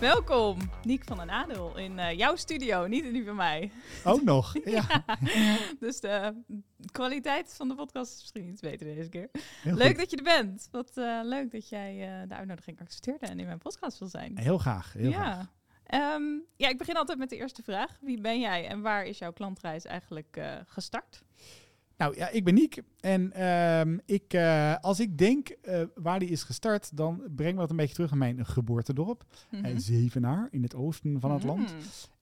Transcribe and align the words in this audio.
Welkom, 0.00 0.58
Niek 0.82 1.04
van 1.04 1.16
den 1.16 1.30
Adel, 1.30 1.76
in 1.76 1.98
uh, 1.98 2.12
jouw 2.12 2.36
studio, 2.36 2.86
niet 2.86 3.04
in 3.04 3.12
die 3.12 3.24
van 3.24 3.36
mij. 3.36 3.70
Ook 4.04 4.22
nog, 4.22 4.54
ja. 4.64 5.04
dus 5.80 6.00
de 6.00 6.42
kwaliteit 6.92 7.54
van 7.54 7.68
de 7.68 7.74
podcast 7.74 8.12
is 8.12 8.20
misschien 8.20 8.48
iets 8.48 8.60
beter 8.60 8.94
deze 8.94 9.08
keer. 9.08 9.30
leuk 9.62 9.96
dat 9.98 10.10
je 10.10 10.16
er 10.16 10.22
bent. 10.22 10.68
Wat 10.70 10.90
uh, 10.94 11.20
leuk 11.22 11.50
dat 11.50 11.68
jij 11.68 12.20
uh, 12.22 12.28
de 12.28 12.34
uitnodiging 12.34 12.80
accepteerde 12.80 13.26
en 13.26 13.38
in 13.38 13.46
mijn 13.46 13.58
podcast 13.58 13.98
wil 13.98 14.08
zijn. 14.08 14.38
Heel 14.38 14.58
graag, 14.58 14.92
heel 14.92 15.10
ja. 15.10 15.32
graag. 15.32 16.14
Um, 16.14 16.44
ja, 16.56 16.68
ik 16.68 16.78
begin 16.78 16.96
altijd 16.96 17.18
met 17.18 17.30
de 17.30 17.36
eerste 17.36 17.62
vraag. 17.62 17.98
Wie 18.00 18.20
ben 18.20 18.40
jij 18.40 18.66
en 18.68 18.80
waar 18.80 19.04
is 19.04 19.18
jouw 19.18 19.32
klantreis 19.32 19.84
eigenlijk 19.84 20.40
gestart? 20.66 21.22
Nou 21.98 22.16
ja, 22.16 22.28
ik 22.28 22.44
ben 22.44 22.54
Niek. 22.54 22.82
En 23.00 23.32
uh, 23.36 23.98
ik, 24.04 24.34
uh, 24.34 24.76
als 24.80 25.00
ik 25.00 25.18
denk 25.18 25.56
uh, 25.62 25.82
waar 25.94 26.18
die 26.18 26.28
is 26.28 26.42
gestart, 26.42 26.96
dan 26.96 27.22
breng 27.36 27.54
me 27.54 27.60
dat 27.60 27.70
een 27.70 27.76
beetje 27.76 27.94
terug 27.94 28.10
naar 28.10 28.18
mijn 28.18 28.46
geboortedorp. 28.46 29.24
Mm 29.50 29.64
-hmm. 29.64 29.78
Zevenaar, 29.78 30.48
in 30.50 30.62
het 30.62 30.74
oosten 30.74 31.20
van 31.20 31.30
het 31.30 31.42
mm. 31.42 31.48
land. 31.48 31.74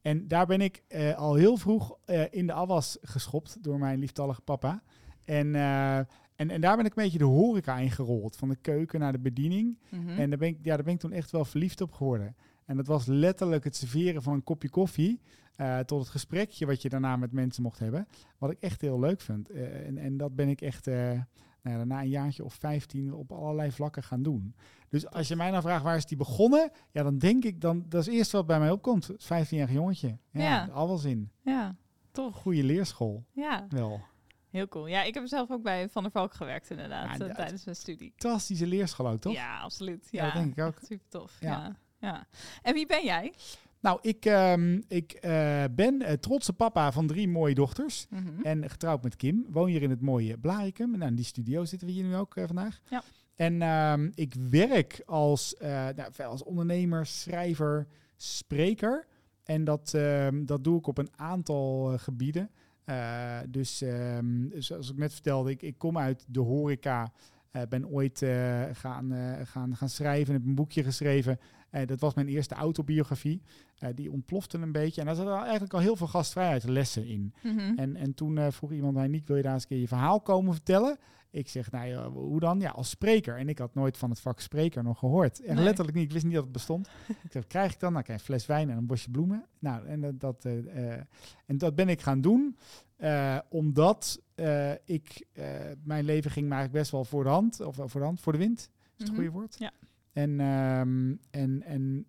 En 0.03 0.29
daar 0.29 0.47
ben 0.47 0.61
ik 0.61 0.83
al 1.17 1.35
heel 1.35 1.57
vroeg 1.57 1.99
in 2.31 2.47
de 2.47 2.53
afwas 2.53 2.99
geschopt 3.03 3.63
door 3.63 3.79
mijn 3.79 3.99
lieftallige 3.99 4.41
papa. 4.41 4.83
En, 5.25 5.55
en, 5.55 6.51
en 6.51 6.61
daar 6.61 6.77
ben 6.77 6.85
ik 6.85 6.97
een 6.97 7.03
beetje 7.03 7.19
de 7.19 7.25
horeca 7.25 7.79
ingerold. 7.79 8.37
Van 8.37 8.49
de 8.49 8.57
keuken 8.57 9.01
naar 9.01 9.13
de 9.13 9.19
bediening. 9.19 9.79
Mm 9.89 10.07
-hmm. 10.07 10.19
En 10.19 10.31
daar 10.31 10.39
ben, 10.39 10.49
ik, 10.49 10.59
ja, 10.63 10.75
daar 10.75 10.85
ben 10.85 10.95
ik 10.95 11.01
toen 11.01 11.13
echt 11.13 11.31
wel 11.31 11.45
verliefd 11.45 11.81
op 11.81 11.93
geworden. 11.93 12.37
En 12.67 12.77
dat 12.77 12.87
was 12.87 13.07
letterlijk 13.07 13.65
het 13.65 13.77
serveren 13.77 14.23
van 14.23 14.33
een 14.33 14.43
kopje 14.43 14.71
koffie. 14.71 15.21
Uh, 15.57 15.79
tot 15.79 16.01
het 16.01 16.09
gesprekje 16.09 16.67
wat 16.67 16.83
je 16.83 16.89
daarna 16.89 17.17
met 17.17 17.33
mensen 17.33 17.63
mocht 17.63 17.79
hebben. 17.79 18.09
Wat 18.39 18.51
ik 18.51 18.61
echt 18.61 18.81
heel 18.81 18.99
leuk 18.99 19.21
vind. 19.21 19.51
Uh, 19.51 19.87
en, 19.87 19.99
en 19.99 20.17
dat 20.17 20.35
ben 20.35 20.49
ik 20.49 20.61
echt 20.61 20.87
uh, 20.87 21.21
nou 21.63 21.79
ja, 21.79 21.85
na 21.85 22.01
een 22.01 22.09
jaartje 22.09 22.45
of 22.45 22.55
15 22.55 23.15
op 23.15 23.33
allerlei 23.33 23.73
vlakken 23.73 24.03
gaan 24.03 24.23
doen. 24.23 24.55
Dus 24.89 25.11
als 25.11 25.29
je 25.29 25.37
mij 25.37 25.51
nou 25.51 25.63
vraagt 25.63 25.83
waar 25.83 25.97
is 25.97 26.07
die 26.07 26.17
begonnen? 26.17 26.71
Ja, 26.91 27.03
dan 27.03 27.19
denk 27.19 27.45
ik, 27.45 27.61
dan, 27.61 27.85
dat 27.89 28.01
is 28.01 28.07
het 28.07 28.15
eerste 28.15 28.37
wat 28.37 28.47
bij 28.47 28.59
mij 28.59 28.71
opkomt. 28.71 29.07
Het 29.07 29.25
15-jarig 29.25 29.73
jongetje. 29.73 30.19
Ja, 30.31 30.43
ja. 30.43 30.69
al 30.73 30.87
wel 30.87 30.99
zin. 30.99 31.31
Ja, 31.43 31.77
toch. 32.11 32.37
Goede 32.37 32.65
leerschool. 32.65 33.25
Ja. 33.33 33.67
Wel. 33.69 34.01
Heel 34.51 34.69
cool. 34.69 34.87
Ja, 34.87 35.03
ik 35.03 35.15
heb 35.15 35.27
zelf 35.27 35.51
ook 35.51 35.63
bij 35.63 35.89
Van 35.89 36.03
der 36.03 36.13
Valk 36.13 36.35
gewerkt 36.35 36.71
inderdaad, 36.71 37.19
ja, 37.19 37.35
tijdens 37.35 37.65
mijn 37.65 37.77
studie. 37.77 38.13
Fantastische 38.17 38.67
leerschool 38.67 39.09
ook, 39.09 39.21
toch? 39.21 39.33
Ja, 39.33 39.61
absoluut. 39.61 40.09
Ja, 40.11 40.25
ja 40.25 40.33
dat 40.33 40.43
denk 40.43 40.57
ik 40.57 40.65
ook. 40.65 40.79
Super 40.83 41.09
tof. 41.09 41.37
Ja. 41.41 41.77
Ja. 41.99 42.27
En 42.63 42.75
wie 42.75 42.87
ben 42.87 43.05
jij? 43.05 43.33
Nou, 43.81 43.99
ik, 44.03 44.25
um, 44.25 44.83
ik 44.89 45.19
uh, 45.25 45.65
ben 45.71 46.03
uh, 46.03 46.09
trotse 46.09 46.53
papa 46.53 46.93
van 46.93 47.07
drie 47.07 47.29
mooie 47.29 47.55
dochters. 47.55 48.07
Mhm. 48.11 48.23
Mm 48.23 48.27
-hmm. 48.29 48.45
En 48.45 48.71
getrouwd 48.71 49.03
met 49.03 49.17
Kim. 49.17 49.47
Woon 49.49 49.69
hier 49.69 49.83
in 49.83 49.91
het 49.91 50.01
mooie 50.01 50.39
Blaricum. 50.39 50.91
Nou, 50.91 51.11
in 51.11 51.15
die 51.15 51.25
studio 51.25 51.65
zitten 51.65 51.89
we 51.89 51.95
hier 51.95 52.05
nu 52.05 52.17
ook 52.17 52.37
uh, 52.37 52.47
vandaag. 52.47 52.81
Ja. 52.91 53.03
En 53.35 53.63
um, 53.63 54.13
ik 54.15 54.35
werk 54.51 55.03
als, 55.05 55.55
nou, 55.61 56.11
als 56.25 56.43
ondernemer, 56.43 57.07
schrijver, 57.07 57.87
spreker. 58.17 59.07
En 59.45 59.65
dat, 59.65 59.93
um, 59.97 60.47
dat 60.47 60.65
doe 60.65 60.79
ik 60.79 60.87
op 60.87 60.99
een 60.99 61.11
aantal 61.17 61.99
gebieden. 61.99 62.51
dus 63.49 63.83
zoals 64.55 64.91
ik 64.91 64.97
net 64.97 65.13
vertelde, 65.13 65.51
ik, 65.51 65.63
ik 65.63 65.79
kom 65.79 65.99
uit 65.99 66.25
de 66.29 66.41
horeca. 66.41 67.13
Uh, 67.57 67.63
ben 67.69 67.89
ooit 67.89 68.23
uh, 68.23 68.63
gaan, 68.73 69.13
uh, 69.13 69.33
gaan, 69.45 69.77
gaan 69.77 69.89
schrijven, 69.89 70.35
heb 70.35 70.45
een 70.45 70.55
boekje 70.55 70.83
geschreven. 70.83 71.39
Dat 71.87 72.01
was 72.01 72.15
mijn 72.15 72.29
eerste 72.29 72.55
autobiografie. 72.55 73.43
die 73.95 74.13
ontplofte 74.13 74.59
een 74.59 74.73
beetje. 74.73 75.01
En 75.01 75.07
daar 75.07 75.17
zat 75.17 75.43
eigenlijk 75.43 75.75
al 75.75 75.81
heel 75.81 75.97
veel 75.97 76.07
gastvrijheidslessen 76.07 77.07
in. 77.07 77.35
Mm 77.43 77.59
-hmm. 77.59 77.79
En, 77.79 77.97
en 77.97 78.15
toen 78.15 78.53
vroeg 78.53 78.73
iemand 78.73 78.95
mij, 78.95 79.09
Niek, 79.09 79.27
wil 79.27 79.37
je 79.37 79.43
daar 79.43 79.53
eens 79.53 79.63
een 79.63 79.69
keer 79.69 79.79
je 79.79 79.89
verhaal 79.89 80.21
komen 80.21 80.53
vertellen? 80.53 80.99
Ik 81.31 81.49
zeg, 81.49 81.71
nou 81.71 81.87
ja, 81.89 82.11
hoe 82.11 82.41
dan? 82.41 82.61
Ja, 82.61 82.71
als 82.71 82.91
spreker. 82.91 83.37
En 83.39 83.49
ik 83.49 83.59
had 83.59 83.75
nooit 83.75 83.97
van 83.97 84.11
het 84.11 84.21
vak 84.21 84.41
spreker 84.41 84.83
nog 84.83 84.99
gehoord. 84.99 85.41
Echt 85.43 85.55
Nee. 85.55 85.65
letterlijk 85.65 85.97
niet. 85.97 86.05
Ik 86.07 86.13
wist 86.13 86.25
niet 86.25 86.35
dat 86.35 86.43
het 86.43 86.53
bestond. 86.53 86.89
ik 87.25 87.33
zeg, 87.33 87.47
krijg 87.47 87.73
ik 87.73 87.81
dan? 87.81 87.93
Nou, 87.93 88.05
krijg 88.05 88.19
een 88.19 88.25
fles 88.27 88.47
wijn 88.47 88.71
en 88.71 88.77
een 88.77 88.87
bosje 88.87 89.11
bloemen. 89.11 89.45
Nou, 89.59 89.87
en 89.87 90.01
dat, 90.01 90.21
dat, 90.21 90.45
en 91.47 91.59
dat 91.59 91.75
ben 91.75 91.89
ik 91.89 92.01
gaan 92.01 92.21
doen. 92.21 92.57
Uh, 92.99 93.39
omdat 93.49 94.21
uh, 94.37 94.71
ik, 94.85 95.27
mijn 95.85 96.05
leven 96.05 96.31
ging 96.31 96.45
eigenlijk 96.51 96.73
best 96.81 96.91
wel 96.91 97.05
voor 97.05 97.23
de 97.25 97.31
hand. 97.31 97.61
Of 97.61 97.75
voor 97.75 98.01
de 98.01 98.07
hand, 98.07 98.21
voor 98.21 98.33
de 98.33 98.39
wind. 98.39 98.59
Is 98.59 98.69
het 98.97 99.07
Mhm. 99.07 99.15
goede 99.17 99.31
woord? 99.31 99.57
Ja. 99.59 99.73
En, 100.17 100.41
um, 100.41 101.21
en, 101.31 101.63
en 101.63 102.07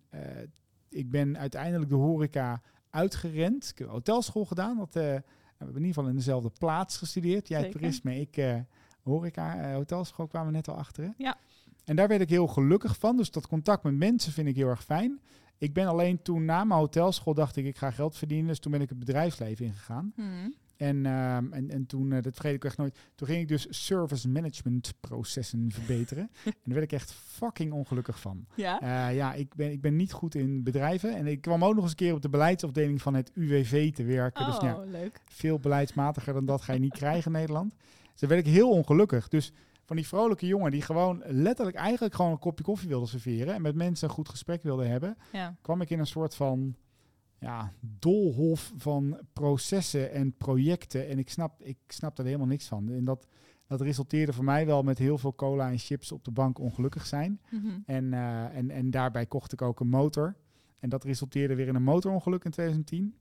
ik 0.88 1.10
ben 1.10 1.38
uiteindelijk 1.38 1.90
de 1.90 1.96
horeca 1.96 2.62
uitgerend. 2.90 3.68
Ik 3.70 3.78
heb 3.78 3.88
hotelschool 3.88 4.44
gedaan. 4.44 4.76
Dat, 4.76 4.94
we 4.94 5.00
hebben 5.00 5.76
in 5.76 5.86
ieder 5.86 5.94
geval 5.94 6.08
in 6.08 6.16
dezelfde 6.16 6.50
plaats 6.58 6.96
gestudeerd. 6.96 7.48
Jij 7.48 7.60
Zeker. 7.60 7.80
toerisme, 7.80 8.20
ik 8.20 8.64
horeca, 9.02 9.72
hotelschool 9.72 10.26
kwamen 10.26 10.48
we 10.48 10.56
net 10.56 10.68
al 10.68 10.74
achter. 10.74 11.04
Hè? 11.04 11.10
Ja. 11.16 11.36
En 11.84 11.96
daar 11.96 12.08
werd 12.08 12.20
ik 12.20 12.30
heel 12.30 12.46
gelukkig 12.46 12.98
van. 12.98 13.16
Dus 13.16 13.30
dat 13.30 13.46
contact 13.46 13.82
met 13.82 13.94
mensen 13.94 14.32
vind 14.32 14.48
ik 14.48 14.56
heel 14.56 14.68
erg 14.68 14.84
fijn. 14.84 15.20
Ik 15.58 15.72
ben 15.72 15.86
alleen 15.86 16.22
toen 16.22 16.44
na 16.44 16.64
mijn 16.64 16.80
hotelschool 16.80 17.34
dacht 17.34 17.56
ik, 17.56 17.64
ik 17.64 17.76
ga 17.76 17.90
geld 17.90 18.16
verdienen. 18.16 18.46
Dus 18.46 18.58
toen 18.58 18.72
ben 18.72 18.80
ik 18.80 18.88
het 18.88 18.98
bedrijfsleven 18.98 19.64
ingegaan. 19.64 20.12
Mhm. 20.16 20.50
En, 20.78 21.06
um, 21.06 21.52
en, 21.52 21.70
en 21.70 21.86
toen, 21.86 22.10
uh, 22.10 22.22
dat 22.22 22.34
vergeet 22.34 22.54
ik 22.54 22.64
echt 22.64 22.76
nooit, 22.76 22.98
toen 23.14 23.26
ging 23.28 23.40
ik 23.40 23.48
dus 23.48 23.66
service 23.70 24.28
management 24.28 24.94
processen 25.00 25.72
verbeteren. 25.72 26.30
en 26.44 26.52
daar 26.64 26.74
werd 26.74 26.82
ik 26.82 26.92
echt 26.92 27.12
fucking 27.12 27.72
ongelukkig 27.72 28.20
van. 28.20 28.46
Ja. 28.54 28.82
Uh, 29.08 29.16
ja, 29.16 29.34
ik 29.34 29.54
ben, 29.54 29.70
ik 29.72 29.80
ben 29.80 29.96
niet 29.96 30.12
goed 30.12 30.34
in 30.34 30.62
bedrijven. 30.62 31.16
En 31.16 31.26
ik 31.26 31.40
kwam 31.40 31.64
ook 31.64 31.72
nog 31.74 31.82
eens 31.82 31.90
een 31.90 31.96
keer 31.96 32.14
op 32.14 32.22
de 32.22 32.28
beleidsafdeling 32.28 33.02
van 33.02 33.14
het 33.14 33.30
UWV 33.34 33.92
te 33.92 34.04
werken. 34.04 34.46
Oh, 34.46 34.50
Dus 34.50 34.60
ja, 34.60 34.78
leuk. 34.84 35.20
veel 35.24 35.58
beleidsmatiger 35.58 36.32
dan 36.32 36.44
dat 36.44 36.62
ga 36.62 36.72
je 36.72 36.78
niet 36.80 36.92
krijgen 36.92 37.32
in 37.32 37.38
Nederland. 37.38 37.74
Dus 38.12 38.20
daar 38.20 38.28
werd 38.30 38.46
ik 38.46 38.52
heel 38.52 38.70
ongelukkig. 38.70 39.28
Dus 39.28 39.52
van 39.84 39.96
die 39.96 40.06
vrolijke 40.06 40.46
jongen 40.46 40.70
die 40.70 40.82
gewoon 40.82 41.22
letterlijk 41.26 41.76
eigenlijk 41.76 42.14
gewoon 42.14 42.30
een 42.30 42.38
kopje 42.38 42.64
koffie 42.64 42.88
wilde 42.88 43.06
serveren 43.06 43.54
en 43.54 43.62
met 43.62 43.74
mensen 43.74 44.08
een 44.08 44.14
goed 44.14 44.28
gesprek 44.28 44.62
wilde 44.62 44.84
hebben, 44.84 45.16
Ja. 45.32 45.56
kwam 45.62 45.80
ik 45.80 45.90
in 45.90 45.98
een 45.98 46.06
soort 46.06 46.34
van 46.34 46.74
ja, 47.38 47.72
dolhof 47.80 48.72
van 48.76 49.18
processen 49.32 50.12
en 50.12 50.36
projecten. 50.36 51.08
En 51.08 51.18
ik 51.18 51.30
snap, 51.30 51.62
ik 51.62 51.78
snap 51.86 52.16
daar 52.16 52.26
helemaal 52.26 52.46
niks 52.46 52.66
van. 52.66 52.88
En 52.88 53.04
dat, 53.04 53.26
dat 53.66 53.80
resulteerde 53.80 54.32
voor 54.32 54.44
mij 54.44 54.66
wel 54.66 54.82
met 54.82 54.98
heel 54.98 55.18
veel 55.18 55.34
cola 55.34 55.70
en 55.70 55.78
chips 55.78 56.12
op 56.12 56.24
de 56.24 56.30
bank 56.30 56.58
ongelukkig 56.58 57.06
zijn. 57.06 57.40
Mhm. 57.50 57.78
En, 57.86 58.04
uh, 58.04 58.56
en, 58.56 58.70
en 58.70 58.90
daarbij 58.90 59.26
kocht 59.26 59.52
ik 59.52 59.62
ook 59.62 59.80
een 59.80 59.88
motor. 59.88 60.36
En 60.78 60.88
dat 60.88 61.04
resulteerde 61.04 61.54
weer 61.54 61.68
in 61.68 61.74
een 61.74 61.82
motorongeluk 61.82 62.44
in 62.44 62.50
2010. 62.50 63.14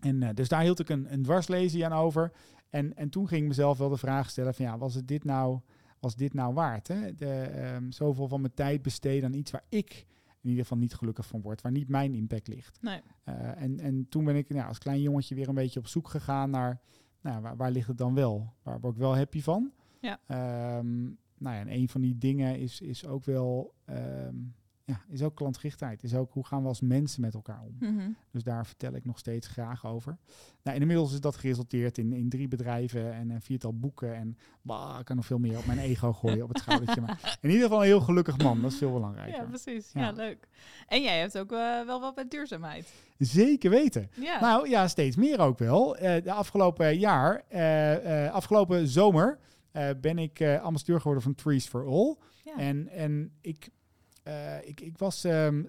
En 0.00 0.22
uh, 0.22 0.28
dus 0.34 0.48
daar 0.48 0.62
hield 0.62 0.78
ik 0.80 0.88
een, 0.88 1.12
een 1.12 1.22
dwarslesie 1.22 1.86
aan 1.86 1.92
over. 1.92 2.32
En, 2.70 2.96
en 2.96 3.08
toen 3.08 3.28
ging 3.28 3.42
ik 3.42 3.48
mezelf 3.48 3.78
wel 3.78 3.88
de 3.88 3.96
vraag 3.96 4.30
stellen 4.30 4.54
van 4.54 4.64
ja, 4.64 4.78
was 4.78 4.94
het 4.94 5.08
dit 5.08 5.24
nou, 5.24 5.60
was 6.00 6.16
dit 6.16 6.34
nou 6.34 6.54
waard? 6.54 6.88
Hè? 6.88 7.14
De, 7.14 7.50
um, 7.74 7.92
zoveel 7.92 8.28
van 8.28 8.40
mijn 8.40 8.54
tijd 8.54 8.82
besteden 8.82 9.24
aan 9.24 9.38
iets 9.38 9.50
waar 9.50 9.64
ik 9.68 10.06
in 10.42 10.48
ieder 10.48 10.62
geval 10.62 10.78
niet 10.78 10.94
gelukkig 10.94 11.26
van 11.26 11.40
word, 11.40 11.60
waar 11.60 11.72
niet 11.72 11.88
mijn 11.88 12.14
impact 12.14 12.48
ligt. 12.48 12.78
Nee. 12.82 13.00
Uh, 13.24 13.62
en, 13.62 13.80
en 13.80 14.06
toen 14.08 14.24
ben 14.24 14.36
ik 14.36 14.48
nou, 14.48 14.68
als 14.68 14.78
klein 14.78 15.00
jongetje 15.00 15.34
weer 15.34 15.48
een 15.48 15.54
beetje 15.54 15.80
op 15.80 15.86
zoek 15.86 16.08
gegaan 16.08 16.50
naar 16.50 16.80
nou, 17.20 17.42
waar, 17.42 17.56
waar 17.56 17.70
ligt 17.70 17.88
het 17.88 17.98
dan 17.98 18.14
wel? 18.14 18.52
Waar 18.62 18.80
word 18.80 18.94
ik 18.94 19.00
wel 19.00 19.16
happy 19.16 19.40
van? 19.40 19.72
Ja. 20.00 20.20
Um, 20.78 21.18
nou 21.38 21.54
ja, 21.54 21.60
en 21.60 21.72
een 21.72 21.88
van 21.88 22.00
die 22.00 22.18
dingen 22.18 22.58
is, 22.58 22.80
is 22.80 23.06
ook 23.06 23.24
wel 23.24 23.74
um, 23.86 24.54
ja, 24.88 25.00
is 25.08 25.22
ook 25.22 25.34
klantgerichtheid. 25.34 26.02
Is 26.02 26.14
ook 26.14 26.32
hoe 26.32 26.46
gaan 26.46 26.62
we 26.62 26.68
als 26.68 26.80
mensen 26.80 27.20
met 27.20 27.34
elkaar 27.34 27.62
om. 27.62 27.76
Mm 27.78 27.98
-hmm. 27.98 28.16
Dus 28.30 28.42
daar 28.42 28.66
vertel 28.66 28.92
ik 28.92 29.04
nog 29.04 29.18
steeds 29.18 29.46
graag 29.46 29.86
over. 29.86 30.18
Nou, 30.62 30.80
inmiddels 30.80 31.12
is 31.12 31.20
dat 31.20 31.36
geresulteerd 31.36 31.98
in, 31.98 32.12
in 32.12 32.28
drie 32.28 32.48
bedrijven 32.48 33.12
en 33.12 33.30
een 33.30 33.42
viertal 33.42 33.78
boeken. 33.78 34.14
En 34.14 34.38
bah, 34.62 34.98
ik 34.98 35.04
kan 35.04 35.16
nog 35.16 35.26
veel 35.26 35.38
meer 35.38 35.58
op 35.58 35.66
mijn 35.66 35.78
ego 35.78 36.12
gooien 36.12 36.42
op 36.42 36.48
het 36.48 36.58
schoudertje. 36.58 37.00
Maar 37.00 37.38
in 37.42 37.48
ieder 37.48 37.64
geval 37.64 37.80
een 37.80 37.86
heel 37.86 38.00
gelukkig 38.00 38.38
man. 38.38 38.62
Dat 38.62 38.72
is 38.72 38.78
veel 38.78 38.92
belangrijker. 38.92 39.36
Ja, 39.36 39.44
precies. 39.44 39.90
Ja, 39.92 40.00
ja 40.00 40.12
leuk. 40.12 40.48
En 40.86 41.02
jij 41.02 41.18
hebt 41.18 41.38
ook 41.38 41.52
uh, 41.52 41.86
wel 41.86 42.00
wat 42.00 42.16
met 42.16 42.30
duurzaamheid. 42.30 42.92
Zeker 43.18 43.70
weten. 43.70 44.10
Ja. 44.14 44.40
Nou 44.40 44.68
ja, 44.68 44.88
steeds 44.88 45.16
meer 45.16 45.38
ook 45.38 45.58
wel. 45.58 45.96
Uh, 45.96 46.02
de 46.02 46.32
afgelopen 46.32 46.98
jaar, 46.98 47.44
uh, 47.50 48.32
afgelopen 48.32 48.88
zomer, 48.88 49.38
ben 50.00 50.18
ik 50.18 50.42
ambassadeur 50.62 50.98
geworden 50.98 51.22
van 51.22 51.34
Trees 51.34 51.66
for 51.66 51.86
All. 51.86 52.16
Ja. 52.44 52.56
En, 52.56 52.88
en 52.88 53.32
ik 53.40 53.70
uh, 54.28 54.68
ik, 54.68 54.80
ik 54.80 54.98
was, 54.98 55.24
um, 55.24 55.68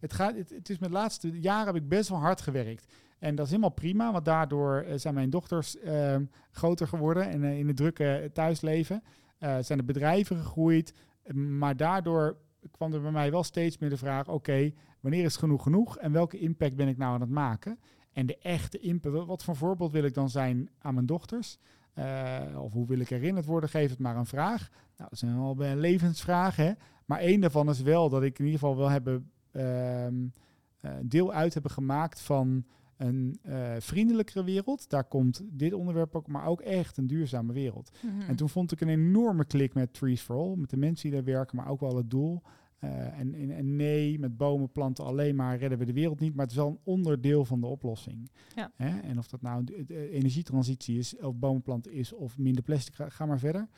het, 0.00 0.12
gaat, 0.12 0.36
het, 0.36 0.70
is 0.70 0.78
de 0.78 0.90
laatste 0.90 1.40
jaren 1.40 1.66
heb 1.66 1.82
ik 1.82 1.88
best 1.88 2.08
wel 2.08 2.18
hard 2.18 2.40
gewerkt. 2.40 2.92
En 3.18 3.34
dat 3.34 3.44
is 3.44 3.50
helemaal 3.50 3.74
prima, 3.74 4.12
want 4.12 4.24
daardoor 4.24 4.84
uh, 4.84 4.92
zijn 4.96 5.14
mijn 5.14 5.30
dochters 5.30 5.76
uh, 5.76 6.16
groter 6.50 6.88
geworden 6.88 7.28
en 7.28 7.42
uh, 7.42 7.58
in 7.58 7.66
het 7.66 7.76
drukke 7.76 8.30
thuisleven 8.32 9.02
zijn 9.38 9.78
de 9.78 9.84
bedrijven 9.84 10.36
gegroeid. 10.36 10.94
Maar 11.34 11.76
daardoor 11.76 12.36
kwam 12.70 12.92
er 12.92 13.00
bij 13.00 13.10
mij 13.10 13.30
wel 13.30 13.42
steeds 13.42 13.78
meer 13.78 13.90
de 13.90 13.96
vraag: 13.96 14.28
oké, 14.28 14.72
wanneer 15.00 15.24
is 15.24 15.36
genoeg 15.36 15.62
genoeg 15.62 15.98
en 15.98 16.12
welke 16.12 16.38
impact 16.38 16.76
ben 16.76 16.88
ik 16.88 16.96
nou 16.96 17.14
aan 17.14 17.20
het 17.20 17.30
maken? 17.30 17.78
En 18.12 18.26
de 18.26 18.38
echte 18.38 18.78
impact, 18.78 19.26
wat 19.26 19.44
voor 19.44 19.56
voorbeeld 19.56 19.92
wil 19.92 20.04
ik 20.04 20.14
dan 20.14 20.30
zijn 20.30 20.70
aan 20.78 20.94
mijn 20.94 21.06
dochters? 21.06 21.58
Uh, 21.98 22.62
of 22.62 22.72
hoe 22.72 22.86
wil 22.86 22.98
ik 22.98 23.08
herinnerd 23.08 23.46
worden? 23.46 23.70
Geef 23.70 23.90
het 23.90 23.98
maar 23.98 24.16
een 24.16 24.26
vraag. 24.26 24.70
Nou, 24.96 25.10
dat 25.10 25.18
zijn 25.18 25.36
al 25.36 25.56
levensvragen. 25.56 26.64
Hè? 26.64 26.72
Maar 27.04 27.18
één 27.18 27.40
daarvan 27.40 27.68
is 27.68 27.82
wel 27.82 28.08
dat 28.08 28.22
ik 28.22 28.38
in 28.38 28.44
ieder 28.44 28.60
geval 28.60 28.76
wil 28.76 28.88
hebben 28.90 29.30
uh, 29.52 30.06
deel 31.02 31.32
uit 31.32 31.54
hebben 31.54 31.70
gemaakt 31.70 32.20
van 32.20 32.64
een 32.96 33.38
uh, 33.46 33.74
vriendelijkere 33.78 34.44
wereld. 34.44 34.88
Daar 34.90 35.04
komt 35.04 35.42
dit 35.44 35.72
onderwerp 35.72 36.16
ook, 36.16 36.26
maar 36.26 36.46
ook 36.46 36.60
echt 36.60 36.96
een 36.96 37.06
duurzame 37.06 37.52
wereld. 37.52 37.90
Mm 38.02 38.10
-hmm. 38.10 38.28
En 38.28 38.36
toen 38.36 38.48
vond 38.48 38.72
ik 38.72 38.80
een 38.80 38.88
enorme 38.88 39.44
klik 39.44 39.74
met 39.74 39.92
Trees 39.92 40.20
for 40.20 40.36
All, 40.36 40.56
met 40.56 40.70
de 40.70 40.76
mensen 40.76 41.08
die 41.08 41.16
daar 41.16 41.34
werken, 41.34 41.56
maar 41.56 41.68
ook 41.68 41.80
wel 41.80 41.96
het 41.96 42.10
doel. 42.10 42.42
Uh, 42.80 43.18
en, 43.18 43.34
en, 43.34 43.50
en, 43.50 43.76
nee, 43.76 44.18
met 44.18 44.36
bomen 44.36 44.72
planten 44.72 45.04
alleen 45.04 45.36
maar 45.36 45.58
redden 45.58 45.78
we 45.78 45.84
de 45.84 45.92
wereld 45.92 46.20
niet, 46.20 46.34
maar 46.34 46.44
het 46.44 46.50
is 46.50 46.60
wel 46.60 46.68
een 46.68 46.78
onderdeel 46.82 47.44
van 47.44 47.60
de 47.60 47.66
oplossing. 47.66 48.30
Ja. 48.54 48.70
En 49.02 49.18
of 49.18 49.28
dat 49.28 49.42
nou 49.42 49.64
de, 49.64 49.84
de 49.84 50.10
energietransitie 50.10 50.98
is, 50.98 51.16
of 51.16 51.34
bomen 51.34 51.62
planten 51.62 51.92
is, 51.92 52.12
of 52.12 52.38
minder 52.38 52.62
plastic, 52.62 52.94
ga, 52.94 53.08
ga 53.08 53.26
maar 53.26 53.38
verder. 53.38 53.68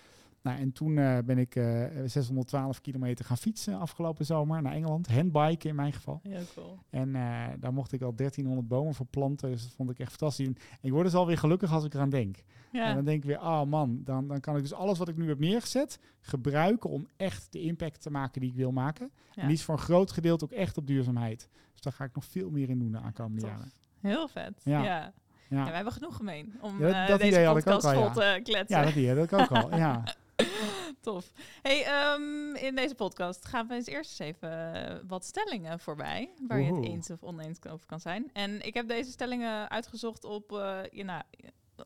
Nou, 0.48 0.60
en 0.60 0.72
toen 0.72 0.96
uh, 0.96 1.18
ben 1.24 1.38
ik 1.38 1.54
uh, 1.56 1.84
612 2.04 2.80
kilometer 2.80 3.24
gaan 3.24 3.36
fietsen 3.36 3.78
afgelopen 3.78 4.24
zomer 4.26 4.62
naar 4.62 4.72
Engeland. 4.72 5.08
Handbiken 5.12 5.70
in 5.70 5.74
mijn 5.76 5.92
geval. 5.92 6.20
Heel 6.22 6.42
cool. 6.54 6.78
En 6.90 7.08
uh, 7.08 7.44
daar 7.58 7.72
mocht 7.72 7.92
ik 7.92 8.02
al 8.02 8.14
1300 8.14 8.68
bomen 8.68 8.94
voor 8.94 9.06
planten. 9.06 9.50
Dus 9.50 9.62
dat 9.62 9.72
vond 9.72 9.90
ik 9.90 9.98
echt 9.98 10.10
fantastisch. 10.10 10.46
En 10.46 10.56
ik 10.80 10.90
word 10.90 11.04
dus 11.04 11.14
alweer 11.14 11.38
gelukkig 11.38 11.72
als 11.72 11.84
ik 11.84 11.94
eraan 11.94 12.10
denk. 12.10 12.36
Ja. 12.72 12.84
En 12.86 12.94
dan 12.94 13.04
denk 13.04 13.18
ik 13.22 13.28
weer, 13.28 13.40
oh 13.40 13.62
man, 13.62 14.00
dan, 14.04 14.28
dan 14.28 14.40
kan 14.40 14.56
ik 14.56 14.62
dus 14.62 14.74
alles 14.74 14.98
wat 14.98 15.08
ik 15.08 15.16
nu 15.16 15.28
heb 15.28 15.38
neergezet 15.38 15.98
gebruiken 16.20 16.90
om 16.90 17.06
echt 17.16 17.52
de 17.52 17.60
impact 17.60 18.02
te 18.02 18.10
maken 18.10 18.40
die 18.40 18.50
ik 18.50 18.56
wil 18.56 18.72
maken. 18.72 19.10
Ja. 19.32 19.42
En 19.42 19.48
die 19.48 19.56
is 19.56 19.62
voor 19.64 19.74
een 19.74 19.80
groot 19.80 20.10
gedeelte 20.10 20.44
ook 20.44 20.52
echt 20.52 20.76
op 20.78 20.86
duurzaamheid. 20.86 21.48
Dus 21.72 21.80
daar 21.80 21.92
ga 21.92 22.04
ik 22.04 22.14
nog 22.14 22.24
veel 22.24 22.50
meer 22.50 22.68
in 22.68 22.78
doen 22.78 22.92
de 22.92 22.98
aankomende 22.98 23.40
Tof. 23.40 23.50
jaren. 23.50 23.72
Heel 24.00 24.28
vet. 24.28 24.60
Ja. 24.64 24.82
Ja. 24.82 25.12
Ja. 25.48 25.58
Ja, 25.58 25.64
we 25.64 25.70
hebben 25.74 25.92
genoeg 25.92 26.16
gemeen 26.16 26.54
om 26.60 26.78
Ja, 26.78 26.86
dat- 26.86 26.94
eh, 26.94 27.06
dat 27.06 27.18
deze 27.20 27.32
idee 27.32 27.46
had 27.46 27.56
ik 27.56 27.66
ook 27.66 27.72
podcast 27.72 27.94
vol 27.94 28.04
ja. 28.04 28.34
te 28.34 28.40
kletsen. 28.42 28.78
ja, 28.78 28.84
dat 28.84 28.94
idee 28.94 29.14
had 29.16 29.24
ik 29.24 29.32
ook 29.32 29.50
al. 29.50 29.76
Ja. 29.76 30.02
Tof. 31.00 31.32
Hey, 31.62 31.84
ehm, 31.84 32.54
in 32.54 32.74
deze 32.74 32.94
podcast 32.94 33.44
gaan 33.44 33.66
we 33.66 33.74
eens 33.74 33.86
eerst 33.86 34.10
eens 34.20 34.28
even 34.36 34.74
eh, 34.74 34.96
wat 35.06 35.24
stellingen 35.24 35.78
voorbij. 35.80 36.30
Waar 36.46 36.60
je 36.60 36.74
het 36.74 36.84
eens 36.84 37.10
of 37.10 37.22
oneens 37.22 37.58
over 37.68 37.86
kan 37.86 38.00
zijn. 38.00 38.30
En 38.32 38.66
ik 38.66 38.74
heb 38.74 38.88
deze 38.88 39.10
stellingen 39.10 39.70
uitgezocht 39.70 40.24
op, 40.24 40.52
eh, 40.52 40.78
je, 40.90 41.04
nou, 41.04 41.22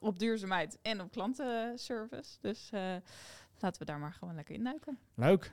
op 0.01 0.19
duurzaamheid 0.19 0.79
en 0.83 1.01
op 1.01 1.11
klantenservice. 1.11 2.37
Dus 2.41 2.69
eh, 2.73 2.95
laten 3.59 3.79
we 3.81 3.85
daar 3.85 3.99
maar 3.99 4.13
gewoon 4.13 4.35
lekker 4.35 4.55
in 4.55 4.65
duiken. 4.65 4.99
Leuk. 5.15 5.53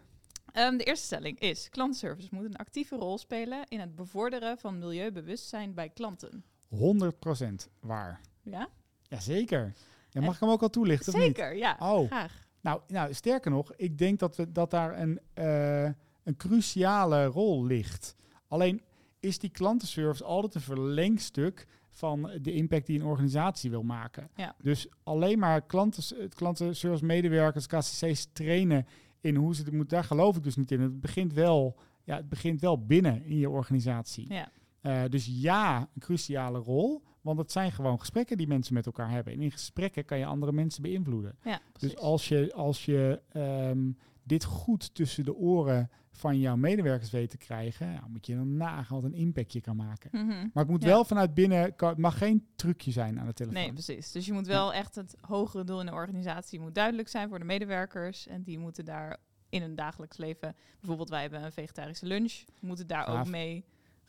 Ehm, 0.52 0.78
de 0.78 0.84
eerste 0.84 1.06
stelling 1.06 1.40
is: 1.40 1.70
klantenservice 1.70 2.28
moet 2.32 2.46
een 2.46 2.56
actieve 2.56 2.96
rol 2.96 3.18
spelen 3.18 3.64
in 3.68 3.80
het 3.80 3.96
bevorderen 3.96 4.58
van 4.58 4.80
milieubewustzijn 4.80 5.74
bij 5.74 5.90
klanten. 5.90 6.44
100% 6.68 7.70
waar. 7.80 8.22
Ja, 8.44 8.68
Jazeker. 9.02 9.74
Ja, 10.10 10.20
En- 10.20 10.24
mag 10.24 10.34
ik 10.34 10.40
hem 10.40 10.50
ook 10.50 10.62
al 10.62 10.70
toelichten 10.70 11.14
of 11.14 11.20
niet? 11.20 11.36
zeker. 11.36 11.56
Ja, 11.56 11.76
Oh. 11.80 12.08
graag. 12.08 12.48
Nou, 12.62 12.82
nou, 12.88 13.14
sterker 13.14 13.52
nog, 13.52 13.74
ik 13.76 13.98
denk 13.98 14.20
dat, 14.20 14.36
we, 14.36 14.52
dat 14.52 14.72
daar 14.72 15.00
een, 15.00 15.20
eh, 15.34 15.84
een 16.24 16.38
cruciale 16.38 17.26
rol 17.26 17.66
ligt. 17.66 18.16
Alleen 18.48 18.82
is 19.20 19.40
die 19.40 19.50
klantenservice 19.50 20.24
altijd 20.24 20.56
een 20.56 20.62
verlengstuk 20.62 21.68
van 21.90 22.32
de 22.42 22.54
impact 22.54 22.86
die 22.86 23.00
een 23.00 23.06
organisatie 23.06 23.70
wil 23.70 23.84
maken. 23.84 24.30
Ja. 24.36 24.56
Dus 24.62 24.88
alleen 25.04 25.40
maar 25.40 25.62
klanten, 25.62 26.30
klantenservice 26.30 27.06
medewerkers, 27.06 27.68
KCC's 27.68 28.28
trainen 28.34 28.86
in 29.22 29.36
hoe 29.36 29.56
ze 29.56 29.64
het 29.64 29.72
moeten, 29.72 29.98
daar 29.98 30.08
geloof 30.08 30.38
ik 30.38 30.44
dus 30.44 30.56
niet 30.56 30.72
in. 30.72 30.82
Het 30.82 31.02
begint 31.02 31.34
wel, 31.34 31.78
ja, 32.04 32.16
het 32.16 32.30
begint 32.30 32.62
wel 32.62 32.86
binnen 32.86 33.26
in 33.26 33.38
je 33.38 33.50
organisatie. 33.50 34.34
Ja. 34.34 34.52
Eh, 34.82 35.04
dus 35.10 35.30
ja, 35.32 35.80
een 35.80 36.02
cruciale 36.02 36.60
rol. 36.60 37.04
Want 37.36 37.48
het 37.48 37.52
zijn 37.52 37.72
gewoon 37.72 38.00
gesprekken 38.00 38.38
die 38.38 38.48
mensen 38.48 38.74
met 38.74 38.86
elkaar 38.86 39.10
hebben. 39.12 39.34
En 39.34 39.42
in 39.42 39.52
gesprekken 39.52 40.06
kan 40.06 40.18
je 40.18 40.26
andere 40.26 40.52
mensen 40.52 40.82
beïnvloeden. 40.82 41.38
Ja, 41.44 41.60
Dus 41.80 41.98
als 41.98 42.28
je, 42.28 42.54
als 42.54 42.86
je 42.86 43.22
ehm, 43.32 43.92
dit 44.24 44.44
goed 44.44 44.96
tussen 44.96 45.26
de 45.26 45.36
oren 45.36 45.90
van 46.12 46.40
jouw 46.40 46.56
medewerkers 46.56 47.12
weet 47.12 47.30
te 47.30 47.38
krijgen, 47.38 48.04
moet 48.08 48.26
je 48.26 48.36
dan 48.36 48.58
nagaan 48.58 48.96
wat 49.02 49.04
een 49.04 49.18
impact 49.18 49.54
je 49.54 49.62
kan 49.62 49.76
maken. 49.76 50.10
Mhm. 50.14 50.28
Maar 50.28 50.64
het 50.64 50.68
moet 50.68 50.82
Ja. 50.82 50.88
wel 50.88 51.04
vanuit 51.06 51.34
binnen, 51.34 51.74
het 51.78 51.98
mag 51.98 52.18
geen 52.18 52.46
trucje 52.56 52.92
zijn 52.92 53.20
aan 53.20 53.26
de 53.28 53.34
telefoon. 53.34 53.62
Nee, 53.62 53.74
precies. 53.74 54.12
Dus 54.12 54.26
je 54.26 54.34
moet 54.34 54.48
wel 54.48 54.74
echt 54.74 54.96
het 54.96 55.16
hogere 55.22 55.64
doel 55.64 55.80
in 55.80 55.86
de 55.86 55.92
organisatie 55.92 56.60
moet 56.60 56.76
duidelijk 56.76 57.08
zijn 57.08 57.30
voor 57.30 57.40
de 57.40 57.46
medewerkers. 57.46 58.28
En 58.28 58.44
die 58.44 58.60
moeten 58.60 58.86
daar 58.86 59.18
in 59.50 59.62
hun 59.62 59.76
dagelijks 59.76 60.18
leven, 60.18 60.56
bijvoorbeeld 60.80 61.10
wij 61.10 61.22
hebben 61.22 61.44
een 61.44 61.52
vegetarische 61.52 62.06
lunch, 62.06 62.44
moeten 62.62 62.88
daar 62.88 63.08
ook 63.20 63.28
mee 63.28 63.64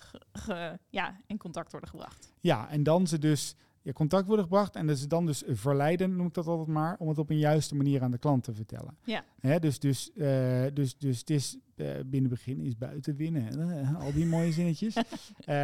ge- 0.04 0.20
ge- 0.32 0.78
ja, 0.90 1.16
in 1.26 1.36
contact 1.38 1.70
worden 1.70 1.90
gebracht. 1.90 2.32
Ja, 2.40 2.68
en 2.68 2.82
dan 2.82 3.06
ze 3.06 3.18
dus 3.18 3.56
in 3.82 3.92
contact 3.92 4.26
worden 4.26 4.44
gebracht 4.44 4.76
en 4.76 4.86
dat 4.86 4.98
ze 4.98 5.06
dan 5.06 5.26
dus 5.26 5.42
verleiden, 5.46 6.16
noem 6.16 6.26
ik 6.26 6.34
dat 6.34 6.46
altijd 6.46 6.68
maar, 6.68 6.96
om 6.98 7.08
het 7.08 7.18
op 7.18 7.30
een 7.30 7.38
juiste 7.38 7.74
manier 7.76 8.02
aan 8.02 8.10
de 8.10 8.18
klant 8.18 8.44
te 8.44 8.54
vertellen. 8.54 8.96
Ja. 9.04 9.24
Hè, 9.40 9.58
dus, 9.58 9.78
dus, 9.78 10.12
eh, 10.12 10.64
dus, 10.74 10.96
dus 10.98 11.18
het 11.18 11.30
is 11.30 11.56
eh, 11.76 11.86
binnen 12.06 12.30
begin 12.30 12.60
is 12.60 12.76
buiten 12.76 13.16
winnen. 13.16 13.70
Eh, 13.80 14.00
al 14.00 14.12
die 14.12 14.26
mooie 14.26 14.52
zinnetjes. 14.52 14.94
Eh 15.40 15.56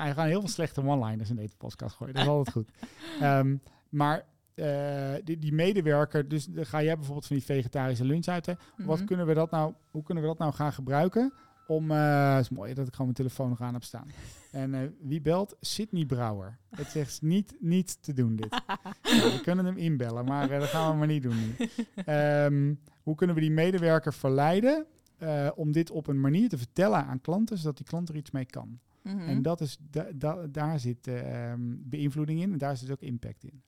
hij 0.00 0.14
gaan 0.14 0.26
heel 0.26 0.40
veel 0.40 0.48
slechte 0.48 0.84
one-liners 0.84 1.30
in 1.30 1.36
deze 1.36 1.56
podcast 1.56 1.96
gooien. 1.96 2.14
Dat 2.14 2.22
is 2.22 2.28
altijd 2.36 2.50
goed. 2.56 2.70
Ehm, 3.20 3.56
maar 3.88 4.24
eh, 4.54 5.12
die, 5.24 5.38
die 5.38 5.52
medewerker, 5.52 6.28
dus 6.28 6.48
ga 6.54 6.82
jij 6.82 6.94
bijvoorbeeld 6.94 7.26
van 7.26 7.36
die 7.36 7.44
vegetarische 7.44 8.04
lunch 8.04 8.26
uit. 8.26 8.46
Hè? 8.46 8.52
Wat 8.76 8.96
Mhm. 8.96 9.06
kunnen 9.06 9.26
we 9.26 9.34
dat 9.34 9.50
nou, 9.50 9.74
hoe 9.90 10.02
kunnen 10.02 10.22
we 10.22 10.28
dat 10.28 10.38
nou 10.38 10.52
gaan 10.52 10.72
gebruiken? 10.72 11.32
Om, 11.66 11.90
eh 11.90 12.36
is 12.40 12.48
mooi 12.48 12.74
dat 12.74 12.86
ik 12.86 12.92
gewoon 12.94 13.12
mijn 13.12 13.28
telefoon 13.28 13.48
nog 13.48 13.60
aan 13.60 13.72
heb 13.74 13.82
staan. 13.84 14.06
En 14.50 14.74
eh, 14.74 14.80
wie 15.00 15.20
belt? 15.20 15.56
Sydney 15.60 16.06
Brouwer. 16.06 16.58
Het 16.70 16.86
zegt 16.86 17.22
niet, 17.22 17.56
niet 17.60 18.02
te 18.02 18.12
doen 18.12 18.36
dit. 18.36 18.50
Nou, 19.02 19.32
we 19.32 19.40
kunnen 19.42 19.64
hem 19.64 19.76
inbellen, 19.76 20.24
maar 20.24 20.50
eh, 20.50 20.60
dat 20.60 20.68
gaan 20.68 20.90
we 20.92 20.98
maar 20.98 21.06
niet 21.06 21.22
doen 21.22 21.36
nu. 21.40 21.68
Ehm, 22.04 22.74
hoe 23.02 23.14
kunnen 23.14 23.36
we 23.36 23.42
die 23.42 23.50
medewerker 23.50 24.12
verleiden 24.14 24.86
om 25.54 25.72
dit 25.72 25.90
op 25.90 26.06
een 26.06 26.20
manier 26.20 26.48
te 26.48 26.58
vertellen 26.58 27.04
aan 27.06 27.20
klanten, 27.20 27.58
zodat 27.58 27.76
die 27.76 27.86
klant 27.86 28.08
er 28.08 28.16
iets 28.16 28.30
mee 28.30 28.44
kan? 28.44 28.78
Mhm. 29.02 29.18
En 29.18 29.42
dat 29.42 29.60
is, 29.60 29.78
da, 29.90 30.06
da- 30.14 30.46
daar 30.46 30.80
zit 30.80 31.06
eh, 31.06 31.50
ehm, 31.52 31.60
beïnvloeding 31.78 32.40
in 32.40 32.52
en 32.52 32.58
daar 32.58 32.76
zit 32.76 32.90
ook 32.90 33.00
impact 33.00 33.44
in. 33.44 33.62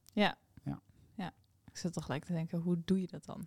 Ik 1.70 1.76
zit 1.82 1.92
toch 1.92 2.04
gelijk 2.04 2.24
te 2.24 2.32
denken, 2.32 2.58
hoe 2.58 2.76
doe 2.84 3.00
je 3.00 3.06
dat 3.06 3.24
dan? 3.24 3.44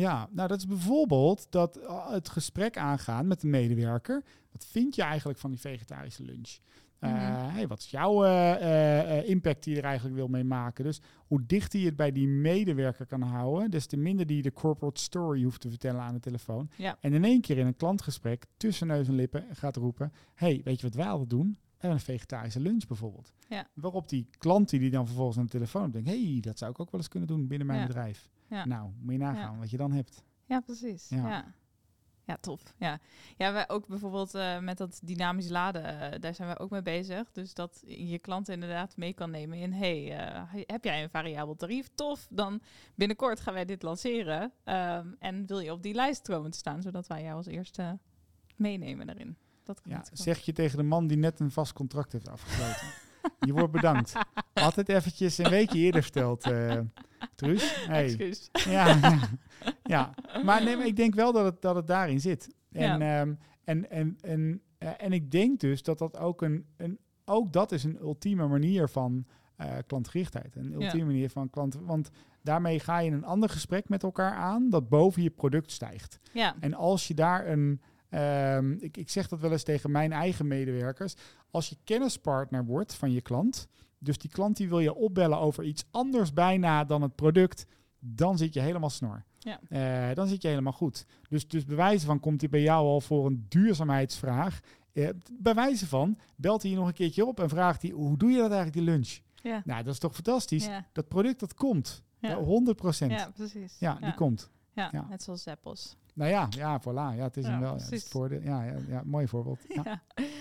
Ja, 0.00 0.28
nou 0.30 0.48
dat 0.48 0.58
is 0.58 0.66
bijvoorbeeld 0.66 1.46
dat 1.50 1.76
eh, 1.76 2.10
het 2.10 2.28
gesprek 2.28 2.76
aangaan 2.76 3.26
met 3.26 3.40
de 3.40 3.46
medewerker. 3.46 4.24
Wat 4.52 4.66
vind 4.66 4.94
je 4.94 5.02
eigenlijk 5.02 5.38
van 5.38 5.50
die 5.50 5.60
vegetarische 5.60 6.22
lunch? 6.22 6.58
Mhm. 7.00 7.14
hey, 7.48 7.66
wat 7.66 7.78
is 7.78 7.90
jouw 7.90 8.24
eh, 8.24 9.28
impact 9.28 9.64
die 9.64 9.72
je 9.74 9.78
er 9.80 9.86
eigenlijk 9.86 10.16
wil 10.16 10.28
mee 10.28 10.44
maken? 10.44 10.84
Dus 10.84 11.00
hoe 11.26 11.46
dichter 11.46 11.80
je 11.80 11.86
het 11.86 11.96
bij 11.96 12.12
die 12.12 12.28
medewerker 12.28 13.06
kan 13.06 13.22
houden, 13.22 13.70
des 13.70 13.86
te 13.86 13.96
minder 13.96 14.26
die 14.26 14.42
de 14.42 14.52
corporate 14.52 15.00
story 15.00 15.42
hoeft 15.42 15.60
te 15.60 15.68
vertellen 15.68 16.00
aan 16.00 16.14
de 16.14 16.20
telefoon. 16.20 16.70
Ja. 16.76 16.96
En 17.00 17.12
in 17.12 17.24
één 17.24 17.40
keer 17.40 17.58
in 17.58 17.66
een 17.66 17.76
klantgesprek 17.76 18.46
tussen 18.56 18.86
neus 18.86 19.08
en 19.08 19.14
lippen 19.14 19.44
gaat 19.52 19.76
roepen: 19.76 20.12
hey, 20.34 20.60
weet 20.64 20.80
je 20.80 20.86
wat 20.86 20.96
wij 20.96 21.06
altijd 21.08 21.30
doen? 21.30 21.58
Hebben 21.76 21.98
een 21.98 22.04
vegetarische 22.04 22.60
lunch 22.60 22.86
bijvoorbeeld. 22.86 23.32
Ja. 23.48 23.66
Waarop 23.74 24.08
die 24.08 24.26
klant 24.38 24.68
die 24.68 24.80
die 24.80 24.90
dan 24.90 25.06
vervolgens 25.06 25.38
aan 25.38 25.44
de 25.44 25.50
telefoon 25.50 25.90
denkt: 25.90 26.08
hey, 26.08 26.38
dat 26.40 26.58
zou 26.58 26.70
ik 26.70 26.80
ook 26.80 26.90
wel 26.90 27.00
eens 27.00 27.08
kunnen 27.08 27.28
doen 27.28 27.46
binnen 27.46 27.66
mijn 27.66 27.80
Ja. 27.80 27.86
bedrijf. 27.86 28.28
Ja. 28.48 28.64
Nou, 28.64 28.90
moet 29.00 29.12
je 29.12 29.18
nagaan 29.18 29.58
wat 29.58 29.70
je 29.70 29.76
dan 29.76 29.92
hebt. 29.92 30.22
Ja, 30.44 30.60
precies. 30.60 31.08
Ja. 31.08 31.28
Ja. 31.28 31.54
ja. 32.24 32.36
tof. 32.40 32.74
Ja, 32.76 32.98
ja 33.36 33.52
wij 33.52 33.68
ook 33.68 33.86
bijvoorbeeld 33.86 34.34
eh, 34.34 34.58
met 34.58 34.78
dat 34.78 35.00
dynamisch 35.04 35.48
laden, 35.48 36.12
eh, 36.12 36.20
daar 36.20 36.34
zijn 36.34 36.48
we 36.48 36.58
ook 36.58 36.70
mee 36.70 36.82
bezig. 36.82 37.32
Dus 37.32 37.54
dat 37.54 37.82
je 37.86 38.18
klanten 38.18 38.54
inderdaad 38.54 38.96
mee 38.96 39.12
kan 39.12 39.30
nemen 39.30 39.58
in, 39.58 39.72
hey, 39.72 40.16
eh, 40.16 40.42
heb 40.66 40.84
jij 40.84 41.02
een 41.02 41.10
variabel 41.10 41.54
tarief? 41.54 41.88
Tof, 41.94 42.26
dan 42.30 42.60
binnenkort 42.94 43.40
gaan 43.40 43.54
wij 43.54 43.64
dit 43.64 43.82
lanceren. 43.82 44.52
Ehm, 44.64 45.08
en 45.18 45.46
wil 45.46 45.58
je 45.58 45.72
op 45.72 45.82
die 45.82 45.94
lijst 45.94 46.28
komen 46.28 46.50
te 46.50 46.58
staan, 46.58 46.82
zodat 46.82 47.06
wij 47.06 47.22
jou 47.22 47.36
als 47.36 47.46
eerste 47.46 47.98
meenemen 48.56 49.06
daarin. 49.06 49.36
Dat 49.64 49.80
kan 49.80 49.92
Ja, 49.92 50.04
zeg 50.12 50.38
je 50.38 50.52
tegen 50.52 50.76
de 50.76 50.82
man 50.82 51.06
die 51.06 51.18
net 51.18 51.40
een 51.40 51.50
vast 51.50 51.72
contract 51.72 52.12
heeft 52.12 52.28
afgesloten. 52.28 52.86
je 53.38 53.52
wordt 53.52 53.72
bedankt. 53.72 54.12
Altijd 54.54 54.88
eventjes 54.88 55.38
een 55.38 55.50
weekje 55.50 55.78
eerder 55.78 56.02
verteld, 56.02 56.50
eh 56.50 56.78
Truus. 57.34 57.86
Hey. 57.86 58.04
Excuus. 58.04 58.50
Ja, 58.52 58.86
ja, 58.86 59.18
ja. 59.94 60.14
Maar, 60.44 60.64
nee, 60.64 60.76
maar 60.76 60.86
ik 60.86 60.96
denk 60.96 61.14
wel 61.14 61.32
dat 61.32 61.44
het, 61.44 61.62
dat 61.62 61.74
het 61.74 61.86
daarin 61.86 62.20
zit. 62.20 62.54
En, 62.72 63.02
ehm, 63.02 63.34
en, 63.64 63.90
en, 63.90 64.18
en, 64.20 64.62
eh, 64.78 64.90
en 64.98 65.12
ik 65.12 65.30
denk 65.30 65.60
dus 65.60 65.82
dat 65.82 65.98
dat 65.98 66.18
ook 66.18 66.42
een, 66.42 66.66
een 66.76 66.98
ook 67.24 67.52
dat 67.52 67.72
is 67.72 67.84
een 67.84 67.98
ultieme 68.00 68.46
manier 68.46 68.88
van 68.88 69.26
eh 69.56 69.76
klantgerichtheid. 69.86 70.56
Een 70.56 70.72
ultieme 70.72 71.06
manier 71.06 71.30
van 71.30 71.50
klant. 71.50 71.78
Want 71.80 72.10
daarmee 72.42 72.80
ga 72.80 72.98
je 72.98 73.10
een 73.10 73.24
ander 73.24 73.48
gesprek 73.48 73.88
met 73.88 74.02
elkaar 74.02 74.34
aan 74.34 74.70
dat 74.70 74.88
boven 74.88 75.22
je 75.22 75.30
product 75.30 75.70
stijgt. 75.70 76.18
Ja, 76.32 76.54
En 76.60 76.74
als 76.74 77.08
je 77.08 77.14
daar 77.14 77.48
een. 77.48 77.80
Ehm, 78.08 78.72
ik, 78.72 78.96
ik 78.96 79.10
zeg 79.10 79.28
dat 79.28 79.40
wel 79.40 79.52
eens 79.52 79.62
tegen 79.62 79.90
mijn 79.90 80.12
eigen 80.12 80.46
medewerkers. 80.46 81.14
Als 81.50 81.68
je 81.68 81.76
kennispartner 81.84 82.64
wordt 82.64 82.94
van 82.94 83.12
je 83.12 83.20
klant. 83.20 83.68
Dus 83.98 84.18
die 84.18 84.30
klant 84.30 84.56
die 84.56 84.68
wil 84.68 84.80
je 84.80 84.94
opbellen 84.94 85.38
over 85.38 85.64
iets 85.64 85.84
anders 85.90 86.32
bijna 86.32 86.84
dan 86.84 87.02
het 87.02 87.14
product. 87.14 87.66
dan 87.98 88.38
zit 88.38 88.54
je 88.54 88.60
helemaal 88.60 88.90
snor. 88.90 89.24
Ja. 89.38 89.60
Eh, 89.68 90.14
dan 90.14 90.28
zit 90.28 90.42
je 90.42 90.48
helemaal 90.48 90.72
goed. 90.72 91.06
Dus, 91.28 91.48
dus 91.48 91.64
bewijzen 91.64 92.06
van 92.06 92.20
komt 92.20 92.40
hij 92.40 92.50
bij 92.50 92.62
jou 92.62 92.86
al 92.86 93.00
voor 93.00 93.26
een 93.26 93.46
duurzaamheidsvraag. 93.48 94.60
Uh, 94.92 95.08
bij 95.32 95.54
wijze 95.54 95.86
van 95.86 96.18
belt 96.36 96.62
hij 96.62 96.70
je 96.70 96.76
nog 96.76 96.86
een 96.86 96.92
keertje 96.92 97.26
op 97.26 97.40
en 97.40 97.48
vraagt 97.48 97.82
hij 97.82 97.90
hoe 97.90 98.16
doe 98.16 98.30
je 98.30 98.36
dat 98.36 98.50
eigenlijk 98.50 98.76
die 98.76 98.82
lunch? 98.84 99.18
Ja. 99.42 99.62
Nou, 99.64 99.82
dat 99.82 99.92
is 99.92 99.98
toch 99.98 100.14
fantastisch. 100.14 100.66
Ja. 100.66 100.86
Dat 100.92 101.08
product 101.08 101.40
dat 101.40 101.54
komt. 101.54 102.02
Ja. 102.20 102.34
100 102.34 102.76
procent. 102.76 103.12
Ja, 103.12 103.30
precies. 103.34 103.76
Ja, 103.78 103.94
die 103.94 104.14
komt. 104.14 104.50
Ja, 104.78 104.88
Ja. 104.92 105.06
net 105.08 105.22
zoals 105.22 105.42
Zappos. 105.42 105.96
Nou 106.14 106.30
ja, 106.30 106.46
ja, 106.50 106.80
voilà. 106.80 107.16
Ja, 107.16 107.22
het 107.22 107.36
is 107.36 107.44
een 107.44 107.60
wel. 107.60 107.76
Ja, 107.76 107.82
het 107.82 107.92
is 107.92 108.08
voordeel. 108.08 108.40
Ja, 108.42 108.62
ja, 108.64 108.74
ja, 108.88 109.02
mooi 109.04 109.28
voorbeeld. 109.28 109.60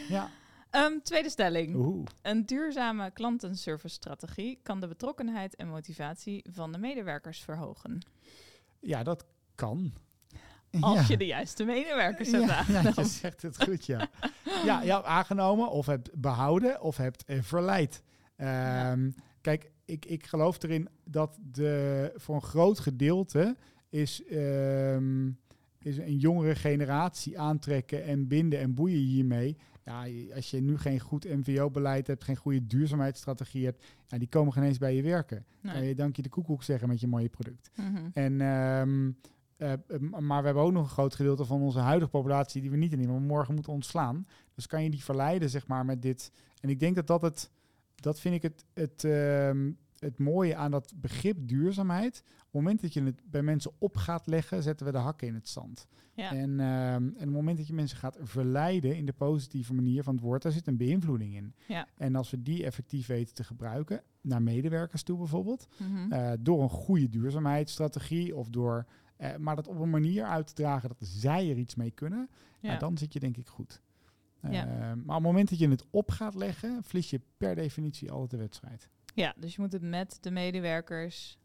Ja. 0.09 0.29
Ehm, 0.69 0.99
tweede 1.03 1.29
stelling. 1.29 1.75
Oeh. 1.75 2.05
Een 2.21 2.45
duurzame 2.45 3.11
klantenservice-strategie 3.11 4.59
kan 4.63 4.79
de 4.79 4.87
betrokkenheid 4.87 5.55
en 5.55 5.67
motivatie 5.67 6.45
van 6.51 6.71
de 6.71 6.77
medewerkers 6.77 7.39
verhogen. 7.43 7.99
ja, 8.79 9.03
dat 9.03 9.25
kan. 9.55 9.93
Als 10.79 10.99
ja. 10.99 11.05
je 11.07 11.17
de 11.17 11.25
juiste 11.25 11.63
medewerkers 11.63 12.31
hebt 12.31 12.45
ja, 12.45 12.81
je 12.95 13.03
zegt 13.05 13.41
het 13.41 13.63
goed, 13.63 13.85
ja. 13.85 14.07
ja, 14.65 14.81
je 14.81 14.91
hebt 14.91 15.05
aangenomen 15.05 15.69
of 15.69 15.85
hebt 15.85 16.09
behouden 16.21 16.81
of 16.81 16.97
hebt 16.97 17.23
eh, 17.25 17.41
verleid. 17.41 18.03
Ehm, 18.35 19.11
Kijk, 19.41 19.71
ik, 19.85 20.05
ik 20.05 20.25
geloof 20.25 20.63
erin 20.63 20.89
dat 21.03 21.37
de, 21.41 22.11
voor 22.15 22.35
een 22.35 22.41
groot 22.41 22.79
gedeelte 22.79 23.55
is, 24.01 24.23
ehm, 24.25 25.29
is 25.81 25.97
een 25.97 26.17
jongere 26.17 26.55
generatie 26.55 27.39
aantrekken 27.39 28.03
en 28.03 28.27
binden 28.27 28.59
en 28.59 28.73
boeien 28.73 28.99
hiermee. 28.99 29.57
Ja, 29.85 30.03
je- 30.03 30.31
als 30.35 30.49
je 30.51 30.61
nu 30.61 30.77
geen 30.77 30.99
goed 30.99 31.23
MVO-beleid 31.25 32.07
hebt, 32.07 32.23
geen 32.23 32.35
goede 32.35 32.67
duurzaamheidsstrategie 32.67 33.65
hebt, 33.65 33.85
ja, 34.07 34.17
die 34.17 34.27
komen 34.27 34.53
geen 34.53 34.63
eens 34.63 34.77
bij 34.77 34.95
je 34.95 35.01
werken. 35.01 35.45
Kan 35.63 35.73
Nee. 35.73 35.87
je 35.87 35.95
dankje 35.95 36.21
de 36.21 36.29
koekoek 36.29 36.63
zeggen 36.63 36.87
met 36.87 36.99
je 36.99 37.07
mooie 37.07 37.29
product. 37.29 37.69
Mhm. 37.75 38.07
En, 38.13 38.41
ehm, 38.41 39.11
eh, 39.57 39.73
maar 40.19 40.39
we 40.39 40.45
hebben 40.45 40.63
ook 40.63 40.71
nog 40.71 40.83
een 40.83 40.89
groot 40.89 41.15
gedeelte 41.15 41.45
van 41.45 41.61
onze 41.61 41.79
huidige 41.79 42.09
populatie 42.11 42.61
die 42.61 42.71
we 42.71 42.77
niet 42.77 42.91
innemen, 42.91 43.13
maar 43.13 43.21
morgen 43.23 43.53
moeten 43.53 43.73
ontslaan. 43.73 44.27
Dus 44.55 44.67
kan 44.67 44.83
je 44.83 44.89
die 44.89 45.03
verleiden, 45.03 45.49
zeg 45.49 45.67
maar, 45.67 45.85
met 45.85 46.01
dit. 46.01 46.31
En 46.61 46.69
ik 46.69 46.79
denk 46.79 46.95
dat 46.95 47.07
dat 47.07 47.21
het, 47.21 47.49
dat 47.95 48.19
vind 48.19 48.35
ik 48.35 48.41
het, 48.41 48.65
het, 48.73 49.03
ehm, 49.03 49.71
het 49.99 50.19
mooie 50.19 50.55
aan 50.55 50.71
dat 50.71 50.93
begrip 50.95 51.37
duurzaamheid. 51.47 52.23
Op 52.25 52.33
het 52.43 52.51
moment 52.51 52.81
dat 52.81 52.93
je 52.93 53.03
het 53.03 53.21
bij 53.25 53.41
mensen 53.43 53.71
op 53.77 53.95
gaat 53.97 54.27
leggen, 54.27 54.63
zetten 54.63 54.85
we 54.85 54.91
de 54.91 54.97
hakken 54.97 55.27
in 55.27 55.33
het 55.33 55.49
zand. 55.49 55.87
Ja. 56.13 56.31
En, 56.31 56.59
ehm, 56.59 56.93
en 56.93 57.07
op 57.13 57.19
het 57.19 57.29
moment 57.29 57.57
dat 57.57 57.67
je 57.67 57.73
mensen 57.73 57.97
gaat 57.97 58.17
verleiden 58.21 58.95
in 58.95 59.05
de 59.05 59.13
positieve 59.13 59.73
manier 59.73 60.03
van 60.03 60.13
het 60.15 60.23
woord, 60.23 60.41
daar 60.41 60.51
zit 60.51 60.67
een 60.67 60.77
beïnvloeding 60.77 61.35
in. 61.35 61.53
Ja. 61.67 61.87
En 61.97 62.15
als 62.15 62.31
we 62.31 62.41
die 62.41 62.63
effectief 62.65 63.07
weten 63.07 63.35
te 63.35 63.43
gebruiken, 63.43 64.01
naar 64.21 64.41
medewerkers 64.41 65.03
toe 65.03 65.17
bijvoorbeeld, 65.17 65.67
Mhm. 65.77 66.11
eh, 66.11 66.31
door 66.39 66.61
een 66.61 66.69
goede 66.69 67.09
duurzaamheidsstrategie 67.09 68.35
of 68.35 68.49
door, 68.49 68.85
eh, 69.17 69.35
maar 69.35 69.55
dat 69.55 69.67
op 69.67 69.79
een 69.79 69.89
manier 69.89 70.23
uit 70.23 70.47
te 70.47 70.53
dragen 70.53 70.89
dat 70.89 70.97
zij 71.07 71.49
er 71.49 71.57
iets 71.57 71.75
mee 71.75 71.91
kunnen, 71.91 72.29
ja. 72.59 72.67
nou, 72.67 72.79
dan 72.79 72.97
zit 72.97 73.13
je 73.13 73.19
denk 73.19 73.37
ik 73.37 73.47
goed. 73.47 73.81
Ja. 74.41 74.65
Eh, 74.67 74.79
maar 74.79 74.95
op 74.95 75.07
het 75.07 75.21
moment 75.21 75.49
dat 75.49 75.59
je 75.59 75.69
het 75.69 75.85
op 75.89 76.11
gaat 76.11 76.35
leggen, 76.35 76.83
verlies 76.83 77.09
je 77.09 77.21
per 77.37 77.55
definitie 77.55 78.11
altijd 78.11 78.29
de 78.31 78.37
wedstrijd. 78.37 78.89
Ja, 79.17 79.33
dus 79.37 79.55
je 79.55 79.61
moet 79.61 79.71
het 79.71 79.81
met 79.81 80.17
de 80.21 80.31
medewerkers 80.31 81.37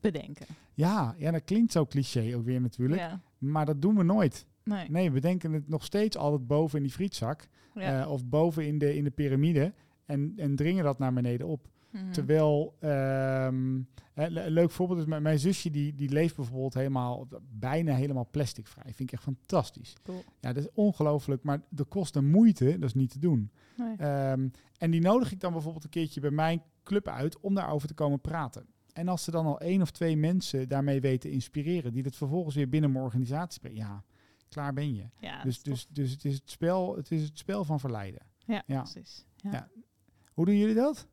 bedenken. 0.00 0.46
Ja, 0.74 1.14
ja, 1.18 1.30
dat 1.30 1.44
klinkt 1.44 1.72
zo 1.72 1.86
cliché 1.86 2.36
ook 2.36 2.44
weer 2.44 2.60
natuurlijk, 2.60 3.00
Ja. 3.00 3.20
maar 3.38 3.66
dat 3.66 3.82
doen 3.82 3.96
we 3.96 4.02
nooit. 4.02 4.46
Nee. 4.64 4.90
Nee, 4.90 5.10
we 5.10 5.20
denken 5.20 5.52
het 5.52 5.68
nog 5.68 5.84
steeds 5.84 6.16
altijd 6.16 6.46
boven 6.46 6.76
in 6.76 6.82
die 6.82 6.92
frietzak 6.92 7.48
Ja. 7.74 8.00
eh, 8.02 8.10
of 8.10 8.24
boven 8.26 8.66
in 8.66 8.78
de, 8.78 8.94
in 8.96 9.04
de 9.04 9.10
piramide 9.10 9.72
en, 10.06 10.32
en 10.36 10.56
dringen 10.56 10.84
dat 10.84 10.98
naar 10.98 11.12
beneden 11.12 11.46
op. 11.46 11.68
Mhm. 11.92 12.10
Terwijl, 12.10 12.76
ehm, 12.80 13.80
hè, 14.12 14.26
le- 14.28 14.44
een 14.44 14.52
leuk 14.52 14.70
voorbeeld 14.70 14.98
is, 15.00 15.04
mijn, 15.20 15.38
zusje 15.38 15.70
die, 15.70 15.94
die 15.94 16.08
leeft 16.08 16.36
bijvoorbeeld 16.36 16.74
helemaal, 16.74 17.28
bijna 17.50 17.94
helemaal 17.94 18.28
plasticvrij. 18.30 18.84
Vind 18.84 19.00
ik 19.00 19.12
echt 19.12 19.22
fantastisch. 19.22 19.92
Cool. 20.02 20.24
Ja, 20.40 20.52
dat 20.52 20.64
is 20.64 20.70
ongelooflijk, 20.74 21.42
maar 21.42 21.62
de 21.68 21.84
kosten 21.84 22.30
moeite, 22.30 22.64
dat 22.78 22.88
is 22.88 22.94
niet 22.94 23.10
te 23.10 23.18
doen. 23.18 23.50
Nee. 23.76 23.96
Ehm, 23.96 24.48
en 24.78 24.90
die 24.90 25.00
nodig 25.00 25.32
ik 25.32 25.40
dan 25.40 25.52
bijvoorbeeld 25.52 25.84
een 25.84 25.90
keertje 25.90 26.20
bij 26.20 26.30
mijn 26.30 26.62
club 26.82 27.08
uit 27.08 27.40
om 27.40 27.54
daarover 27.54 27.88
te 27.88 27.94
komen 27.94 28.20
praten. 28.20 28.66
En 28.92 29.08
als 29.08 29.24
ze 29.24 29.30
dan 29.30 29.46
al 29.46 29.60
één 29.60 29.82
of 29.82 29.90
twee 29.90 30.16
mensen 30.16 30.68
daarmee 30.68 31.00
weten 31.00 31.20
te 31.20 31.30
inspireren, 31.30 31.92
die 31.92 32.02
dat 32.02 32.16
vervolgens 32.16 32.54
weer 32.54 32.68
binnen 32.68 32.92
mijn 32.92 33.04
organisatie 33.04 33.60
brengen, 33.60 33.78
ja, 33.78 34.04
klaar 34.48 34.72
ben 34.72 34.94
je. 34.94 35.04
ja, 35.20 35.42
dus 35.42 35.62
dus, 35.62 35.86
dus 35.90 36.10
het, 36.10 36.24
is 36.24 36.34
het, 36.34 36.50
spel, 36.50 36.96
het 36.96 37.10
is 37.10 37.22
het 37.22 37.38
spel 37.38 37.64
van 37.64 37.80
verleiden. 37.80 38.20
ja, 38.46 38.62
ja. 38.66 38.82
precies. 38.82 39.26
Ja. 39.36 39.68
Hoe 40.32 40.44
doen 40.44 40.56
jullie 40.58 40.74
dat? 40.74 41.08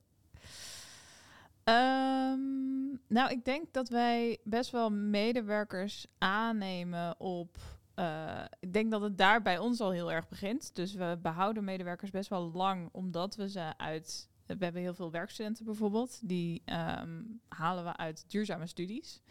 Ehm, 1.63 2.89
nou, 3.07 3.29
ik 3.31 3.45
denk 3.45 3.73
dat 3.73 3.89
wij 3.89 4.37
best 4.43 4.71
wel 4.71 4.91
medewerkers 4.91 6.05
aannemen 6.17 7.19
op. 7.19 7.57
eh, 7.95 8.43
ik 8.59 8.73
denk 8.73 8.91
dat 8.91 9.01
het 9.01 9.17
daar 9.17 9.41
bij 9.41 9.57
ons 9.57 9.81
al 9.81 9.91
heel 9.91 10.11
erg 10.11 10.27
begint. 10.29 10.75
Dus 10.75 10.93
we 10.93 11.17
behouden 11.21 11.63
medewerkers 11.63 12.11
best 12.11 12.29
wel 12.29 12.51
lang, 12.51 12.89
omdat 12.91 13.35
we 13.35 13.49
ze 13.49 13.73
uit. 13.77 14.29
We 14.45 14.63
hebben 14.63 14.81
heel 14.81 14.93
veel 14.93 15.11
werkstudenten 15.11 15.65
bijvoorbeeld, 15.65 16.19
die 16.23 16.61
ehm, 16.65 17.21
halen 17.47 17.83
we 17.83 17.97
uit 17.97 18.23
duurzame 18.27 18.67
studies. 18.67 19.21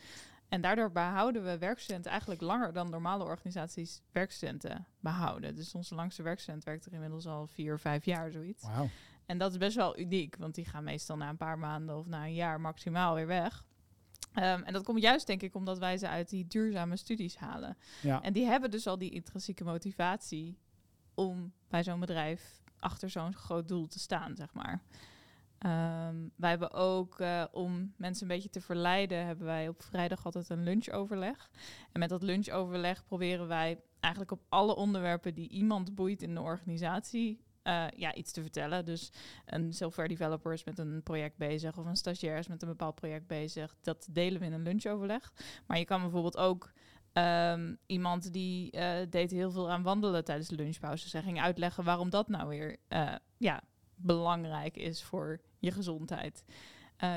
En 0.49 0.61
daardoor 0.61 0.93
behouden 0.93 1.45
we 1.45 1.59
werkstudenten 1.59 2.11
eigenlijk 2.11 2.41
langer 2.41 2.73
dan 2.73 2.91
normale 2.91 3.25
organisaties 3.25 4.03
werkstudenten 4.13 4.87
behouden. 5.01 5.55
Dus 5.55 5.75
onze 5.75 5.95
langste 5.95 6.23
werkstudent 6.23 6.65
werkt 6.65 6.87
er 6.87 6.93
inmiddels 6.93 7.27
al 7.27 7.47
vier, 7.47 7.79
vijf 7.79 8.05
jaar, 8.05 8.31
zoiets. 8.31 8.65
En 9.29 9.39
dat 9.39 9.51
is 9.53 9.59
best 9.59 9.77
wel 9.77 9.99
uniek, 9.99 10.37
want 10.37 10.55
die 10.55 10.65
gaan 10.65 10.85
meestal 10.85 11.17
na 11.17 11.29
een 11.29 11.37
paar 11.37 11.59
maanden 11.59 11.97
of 11.97 12.07
na 12.07 12.25
een 12.25 12.35
jaar 12.35 12.61
maximaal 12.61 13.15
weer 13.15 13.27
weg. 13.27 13.65
Ehm, 14.33 14.63
en 14.63 14.73
dat 14.73 14.85
komt 14.85 15.01
juist, 15.01 15.27
denk 15.27 15.43
ik, 15.43 15.55
omdat 15.55 15.79
wij 15.79 15.99
ze 15.99 16.09
uit 16.09 16.29
die 16.29 16.47
duurzame 16.47 16.97
studies 16.97 17.37
halen. 17.37 17.77
Ja. 18.03 18.23
En 18.23 18.33
die 18.33 18.47
hebben 18.47 18.71
dus 18.71 18.87
al 18.87 18.99
die 18.99 19.11
intrinsieke 19.11 19.65
motivatie 19.65 20.59
om 21.15 21.53
bij 21.69 21.83
zo'n 21.83 22.01
bedrijf 22.01 22.63
achter 22.79 23.11
zo'n 23.11 23.35
groot 23.35 23.69
doel 23.69 23.87
te 23.87 23.99
staan, 23.99 24.37
zeg 24.37 24.55
maar. 24.55 24.83
Ehm, 25.59 26.17
wij 26.37 26.51
hebben 26.51 26.73
ook, 26.73 27.21
eh, 27.21 27.45
om 27.53 27.95
mensen 27.97 28.23
een 28.23 28.35
beetje 28.35 28.51
te 28.51 28.61
verleiden, 28.61 29.27
hebben 29.27 29.47
wij 29.47 29.69
op 29.69 29.83
vrijdag 29.83 30.25
altijd 30.25 30.49
een 30.49 30.63
lunchoverleg. 30.63 31.51
En 31.93 32.01
met 32.01 32.09
dat 32.09 32.23
lunchoverleg 32.23 33.05
proberen 33.05 33.49
wij 33.49 33.81
eigenlijk 34.01 34.33
op 34.33 34.43
alle 34.49 34.77
onderwerpen 34.77 35.35
die 35.35 35.49
iemand 35.49 35.95
boeit 35.95 36.23
in 36.23 36.35
de 36.35 36.41
organisatie, 36.41 37.41
eh, 37.69 37.87
ja, 37.97 38.15
iets 38.15 38.33
te 38.33 38.41
vertellen. 38.41 38.85
Dus 38.85 39.13
een 39.47 39.73
software 39.73 40.09
developer 40.09 40.53
is 40.53 40.65
met 40.65 40.79
een 40.79 41.03
project 41.03 41.37
bezig 41.37 41.79
of 41.79 41.87
een 41.87 41.97
stagiair 41.97 42.39
is 42.39 42.49
met 42.49 42.63
een 42.63 42.69
bepaald 42.69 42.95
project 42.95 43.27
bezig. 43.27 43.77
Dat 43.81 44.09
delen 44.11 44.41
we 44.41 44.47
in 44.47 44.53
een 44.53 44.63
lunchoverleg. 44.63 45.33
Maar 45.67 45.79
je 45.79 45.85
kan 45.85 46.01
bijvoorbeeld 46.01 46.37
ook 46.37 46.73
ehm, 47.13 47.75
iemand 47.87 48.33
die 48.33 48.71
eh, 48.71 49.07
deed 49.11 49.31
heel 49.31 49.51
veel 49.51 49.71
aan 49.71 49.83
wandelen 49.83 50.25
tijdens 50.25 50.49
de 50.49 50.57
lunchpauze. 50.57 51.09
Zij 51.09 51.23
ging 51.23 51.41
uitleggen 51.41 51.85
waarom 51.85 52.11
dat 52.11 52.29
nou 52.29 52.49
weer 52.49 52.77
eh, 52.89 53.15
ja, 53.37 53.63
belangrijk 53.95 54.77
is 54.77 55.03
voor 55.03 55.41
je 55.59 55.71
gezondheid. 55.71 56.45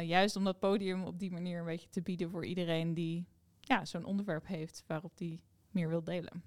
Juist 0.03 0.35
om 0.35 0.43
dat 0.43 0.59
podium 0.59 1.03
op 1.03 1.19
die 1.19 1.31
manier 1.31 1.59
een 1.59 1.65
beetje 1.65 1.89
te 1.89 2.01
bieden 2.01 2.29
voor 2.29 2.45
iedereen 2.45 2.93
die 2.93 3.25
ja, 3.59 3.85
zo'n 3.85 4.05
onderwerp 4.05 4.47
heeft 4.47 4.83
waarop 4.87 5.17
die 5.17 5.41
meer 5.69 5.89
wil 5.89 6.03
delen. 6.03 6.43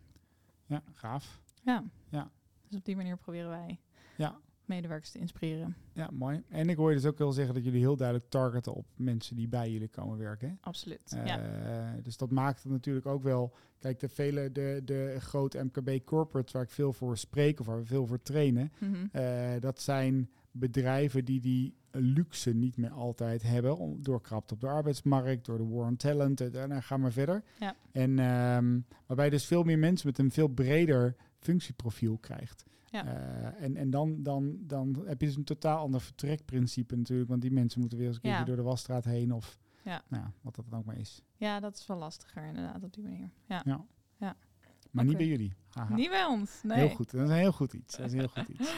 ja, 0.66 0.82
gaaf. 0.92 1.40
Ja. 1.62 1.84
Ja. 2.10 2.30
Dus 2.68 2.78
op 2.78 2.84
die 2.84 2.96
manier 2.96 3.16
proberen 3.16 3.48
wij 3.48 3.78
Ja. 4.16 4.36
medewerkers 4.64 5.10
te 5.10 5.18
inspireren. 5.18 5.76
Ja, 5.92 6.08
mooi. 6.12 6.42
En 6.48 6.68
ik 6.68 6.76
hoor 6.76 6.88
je 6.90 6.96
dus 6.96 7.06
ook 7.06 7.18
wel 7.18 7.32
zeggen 7.32 7.54
dat 7.54 7.64
jullie 7.64 7.80
heel 7.80 7.96
duidelijk 7.96 8.28
targeten 8.30 8.74
op 8.74 8.86
mensen 8.96 9.36
die 9.36 9.48
bij 9.48 9.70
jullie 9.70 9.88
komen 9.88 10.18
werken. 10.18 10.48
hè? 10.48 10.54
Absoluut. 10.60 11.16
ja. 11.24 11.40
Eh, 11.40 12.02
Dus 12.02 12.16
dat 12.16 12.30
maakt 12.30 12.62
het 12.62 12.72
natuurlijk 12.72 13.06
ook 13.06 13.22
wel. 13.22 13.54
Kijk, 13.78 14.00
de 14.00 14.08
vele, 14.08 14.52
de, 14.52 14.80
de 14.84 15.16
grote 15.18 15.64
MKB 15.64 16.04
corporates 16.04 16.52
waar 16.52 16.62
ik 16.62 16.70
veel 16.70 16.92
voor 16.92 17.18
spreek 17.18 17.60
of 17.60 17.66
waar 17.66 17.78
we 17.78 17.84
veel 17.86 18.06
voor 18.06 18.22
trainen, 18.22 18.72
Mhm. 18.80 19.06
eh, 19.12 19.50
dat 19.60 19.80
zijn 19.80 20.30
bedrijven 20.50 21.24
die 21.24 21.40
die 21.40 21.74
luxe 21.90 22.52
niet 22.54 22.76
meer 22.76 22.90
altijd 22.90 23.42
hebben. 23.42 23.76
Om, 23.76 24.02
doorkrapt 24.02 24.52
op 24.52 24.60
de 24.60 24.66
arbeidsmarkt, 24.68 25.44
door 25.44 25.58
de 25.58 25.66
war 25.68 25.86
on 25.86 25.96
talent, 25.96 26.40
en 26.40 26.68
dan 26.68 26.82
gaan 26.82 27.02
we 27.02 27.10
verder. 27.10 27.42
Ja. 27.60 27.74
En 27.92 28.18
ehm, 28.18 28.78
waarbij 29.06 29.30
dus 29.30 29.46
veel 29.46 29.62
meer 29.62 29.78
mensen 29.78 30.06
met 30.06 30.18
een 30.18 30.30
veel 30.30 30.48
breder 30.48 31.16
functieprofiel 31.44 32.18
krijgt. 32.18 32.64
Ja. 32.90 33.06
Eh, 33.06 33.62
en 33.64 33.76
en 33.76 33.90
dan, 33.90 34.22
dan, 34.22 34.56
dan 34.60 35.02
heb 35.06 35.20
je 35.20 35.26
dus 35.26 35.36
een 35.36 35.44
totaal 35.44 35.78
ander 35.78 36.00
vertrekprincipe 36.00 36.96
natuurlijk. 36.96 37.28
Want 37.28 37.42
die 37.42 37.50
mensen 37.52 37.80
moeten 37.80 37.98
weer 37.98 38.06
eens 38.08 38.18
een 38.22 38.30
Ja. 38.30 38.44
door 38.44 38.56
de 38.56 38.62
wasstraat 38.62 39.04
heen 39.04 39.32
of 39.32 39.58
Ja. 39.82 40.02
nou, 40.08 40.24
wat 40.40 40.54
dat 40.54 40.64
dan 40.70 40.78
ook 40.78 40.84
maar 40.84 40.98
is. 40.98 41.22
ja, 41.36 41.60
dat 41.60 41.76
is 41.76 41.86
wel 41.86 41.96
lastiger 41.96 42.44
inderdaad 42.44 42.82
op 42.82 42.92
die 42.92 43.02
manier. 43.02 43.30
Ja. 43.46 43.62
Ja. 43.64 43.84
Ja. 44.16 44.36
Maar 44.90 45.04
niet 45.04 45.16
bij 45.16 45.26
jullie. 45.26 45.52
Haha. 45.70 45.94
Niet 45.94 46.08
bij 46.10 46.24
ons. 46.24 46.62
Nee. 46.62 46.78
Heel 46.78 46.88
goed. 46.94 47.10
Dat 47.10 47.22
is 47.22 47.28
een 47.28 47.36
heel 47.36 47.52
goed 47.52 47.72
iets. 47.72 47.96
Dat 47.96 48.06
is 48.06 48.12
heel 48.12 48.28
goed 48.28 48.48
iets. 48.58 48.74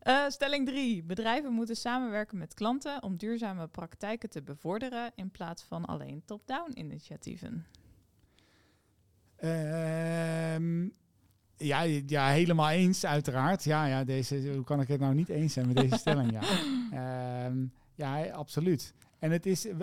Eh, 0.00 0.28
stelling 0.28 0.66
3. 0.66 1.02
Bedrijven 1.04 1.52
moeten 1.52 1.76
samenwerken 1.76 2.38
met 2.38 2.54
klanten 2.54 3.02
om 3.02 3.16
duurzame 3.16 3.66
praktijken 3.68 4.30
te 4.30 4.42
bevorderen 4.42 5.12
in 5.14 5.30
plaats 5.30 5.62
van 5.62 5.84
alleen 5.84 6.22
top-down 6.24 6.70
initiatieven. 6.78 7.66
Ehm, 9.36 10.88
ja, 11.64 11.82
ja, 12.06 12.28
helemaal 12.28 12.70
eens, 12.70 13.06
uiteraard. 13.06 13.64
Ja, 13.64 13.84
ja, 13.86 14.04
deze, 14.04 14.52
hoe 14.54 14.64
kan 14.64 14.80
ik 14.80 14.88
het 14.88 15.00
nou 15.00 15.14
niet 15.14 15.28
eens 15.28 15.52
zijn 15.52 15.66
met 15.66 15.76
deze 15.76 15.96
stelling? 15.96 16.32
Ja, 16.32 16.42
Ehm, 17.44 17.66
ja 17.94 18.26
absoluut. 18.26 18.94
En 19.18 19.30
het 19.30 19.46
is, 19.46 19.66
uh, 19.66 19.74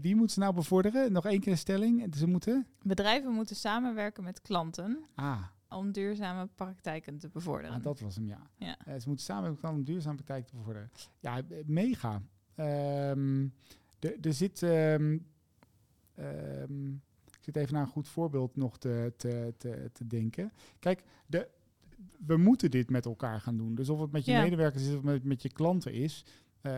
wie 0.00 0.16
moet 0.16 0.32
ze 0.32 0.38
nou 0.38 0.54
bevorderen? 0.54 1.12
Nog 1.12 1.26
één 1.26 1.40
keer 1.40 1.52
de 1.52 1.58
stelling. 1.58 2.14
Ze 2.16 2.26
moeten? 2.26 2.66
Bedrijven 2.82 3.32
moeten 3.32 3.56
samenwerken 3.56 4.24
met 4.24 4.42
klanten. 4.42 5.04
Ah. 5.14 5.42
Om 5.68 5.92
duurzame 5.92 6.48
praktijken 6.54 7.18
te 7.18 7.28
bevorderen. 7.28 7.76
Ah, 7.76 7.82
dat 7.82 8.00
was 8.00 8.14
hem, 8.14 8.26
ja. 8.26 8.50
ja. 8.56 8.76
ze 8.98 9.08
moeten 9.08 9.24
samenwerken 9.24 9.68
om 9.68 9.84
duurzame 9.84 10.14
praktijken 10.14 10.50
te 10.50 10.56
bevorderen. 10.56 10.90
Ja, 11.20 11.40
mega. 11.66 12.22
Um, 12.56 13.54
er 14.20 14.34
zit... 14.34 14.62
Um, 14.62 15.26
um, 16.18 16.94
ik 16.94 17.07
zit 17.52 17.62
even 17.62 17.74
naar 17.74 17.82
een 17.82 17.92
goed 17.92 18.08
voorbeeld 18.08 18.56
nog 18.56 18.78
te, 18.78 19.12
te, 19.16 19.54
te, 19.58 19.90
te 19.92 20.06
denken. 20.06 20.52
Kijk, 20.78 21.04
de, 21.26 21.48
we 22.26 22.36
moeten 22.36 22.70
dit 22.70 22.90
met 22.90 23.04
elkaar 23.04 23.40
gaan 23.40 23.56
doen. 23.56 23.74
Dus 23.74 23.88
of 23.88 24.00
het 24.00 24.12
met 24.12 24.24
je 24.24 24.32
medewerkers 24.32 24.86
is 24.86 24.94
of 24.94 25.02
met, 25.02 25.24
met 25.24 25.42
je 25.42 25.52
klanten 25.52 25.92
is. 25.92 26.24
Uh, 26.62 26.72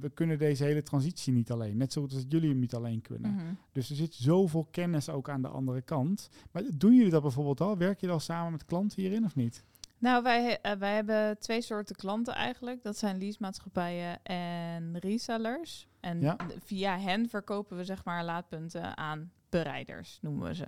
we 0.00 0.10
kunnen 0.14 0.38
deze 0.38 0.64
hele 0.64 0.82
transitie 0.82 1.32
niet 1.32 1.50
alleen. 1.50 1.76
Net 1.76 1.92
zoals 1.92 2.24
jullie 2.28 2.48
hem 2.48 2.58
niet 2.58 2.74
alleen 2.74 3.02
kunnen. 3.02 3.34
Mhm. 3.34 3.54
Dus 3.72 3.90
er 3.90 3.96
zit 3.96 4.14
zoveel 4.14 4.68
kennis 4.70 5.08
ook 5.08 5.28
aan 5.28 5.42
de 5.42 5.48
andere 5.48 5.82
kant. 5.82 6.28
Maar 6.50 6.62
doen 6.74 6.94
jullie 6.94 7.10
dat 7.10 7.22
bijvoorbeeld 7.22 7.60
al? 7.60 7.76
Werk 7.76 8.00
je 8.00 8.10
al 8.10 8.20
samen 8.20 8.52
met 8.52 8.64
klanten 8.64 9.02
hierin 9.02 9.24
of 9.24 9.34
niet? 9.34 9.64
Nou, 9.98 10.22
wij, 10.22 10.58
uh, 10.62 10.72
wij 10.72 10.94
hebben 10.94 11.38
twee 11.38 11.62
soorten 11.62 11.96
klanten 11.96 12.34
eigenlijk. 12.34 12.82
Dat 12.82 12.96
zijn 12.96 13.18
leasemaatschappijen 13.18 14.24
en 14.24 14.98
resellers. 14.98 15.88
En 16.00 16.36
via 16.64 16.98
hen 16.98 17.28
verkopen 17.28 17.76
we 17.76 17.84
zeg 17.84 18.04
maar 18.04 18.24
laadpunten 18.24 18.96
aan 18.96 19.30
bereiders, 19.52 20.18
noemen 20.20 20.48
we 20.48 20.54
ze. 20.54 20.66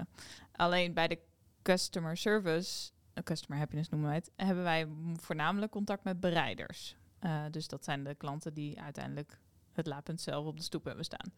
Alleen 0.52 0.94
bij 0.94 1.08
de 1.08 1.18
customer 1.62 2.16
service, 2.16 2.90
uh, 3.14 3.24
customer 3.24 3.58
happiness 3.58 3.88
noemen 3.88 4.08
wij 4.08 4.18
het, 4.18 4.30
hebben 4.36 4.64
wij 4.64 4.88
voornamelijk 5.20 5.72
contact 5.72 6.04
met 6.04 6.20
bereiders. 6.20 6.96
Uh, 7.20 7.44
dus 7.50 7.68
dat 7.68 7.84
zijn 7.84 8.04
de 8.04 8.14
klanten 8.14 8.54
die 8.54 8.80
uiteindelijk 8.80 9.38
het 9.72 9.86
laadpunt 9.86 10.20
zelf 10.20 10.46
op 10.46 10.56
de 10.56 10.62
stoep 10.62 10.84
hebben 10.84 11.04
staan. 11.04 11.32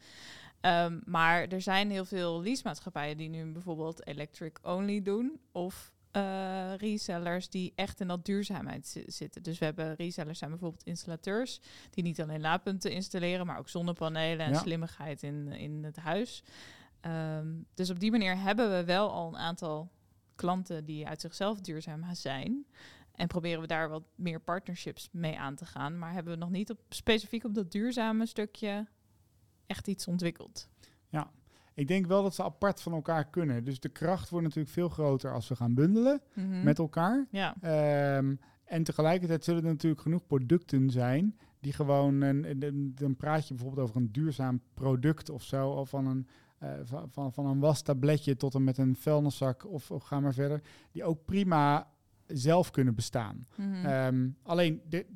Um, 0.61 1.03
maar 1.05 1.47
er 1.47 1.61
zijn 1.61 1.91
heel 1.91 2.05
veel 2.05 2.43
leasemaatschappijen 2.43 3.17
die 3.17 3.29
nu 3.29 3.53
bijvoorbeeld 3.53 4.07
electric 4.07 4.59
only 4.62 5.03
doen 5.03 5.41
of 5.53 5.93
uh, 6.12 6.75
resellers 6.76 7.49
die 7.49 7.73
echt 7.75 8.00
in 8.00 8.09
dat 8.09 8.25
duurzaamheid 8.25 9.03
zitten. 9.07 9.43
Dus 9.43 9.59
we 9.59 9.65
hebben 9.65 9.95
resellers 9.95 10.38
zijn 10.38 10.50
bijvoorbeeld 10.50 10.85
installateurs 10.85 11.61
die 11.91 12.05
niet 12.05 12.21
alleen 12.21 12.41
laadpunten 12.41 12.91
installeren, 12.91 13.47
maar 13.47 13.59
ook 13.59 13.69
zonnepanelen 13.69 14.47
en 14.47 14.57
slimmigheid 14.57 15.23
in, 15.23 15.53
in 15.53 15.85
het 15.85 15.97
huis. 15.97 16.43
Ehm, 17.07 17.47
dus 17.75 17.91
op 17.91 18.01
die 18.01 18.11
manier 18.11 18.39
hebben 18.39 18.71
we 18.71 18.85
wel 18.85 19.13
al 19.13 19.29
een 19.29 19.37
aantal 19.37 19.91
klanten 20.35 20.85
die 20.85 21.07
uit 21.07 21.21
zichzelf 21.21 21.61
duurzaam 21.61 22.15
zijn. 22.15 22.67
En 23.13 23.27
proberen 23.27 23.61
we 23.61 23.67
daar 23.67 23.89
wat 23.89 24.03
meer 24.15 24.41
partnerships 24.41 25.09
mee 25.13 25.39
aan 25.39 25.55
te 25.55 25.65
gaan. 25.65 25.99
Maar 25.99 26.13
hebben 26.13 26.33
we 26.33 26.39
nog 26.39 26.51
niet 26.51 26.71
op, 26.71 26.79
specifiek 26.89 27.45
op 27.45 27.55
dat 27.55 27.73
duurzame 27.73 28.27
stukje 28.27 28.87
echt 29.67 29.89
iets 29.89 30.07
ontwikkeld. 30.07 30.69
Ja, 31.09 31.31
ik 31.75 31.89
denk 31.89 32.07
wel 32.07 32.23
dat 32.23 32.35
ze 32.35 32.43
apart 32.45 32.83
van 32.83 32.93
elkaar 32.93 33.31
kunnen. 33.31 33.65
Dus 33.65 33.81
de 33.81 33.89
kracht 33.89 34.31
wordt 34.31 34.45
natuurlijk 34.45 34.75
veel 34.75 34.89
groter 34.89 35.33
als 35.33 35.49
we 35.49 35.57
gaan 35.57 35.75
bundelen 35.75 36.21
mhm. 36.35 36.63
met 36.63 36.79
elkaar. 36.79 37.27
Ja. 37.31 37.55
Ehm, 37.61 38.35
en 38.65 38.83
tegelijkertijd 38.83 39.45
zullen 39.45 39.63
er 39.63 39.71
natuurlijk 39.71 40.03
genoeg 40.03 40.27
producten 40.27 40.91
zijn 40.91 41.39
die 41.61 41.73
gewoon, 41.73 42.21
een, 42.21 42.93
dan 42.95 43.17
praat 43.17 43.49
je 43.49 43.55
bijvoorbeeld 43.55 43.89
over 43.89 44.01
een 44.01 44.13
duurzaam 44.13 44.61
product 44.75 45.31
of 45.31 45.43
zo, 45.43 45.71
of 45.71 45.89
van 45.89 46.07
een 46.07 46.27
uh, 46.63 46.71
van, 46.83 47.11
van, 47.11 47.33
van 47.33 47.47
een 47.47 47.59
wastabletje 47.59 48.37
tot 48.37 48.55
en 48.55 48.65
met 48.65 48.79
een 48.79 48.97
vuilniszak 48.97 49.67
of, 49.67 49.91
of 49.91 50.03
ga 50.03 50.21
maar 50.21 50.35
verder, 50.35 50.63
die 50.93 51.05
ook 51.05 51.25
prima 51.25 51.91
zelf 52.27 52.71
kunnen 52.71 52.95
bestaan. 52.95 53.47
Mhm. 53.55 53.87
Ehm, 53.87 54.29
alleen, 54.43 54.81
de, 54.89 55.07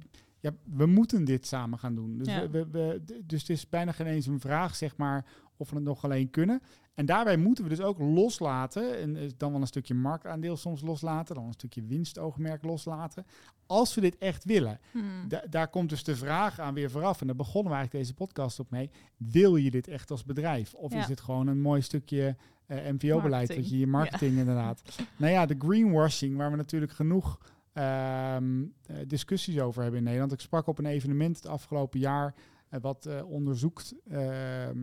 ja, 0.40 0.50
we 0.64 0.86
moeten 0.86 1.24
dit 1.24 1.46
samen 1.46 1.78
gaan 1.78 1.94
doen. 1.94 2.18
Dus, 2.18 2.26
we, 2.50 2.66
we, 2.70 3.02
dus 3.24 3.40
het 3.40 3.50
is 3.50 3.68
bijna 3.68 3.92
geen 3.92 4.06
eens 4.06 4.26
een 4.26 4.40
vraag, 4.40 4.74
zeg 4.74 4.96
maar, 4.96 5.26
of 5.56 5.70
we 5.70 5.76
het 5.76 5.84
nog 5.84 6.04
alleen 6.04 6.30
kunnen. 6.30 6.62
En 7.00 7.06
daarbij 7.06 7.36
moeten 7.36 7.64
we 7.64 7.70
dus 7.70 7.80
ook 7.80 7.98
loslaten, 7.98 8.98
en 8.98 9.30
dan 9.36 9.52
wel 9.52 9.60
een 9.60 9.66
stukje 9.66 9.94
marktaandeel 9.94 10.56
soms 10.56 10.80
loslaten, 10.80 11.34
dan 11.34 11.46
een 11.46 11.52
stukje 11.52 11.82
winstoogmerk 11.82 12.64
loslaten, 12.64 13.26
als 13.66 13.94
we 13.94 14.00
dit 14.00 14.18
echt 14.18 14.44
willen. 14.44 14.80
Hmm. 14.90 15.28
daar 15.50 15.68
komt 15.68 15.88
dus 15.88 16.04
de 16.04 16.16
vraag 16.16 16.58
aan 16.58 16.74
weer 16.74 16.90
vooraf, 16.90 17.20
en 17.20 17.26
daar 17.26 17.36
begonnen 17.36 17.72
we 17.72 17.78
eigenlijk 17.78 18.04
deze 18.04 18.16
podcast 18.16 18.60
op 18.60 18.70
mee. 18.70 18.90
Wil 19.16 19.56
je 19.56 19.70
dit 19.70 19.88
echt 19.88 20.10
als 20.10 20.24
bedrijf? 20.24 20.74
Of 20.74 20.94
is 20.94 21.06
dit 21.06 21.20
gewoon 21.20 21.46
een 21.46 21.60
mooi 21.60 21.82
stukje 21.82 22.36
uh, 22.66 22.76
MVO-beleid, 22.76 23.48
dat 23.54 23.70
je 23.70 23.78
je 23.78 23.86
marketing 23.86 24.38
inderdaad. 24.38 24.82
nou 25.18 25.32
ja, 25.32 25.46
de 25.46 25.56
greenwashing, 25.58 26.36
waar 26.36 26.50
we 26.50 26.56
natuurlijk 26.56 26.92
genoeg 26.92 27.38
ehm, 27.72 28.62
eh, 28.86 28.96
discussies 29.06 29.60
over 29.60 29.82
hebben 29.82 29.98
in 29.98 30.04
Nederland. 30.04 30.32
Ik 30.32 30.40
sprak 30.40 30.66
op 30.66 30.78
een 30.78 30.86
evenement 30.86 31.36
het 31.36 31.46
afgelopen 31.46 32.00
jaar, 32.00 32.34
uh, 32.70 32.80
wat 32.80 33.24
onderzoekt... 33.24 33.94
Ehm, 34.08 34.18
eh, 34.18 34.74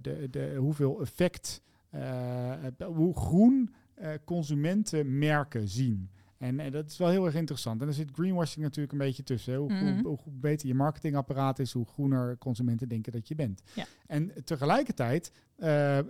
de, 0.00 0.28
de, 0.30 0.54
hoeveel 0.58 1.00
effect, 1.00 1.62
eh, 1.90 2.52
hoe 2.84 3.16
groen 3.16 3.74
eh, 3.94 4.10
consumenten 4.24 5.18
merken 5.18 5.68
zien. 5.68 6.10
En, 6.38 6.70
dat 6.72 6.90
is 6.90 6.96
wel 6.98 7.08
heel 7.08 7.26
erg 7.26 7.34
interessant. 7.34 7.80
En 7.80 7.86
er 7.86 7.94
zit 7.94 8.10
greenwashing 8.12 8.64
natuurlijk 8.64 8.92
een 8.92 8.98
beetje 8.98 9.22
tussen. 9.22 9.54
Hoe, 9.54 9.72
hoe, 10.02 10.18
mhm. 10.24 10.40
beter 10.40 10.68
je 10.68 10.74
marketingapparaat 10.74 11.58
is, 11.58 11.72
hoe 11.72 11.86
groener 11.86 12.38
consumenten 12.38 12.88
denken 12.88 13.12
dat 13.12 13.28
je 13.28 13.34
bent. 13.34 13.62
Ja. 13.74 13.84
En 14.06 14.32
tegelijkertijd 14.44 15.32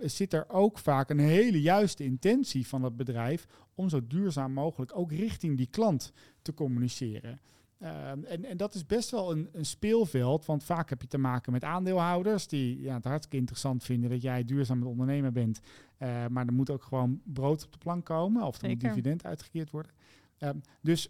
zit 0.01 0.33
er 0.33 0.49
ook 0.49 0.77
vaak 0.79 1.09
een 1.09 1.19
hele 1.19 1.61
juiste 1.61 2.03
intentie 2.03 2.67
van 2.67 2.83
het 2.83 2.97
bedrijf 2.97 3.47
om 3.75 3.89
zo 3.89 4.07
duurzaam 4.07 4.53
mogelijk 4.53 4.97
ook 4.97 5.11
richting 5.11 5.57
die 5.57 5.67
klant 5.67 6.13
te 6.41 6.53
communiceren. 6.53 7.39
Ehm, 7.81 8.23
en, 8.23 8.45
en 8.45 8.57
dat 8.57 8.73
is 8.73 8.85
best 8.85 9.09
wel 9.09 9.31
een, 9.31 9.49
een, 9.51 9.65
speelveld, 9.65 10.45
want 10.45 10.63
vaak 10.63 10.89
heb 10.89 11.01
je 11.01 11.07
te 11.07 11.17
maken 11.17 11.51
met 11.51 11.63
aandeelhouders 11.63 12.47
die 12.47 12.81
ja, 12.81 12.93
het 12.93 13.03
hartstikke 13.03 13.37
interessant 13.37 13.83
vinden 13.83 14.09
dat 14.09 14.21
jij 14.21 14.45
duurzaam 14.45 14.83
ondernemer 14.83 15.31
bent. 15.31 15.59
Uh, 15.99 16.25
maar 16.27 16.45
er 16.45 16.53
moet 16.53 16.69
ook 16.69 16.83
gewoon 16.83 17.21
brood 17.23 17.65
op 17.65 17.71
de 17.71 17.77
plank 17.77 18.05
komen 18.05 18.43
of 18.43 18.61
er 18.61 18.69
moet 18.69 18.79
dividend 18.79 19.25
uitgekeerd 19.25 19.69
worden. 19.69 19.91
Ehm, 20.37 20.57
dus 20.81 21.09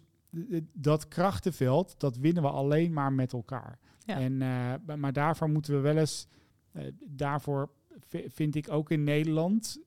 dat 0.72 1.08
krachtenveld, 1.08 1.94
dat 1.98 2.16
winnen 2.16 2.42
we 2.42 2.48
alleen 2.48 2.92
maar 2.92 3.12
met 3.12 3.32
elkaar. 3.32 3.78
En, 4.06 4.32
uh, 4.32 4.74
maar 4.96 5.12
daarvoor 5.12 5.50
moeten 5.50 5.74
we 5.74 5.80
wel 5.80 5.96
eens, 5.96 6.28
uh, 6.72 6.82
daarvoor 7.00 7.70
vind 8.08 8.54
ik 8.54 8.70
ook 8.70 8.90
in 8.90 9.04
Nederland, 9.04 9.80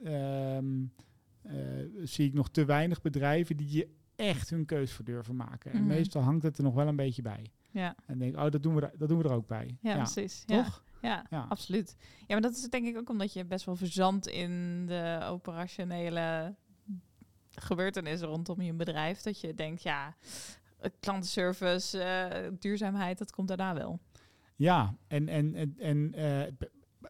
zie 2.04 2.28
ik 2.28 2.34
nog 2.34 2.50
te 2.50 2.66
weinig 2.66 3.02
bedrijven 3.02 3.58
die 3.58 3.72
je 3.72 3.88
echt 4.16 4.50
hun 4.50 4.66
keus 4.66 4.92
voor 4.92 5.06
durven 5.06 5.36
maken. 5.36 5.72
En 5.72 5.78
mhm. 5.78 5.88
meestal 5.88 6.22
hangt 6.22 6.44
het 6.44 6.58
er 6.58 6.64
nog 6.64 6.74
wel 6.74 6.88
een 6.88 6.96
beetje 6.96 7.22
bij. 7.22 7.52
Ja. 7.72 7.96
En 8.06 8.18
denk, 8.18 8.38
oh, 8.38 8.50
dat 8.50 8.64
doen 8.64 8.76
we, 8.76 8.82
er, 8.82 8.92
dat 8.98 9.10
doen 9.10 9.18
we 9.18 9.24
er 9.24 9.36
ook 9.36 9.48
bij. 9.48 9.78
Ja, 9.82 9.96
precies. 9.96 10.44
Toch? 10.46 10.84
Ja. 11.02 11.26
Ja, 11.30 11.46
absoluut. 11.50 11.96
Ja, 12.00 12.26
maar 12.28 12.42
dat 12.42 12.52
is 12.52 12.70
denk 12.70 12.88
ik 12.88 12.98
ook 12.98 13.10
omdat 13.10 13.34
je 13.34 13.46
best 13.46 13.66
wel 13.66 13.76
verzandt 13.76 14.28
in 14.28 14.86
de 14.86 15.20
operationele 15.30 16.56
gebeurtenissen 17.50 18.28
rondom 18.28 18.62
je 18.62 18.74
bedrijf. 18.74 19.22
Dat 19.22 19.40
je 19.40 19.54
denkt, 19.54 19.84
ja, 19.84 20.16
klantenservice, 21.00 21.98
uh, 21.98 22.52
duurzaamheid, 22.60 23.18
dat 23.18 23.32
komt 23.32 23.48
daarna 23.48 23.74
wel. 23.74 24.00
Ja, 24.56 24.96
en, 25.08 25.28
en, 25.28 25.56
en, 25.56 25.76
en 25.78 26.20
uh, 26.20 26.44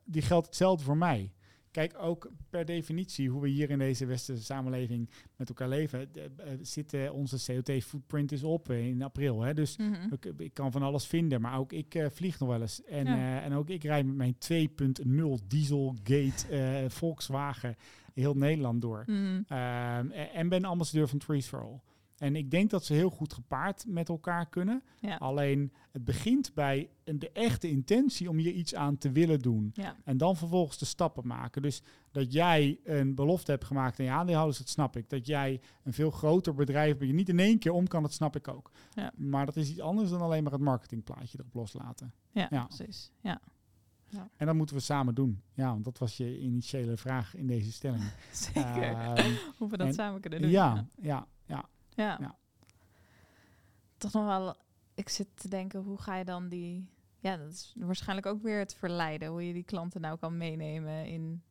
die 0.03 0.21
geldt 0.21 0.45
hetzelfde 0.45 0.83
voor 0.83 0.97
mij. 0.97 1.31
Kijk, 1.75 1.95
ook 1.99 2.29
per 2.49 2.65
definitie 2.65 3.29
hoe 3.29 3.41
we 3.41 3.47
hier 3.47 3.69
in 3.69 3.77
deze 3.77 4.05
westerse 4.05 4.43
samenleving 4.43 5.09
met 5.35 5.49
elkaar 5.49 5.69
leven, 5.69 6.09
zit 6.61 7.09
onze 7.11 7.51
CO2-footprint 7.51 8.31
is 8.31 8.43
op 8.43 8.71
in 8.71 9.01
april. 9.01 9.41
Hè? 9.41 9.53
Dus 9.53 9.77
mhm. 9.77 10.13
ik, 10.13 10.25
ik, 10.37 10.53
kan 10.53 10.71
van 10.71 10.81
alles 10.81 11.05
vinden, 11.05 11.41
maar 11.41 11.57
ook 11.57 11.73
ik 11.73 11.95
uh, 11.95 12.05
vlieg 12.11 12.39
nog 12.39 12.49
wel 12.49 12.61
eens. 12.61 12.83
En, 12.83 13.07
uh, 13.07 13.45
en 13.45 13.53
ook 13.53 13.69
ik 13.69 13.83
rijd 13.83 14.05
met 14.05 14.15
mijn 14.15 14.35
2.0 15.39 15.47
dieselgate 15.47 16.33
uh, 16.51 16.89
Volkswagen 16.89 17.75
heel 18.13 18.33
Nederland 18.33 18.81
door. 18.81 19.03
Mm 19.07 19.45
en 20.33 20.49
ben 20.49 20.65
ambassadeur 20.65 21.07
van 21.07 21.19
Trees 21.19 21.47
for 21.47 21.61
All. 21.61 21.79
En 22.17 22.35
ik 22.35 22.51
denk 22.51 22.69
dat 22.69 22.85
ze 22.85 22.93
heel 22.93 23.09
goed 23.09 23.33
gepaard 23.33 23.85
met 23.87 24.09
elkaar 24.09 24.49
kunnen. 24.49 24.83
Alleen 25.17 25.71
het 25.91 26.03
begint 26.03 26.53
bij 26.53 26.89
de 27.03 27.31
echte 27.31 27.69
intentie 27.69 28.29
om 28.29 28.39
je 28.39 28.53
iets 28.53 28.75
aan 28.75 28.97
te 28.97 29.11
willen 29.11 29.39
doen. 29.39 29.73
En 30.03 30.17
dan 30.17 30.35
vervolgens 30.35 30.77
de 30.77 30.85
stappen 30.85 31.27
maken. 31.27 31.61
Dus 31.61 31.81
dat 32.11 32.33
jij 32.33 32.79
een 32.83 33.15
belofte 33.15 33.51
hebt 33.51 33.63
gemaakt 33.63 33.99
aan 33.99 34.05
je 34.05 34.11
aandeelhouders, 34.11 34.57
dat 34.57 34.69
snap 34.69 34.95
ik. 34.95 35.09
Dat 35.09 35.25
jij 35.25 35.61
een 35.83 35.93
veel 35.93 36.11
groter 36.11 36.53
bedrijf 36.53 36.99
je 36.99 37.13
niet 37.13 37.29
in 37.29 37.39
één 37.39 37.59
keer 37.59 37.71
om 37.71 37.87
kan, 37.87 38.01
dat 38.01 38.13
snap 38.13 38.35
ik 38.35 38.47
ook. 38.47 38.71
Ja. 38.93 39.11
Maar 39.15 39.45
dat 39.45 39.55
is 39.55 39.69
iets 39.69 39.79
anders 39.79 40.09
dan 40.09 40.21
alleen 40.21 40.43
maar 40.43 40.51
het 40.51 40.61
marketingplaatje 40.61 41.37
erop 41.39 41.53
loslaten. 41.53 42.13
Ja, 42.31 42.65
precies. 42.65 43.11
Ja. 43.21 43.41
Ja. 44.09 44.29
En 44.37 44.45
dat 44.45 44.55
moeten 44.55 44.75
we 44.75 44.81
samen 44.81 45.15
doen. 45.15 45.41
Ja, 45.53 45.69
want 45.69 45.83
dat 45.83 45.97
was 45.97 46.17
je 46.17 46.39
initiële 46.39 46.97
vraag 46.97 47.35
in 47.35 47.47
deze 47.47 47.71
stelling. 47.71 48.03
Zeker. 48.53 48.91
Uh, 48.91 49.25
Hoe 49.57 49.69
we 49.69 49.77
dat 49.77 49.93
samen 49.93 50.21
kunnen 50.21 50.41
doen. 50.41 50.49
Ja, 50.49 50.73
ja, 50.73 50.87
ja. 51.01 51.27
Ja. 51.95 52.17
ja. 52.21 52.35
Toch 53.97 54.13
nog 54.13 54.25
wel, 54.25 54.55
ik 54.93 55.09
zit 55.09 55.27
te 55.35 55.47
denken, 55.47 55.81
hoe 55.81 56.01
ga 56.01 56.15
je 56.15 56.25
dan 56.25 56.49
die... 56.49 56.89
Ja, 57.19 57.37
dat 57.37 57.51
is 57.51 57.73
waarschijnlijk 57.77 58.27
ook 58.27 58.41
weer 58.41 58.59
het 58.59 58.73
verleiden. 58.75 59.27
Hoe 59.29 59.47
je 59.47 59.53
die 59.53 59.63
klanten 59.63 60.01
nou 60.01 60.17
kan 60.17 60.37
meenemen 60.37 61.05
in 61.07 61.43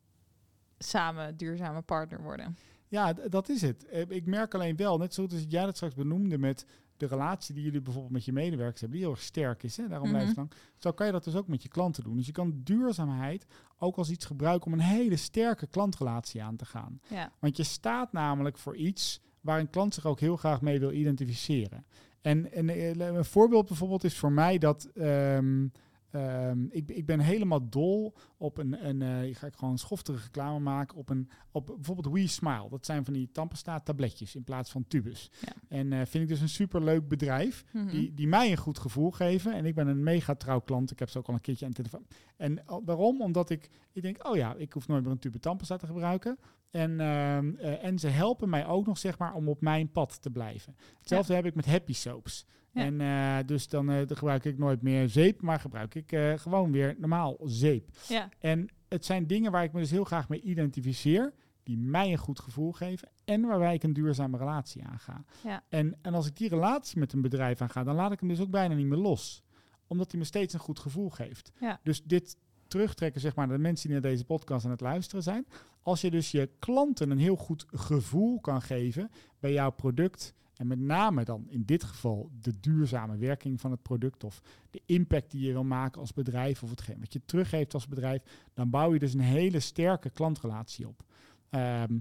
samen 0.77 1.37
duurzame 1.37 1.81
partner 1.81 2.21
worden. 2.21 2.57
Ja, 2.87 3.13
dat 3.13 3.49
is 3.49 3.61
het. 3.61 3.85
Eh, 3.85 4.09
ik 4.09 4.25
merk 4.25 4.53
alleen 4.53 4.75
wel, 4.75 4.97
net 4.97 5.13
zoals 5.13 5.45
jij 5.47 5.65
dat 5.65 5.75
straks 5.75 5.93
benoemde 5.95 6.37
met 6.37 6.65
de 6.97 7.05
relatie 7.07 7.55
die 7.55 7.63
jullie 7.63 7.81
bijvoorbeeld 7.81 8.13
met 8.13 8.25
je 8.25 8.31
medewerkers 8.31 8.79
hebben, 8.81 8.97
die 8.97 9.07
heel 9.07 9.15
erg 9.15 9.25
sterk 9.25 9.63
is, 9.63 9.77
hè, 9.77 9.87
daarom 9.87 10.07
Mhm. 10.07 10.17
blijft 10.17 10.35
lang. 10.37 10.51
Zo 10.77 10.91
kan 10.91 11.05
je 11.05 11.11
dat 11.11 11.23
dus 11.23 11.35
ook 11.35 11.47
met 11.47 11.63
je 11.63 11.69
klanten 11.69 12.03
doen. 12.03 12.17
Dus 12.17 12.25
je 12.25 12.31
kan 12.31 12.61
duurzaamheid 12.63 13.45
ook 13.77 13.97
als 13.97 14.09
iets 14.09 14.25
gebruiken 14.25 14.67
om 14.67 14.73
een 14.73 14.85
hele 14.85 15.15
sterke 15.15 15.67
klantrelatie 15.67 16.43
aan 16.43 16.55
te 16.55 16.65
gaan. 16.65 16.99
Ja. 17.07 17.31
Want 17.39 17.57
je 17.57 17.63
staat 17.63 18.11
namelijk 18.11 18.57
voor 18.57 18.75
iets 18.75 19.21
waar 19.45 19.59
een 19.59 19.69
klant 19.69 19.93
zich 19.93 20.05
ook 20.05 20.19
heel 20.19 20.37
graag 20.37 20.61
mee 20.61 20.79
wil 20.79 20.91
identificeren. 20.91 21.85
En, 22.21 22.51
en 22.51 22.69
eh, 22.69 22.89
een 22.95 23.25
voorbeeld 23.25 23.67
bijvoorbeeld 23.67 24.03
is 24.03 24.17
voor 24.17 24.31
mij 24.31 24.57
dat 24.57 24.89
ehm, 24.93 25.67
ehm, 26.11 26.65
ik, 26.69 26.89
ik 26.89 27.05
ben 27.05 27.19
helemaal 27.19 27.69
dol 27.69 28.13
op 28.37 28.57
een, 28.57 28.87
een 28.87 29.01
eh, 29.01 29.35
ga 29.35 29.47
ik 29.47 29.55
gewoon 29.55 29.77
schoftige 29.77 30.23
reclame 30.23 30.59
maken 30.59 30.97
op 30.97 31.09
een 31.09 31.29
op 31.51 31.65
bijvoorbeeld 31.65 32.13
We 32.13 32.27
Smile. 32.27 32.69
Dat 32.69 32.85
zijn 32.85 33.05
van 33.05 33.13
die 33.13 33.29
tandpasta 33.31 33.79
tabletjes 33.79 34.35
in 34.35 34.43
plaats 34.43 34.71
van 34.71 34.87
tubus. 34.87 35.31
Ja. 35.41 35.53
En 35.67 35.93
eh, 35.93 35.99
vind 36.05 36.23
ik 36.23 36.29
dus 36.29 36.41
een 36.41 36.49
superleuk 36.49 37.07
bedrijf 37.07 37.63
Mhm. 37.71 37.89
die, 37.89 38.13
die 38.13 38.27
mij 38.27 38.51
een 38.51 38.57
goed 38.57 38.79
gevoel 38.79 39.11
geven. 39.11 39.53
En 39.53 39.65
ik 39.65 39.75
ben 39.75 39.87
een 39.87 40.03
mega 40.03 40.35
trouw 40.35 40.59
klant. 40.59 40.91
Ik 40.91 40.99
heb 40.99 41.09
ze 41.09 41.17
ook 41.17 41.27
al 41.27 41.33
een 41.33 41.41
keertje 41.41 41.65
aan 41.65 41.71
de 41.71 41.77
telefoon. 41.77 42.07
En 42.37 42.63
waarom? 42.85 43.21
Omdat 43.21 43.49
ik, 43.49 43.69
ik 43.91 44.01
denk, 44.01 44.27
oh 44.27 44.35
ja, 44.35 44.55
ik 44.55 44.73
hoef 44.73 44.87
nooit 44.87 45.03
meer 45.03 45.11
een 45.11 45.19
tube 45.19 45.39
tandpasta 45.39 45.77
te 45.77 45.85
gebruiken. 45.85 46.37
En, 46.75 46.99
ehm, 46.99 47.55
eh, 47.55 47.83
en 47.83 47.99
ze 47.99 48.07
helpen 48.07 48.49
mij 48.49 48.65
ook 48.65 48.85
nog, 48.85 48.97
zeg 48.97 49.17
maar, 49.17 49.33
om 49.33 49.49
op 49.49 49.61
mijn 49.61 49.91
pad 49.91 50.21
te 50.21 50.29
blijven. 50.29 50.75
Hetzelfde 50.99 51.33
heb 51.33 51.45
ik 51.45 51.55
met 51.55 51.65
Happy 51.65 51.93
Soaps. 51.93 52.45
Ja. 52.71 52.81
En 52.81 53.01
eh, 53.01 53.37
dus 53.45 53.67
dan, 53.67 53.89
eh, 53.89 54.07
dan 54.07 54.17
gebruik 54.17 54.45
ik 54.45 54.57
nooit 54.57 54.81
meer 54.81 55.09
zeep, 55.09 55.41
maar 55.41 55.59
gebruik 55.59 55.95
ik 55.95 56.17
gewoon 56.35 56.71
weer 56.71 56.95
normaal 56.99 57.37
zeep. 57.43 57.89
Ja. 58.07 58.29
En 58.39 58.69
het 58.87 59.05
zijn 59.05 59.27
dingen 59.27 59.51
waar 59.51 59.63
ik 59.63 59.73
me 59.73 59.79
dus 59.79 59.91
heel 59.91 60.03
graag 60.03 60.29
mee 60.29 60.41
identificeer, 60.41 61.33
die 61.63 61.77
mij 61.77 62.11
een 62.11 62.17
goed 62.17 62.39
gevoel 62.39 62.71
geven 62.71 63.09
en 63.25 63.41
waarbij 63.41 63.73
ik 63.73 63.83
een 63.83 63.93
duurzame 63.93 64.37
relatie 64.37 64.83
aanga. 64.83 65.23
Ja. 65.43 65.63
En, 65.69 65.97
en 66.01 66.13
als 66.13 66.27
ik 66.27 66.37
die 66.37 66.49
relatie 66.49 66.99
met 66.99 67.13
een 67.13 67.21
bedrijf 67.21 67.61
aanga, 67.61 67.83
dan 67.83 67.95
laat 67.95 68.11
ik 68.11 68.19
hem 68.19 68.29
dus 68.29 68.39
ook 68.39 68.49
bijna 68.49 68.75
niet 68.75 68.87
meer 68.87 68.97
los. 68.97 69.43
Omdat 69.87 70.11
hij 70.11 70.19
me 70.19 70.25
steeds 70.25 70.53
een 70.53 70.59
goed 70.59 70.79
gevoel 70.79 71.09
geeft. 71.09 71.51
Ja. 71.59 71.79
Dus 71.83 72.03
dit 72.03 72.37
terugtrekken, 72.67 73.21
zeg 73.21 73.35
maar, 73.35 73.47
naar 73.47 73.55
de 73.57 73.61
mensen 73.63 73.89
die 73.89 73.99
naar 74.01 74.11
deze 74.11 74.25
podcast 74.25 74.65
aan 74.65 74.71
het 74.71 74.81
luisteren 74.81 75.23
zijn. 75.23 75.45
Als 75.81 76.01
je 76.01 76.11
dus 76.11 76.31
je 76.31 76.49
klanten 76.59 77.09
een 77.11 77.17
heel 77.17 77.35
goed 77.35 77.65
gevoel 77.73 78.39
kan 78.39 78.61
geven 78.61 79.11
bij 79.39 79.53
jouw 79.53 79.69
product. 79.71 80.33
En 80.55 80.67
met 80.67 80.79
name 80.79 81.23
dan 81.23 81.45
in 81.49 81.63
dit 81.65 81.83
geval 81.83 82.29
de 82.41 82.53
duurzame 82.59 83.17
werking 83.17 83.61
van 83.61 83.71
het 83.71 83.81
product 83.81 84.23
of 84.23 84.41
de 84.71 84.81
impact 84.85 85.31
die 85.31 85.45
je 85.45 85.51
wil 85.51 85.63
maken 85.63 86.01
als 86.01 86.13
bedrijf 86.13 86.63
of 86.63 86.69
hetgeen 86.69 86.99
wat 86.99 87.13
je 87.13 87.21
teruggeeft 87.25 87.73
als 87.73 87.87
bedrijf, 87.87 88.21
dan 88.53 88.69
bouw 88.69 88.93
je 88.93 88.99
dus 88.99 89.13
een 89.13 89.19
hele 89.19 89.59
sterke 89.59 90.09
klantrelatie 90.09 90.87
op. 90.87 91.03
Ehm 91.49 91.97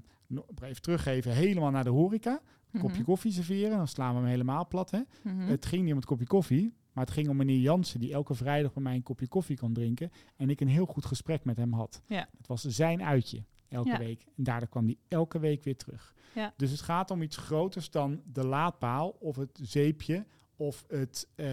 even 0.63 0.83
teruggeven, 0.83 1.33
helemaal 1.33 1.71
naar 1.71 1.85
de 1.85 1.91
horeca. 1.91 2.41
Een 2.73 2.81
kopje 2.81 2.97
Mhm. 2.97 3.05
koffie 3.05 3.33
serveren, 3.33 3.77
dan 3.77 3.89
slaan 3.89 4.15
we 4.15 4.21
hem 4.21 4.29
helemaal 4.29 4.69
plat. 4.69 4.91
Hè? 4.91 5.01
Mhm. 5.23 5.39
Het 5.39 5.67
ging 5.67 5.83
niet 5.83 5.91
om 5.93 5.99
het 5.99 6.07
kopje 6.07 6.27
koffie, 6.27 6.75
maar 6.95 7.05
het 7.05 7.13
ging 7.13 7.29
om 7.29 7.37
meneer 7.37 7.59
Jansen, 7.61 8.01
die 8.01 8.13
elke 8.13 8.35
vrijdag 8.35 8.73
bij 8.73 8.83
mij 8.83 8.95
een 8.95 9.03
kopje 9.03 9.29
koffie 9.29 9.57
kon 9.57 9.73
drinken. 9.73 10.11
En 10.37 10.51
ik 10.51 10.61
een 10.61 10.69
heel 10.69 10.87
goed 10.87 11.05
gesprek 11.07 11.45
met 11.45 11.57
hem 11.57 11.73
had. 11.73 12.03
Ja. 12.07 12.29
Het 12.39 12.47
was 12.47 12.63
zijn 12.63 13.03
uitje 13.03 13.45
elke 13.69 13.89
Ja. 13.89 13.99
week. 13.99 14.25
En 14.37 14.45
daardoor 14.45 14.69
kwam 14.69 14.85
hij 14.85 14.97
elke 15.09 15.39
week 15.39 15.65
weer 15.65 15.77
terug. 15.77 16.15
Ja. 16.35 16.55
Dus 16.57 16.71
het 16.71 16.81
gaat 16.81 17.11
om 17.11 17.23
iets 17.23 17.37
groters 17.37 17.91
dan 17.91 18.23
de 18.33 18.47
laadpaal 18.47 19.09
of 19.09 19.37
het 19.37 19.59
zeepje 19.63 20.27
of 20.57 20.85
het, 20.89 21.29
eh, 21.35 21.47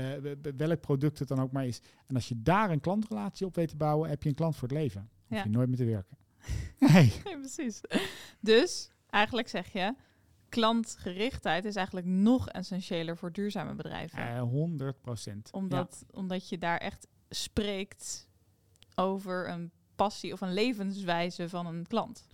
welk 0.57 0.79
product 0.81 1.19
het 1.19 1.27
dan 1.27 1.39
ook 1.41 1.51
maar 1.51 1.65
is. 1.65 1.81
En 2.07 2.15
als 2.15 2.27
je 2.27 2.41
daar 2.41 2.69
een 2.71 2.79
klantrelatie 2.79 3.45
op 3.45 3.55
weet 3.55 3.69
te 3.69 3.75
bouwen, 3.75 4.09
heb 4.09 4.23
je 4.23 4.29
een 4.29 4.35
klant 4.35 4.55
voor 4.55 4.67
het 4.67 4.77
leven. 4.77 5.09
Hoef 5.27 5.37
Ja. 5.37 5.43
je 5.43 5.49
nooit 5.49 5.67
meer 5.67 5.77
te 5.77 5.85
werken. 5.85 6.17
Nee. 6.93 7.13
Nee, 7.23 7.39
precies. 7.39 7.81
Dus 8.39 8.89
eigenlijk 9.09 9.47
zeg 9.47 9.73
je, 9.73 9.95
klantgerichtheid 10.51 11.65
is 11.65 11.75
eigenlijk 11.75 12.07
nog 12.07 12.49
essentiëler 12.49 13.17
voor 13.17 13.31
duurzame 13.31 13.73
bedrijven. 13.73 14.27
Eh, 14.27 14.41
100 14.41 15.01
procent. 15.01 15.49
omdat, 15.51 16.05
omdat 16.11 16.49
je 16.49 16.57
daar 16.57 16.77
echt 16.77 17.07
spreekt 17.29 18.27
over 18.95 19.49
een 19.49 19.71
passie 19.95 20.33
of 20.33 20.41
een 20.41 20.53
levenswijze 20.53 21.49
van 21.49 21.65
een 21.65 21.87
klant. 21.87 22.27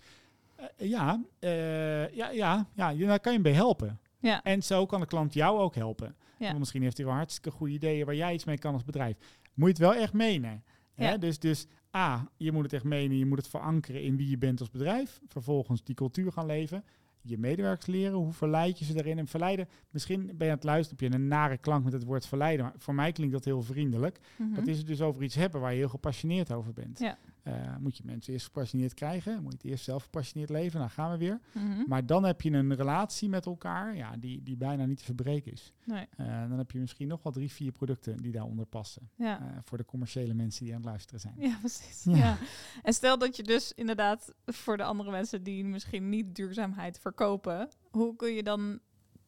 Eh, 0.55 0.65
ja, 0.89 1.23
eh, 1.39 2.09
ja, 2.15 2.29
ja, 2.29 2.65
ja, 2.73 2.89
je- 2.89 3.05
daar 3.05 3.19
kan 3.19 3.33
je 3.33 3.41
bij 3.41 3.53
helpen. 3.53 3.99
Ja. 4.19 4.43
En 4.43 4.63
zo 4.63 4.85
kan 4.85 4.99
de 4.99 5.05
klant 5.07 5.33
jou 5.33 5.59
ook 5.59 5.75
helpen. 5.75 6.15
Ja. 6.39 6.45
Want 6.47 6.59
misschien 6.59 6.81
heeft 6.81 6.97
hij 6.97 7.05
wel 7.05 7.15
hartstikke 7.15 7.51
goede 7.51 7.73
ideeën 7.73 8.05
waar 8.05 8.15
jij 8.15 8.33
iets 8.33 8.45
mee 8.45 8.57
kan 8.57 8.73
als 8.73 8.83
bedrijf. 8.83 9.17
Moet 9.53 9.77
je 9.77 9.83
het 9.83 9.93
wel 9.93 10.01
echt 10.01 10.13
menen. 10.13 10.63
Hè? 10.93 11.09
Ja. 11.09 11.17
Dus, 11.17 11.39
dus 11.39 11.67
A, 11.95 12.29
je 12.37 12.51
moet 12.51 12.63
het 12.63 12.73
echt 12.73 12.83
menen. 12.83 13.17
Je 13.17 13.25
moet 13.25 13.37
het 13.37 13.47
verankeren 13.47 14.03
in 14.03 14.17
wie 14.17 14.29
je 14.29 14.37
bent 14.37 14.59
als 14.59 14.69
bedrijf. 14.69 15.19
Vervolgens 15.27 15.83
die 15.83 15.95
cultuur 15.95 16.31
gaan 16.31 16.45
leven. 16.45 16.83
Je 17.29 17.37
medewerkers 17.37 17.85
leren. 17.85 18.17
Hoe 18.17 18.33
verleid 18.33 18.79
je 18.79 18.85
ze 18.85 18.93
daarin? 18.93 19.17
En 19.17 19.27
verleiden. 19.27 19.67
Misschien 19.89 20.25
ben 20.25 20.37
je 20.37 20.51
aan 20.51 20.57
het 20.57 20.63
luisteren. 20.63 21.03
Heb 21.03 21.11
je 21.11 21.17
een 21.17 21.27
nare 21.27 21.57
klank 21.57 21.83
met 21.83 21.93
het 21.93 22.03
woord 22.03 22.27
verleiden. 22.27 22.65
Maar 22.65 22.73
voor 22.77 22.95
mij 22.95 23.11
klinkt 23.11 23.33
dat 23.33 23.45
heel 23.45 23.61
vriendelijk. 23.61 24.19
Mhm. 24.35 24.53
Dat 24.53 24.67
is 24.67 24.77
het 24.77 24.87
dus 24.87 25.01
over 25.01 25.23
iets 25.23 25.35
hebben 25.35 25.61
waar 25.61 25.71
je 25.71 25.77
heel 25.77 25.89
gepassioneerd 25.89 26.51
over 26.51 26.73
bent. 26.73 26.99
Ja. 26.99 27.17
Eh, 27.47 27.75
moet 27.77 27.97
je 27.97 28.03
mensen 28.05 28.33
eerst 28.33 28.45
gepassioneerd 28.45 28.93
krijgen. 28.93 29.33
Moet 29.43 29.51
je 29.51 29.57
het 29.57 29.67
eerst 29.67 29.83
zelf 29.83 30.03
gepassioneerd 30.03 30.49
leven. 30.49 30.79
Dan 30.79 30.89
gaan 30.89 31.11
we 31.11 31.17
weer. 31.17 31.39
Mhm. 31.53 31.83
Maar 31.87 32.05
dan 32.05 32.23
heb 32.23 32.41
je 32.41 32.51
een 32.51 32.75
relatie 32.75 33.29
met 33.29 33.45
elkaar 33.45 33.95
ja, 33.95 34.17
die, 34.17 34.43
die 34.43 34.57
bijna 34.57 34.85
niet 34.85 34.97
te 34.97 35.03
verbreken 35.03 35.51
is. 35.51 35.73
Nee, 35.85 36.05
Eh, 36.17 36.49
dan 36.49 36.57
heb 36.57 36.71
je 36.71 36.79
misschien 36.79 37.07
nog 37.07 37.23
wel 37.23 37.31
drie, 37.33 37.51
vier 37.51 37.71
producten 37.71 38.17
die 38.17 38.31
daaronder 38.31 38.65
passen. 38.65 39.09
ja. 39.15 39.39
Eh, 39.41 39.57
voor 39.63 39.77
de 39.77 39.85
commerciële 39.85 40.33
mensen 40.33 40.63
die 40.65 40.73
aan 40.73 40.79
het 40.79 40.89
luisteren 40.89 41.19
zijn. 41.19 41.33
Ja, 41.37 41.57
precies. 41.59 42.03
Ja. 42.03 42.15
Ja. 42.15 42.37
En 42.83 42.93
stel 42.93 43.17
dat 43.17 43.35
je 43.35 43.43
dus 43.43 43.73
inderdaad 43.73 44.33
voor 44.45 44.77
de 44.77 44.83
andere 44.83 45.11
mensen 45.11 45.43
die 45.43 45.65
misschien 45.65 46.09
niet 46.09 46.35
duurzaamheid 46.35 46.99
verkopen, 46.99 47.69
hoe 47.91 48.15
kun 48.15 48.33
je 48.33 48.43
dan 48.43 48.79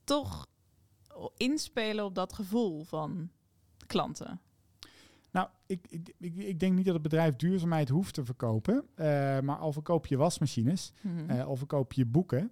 toch 0.04 0.48
inspelen 1.38 2.06
op 2.06 2.16
dat 2.16 2.34
gevoel 2.34 2.84
van 2.84 3.30
klanten? 3.88 4.40
Nou, 5.32 5.48
ik, 5.66 5.86
ik, 5.90 6.14
ik, 6.18 6.36
ik 6.36 6.60
denk 6.60 6.76
niet 6.76 6.86
dat 6.86 6.94
het 6.94 7.04
bedrijf 7.04 7.36
duurzaamheid 7.36 7.90
hoeft 7.90 8.14
te 8.14 8.26
verkopen. 8.26 8.84
eh, 8.96 9.06
maar 9.40 9.56
al 9.58 9.72
verkoop 9.74 10.06
je 10.06 10.18
wasmachines, 10.18 10.94
Mhm. 11.02 11.30
eh, 11.30 11.46
al 11.46 11.56
verkoop 11.56 11.94
je 11.94 12.06
boeken. 12.06 12.52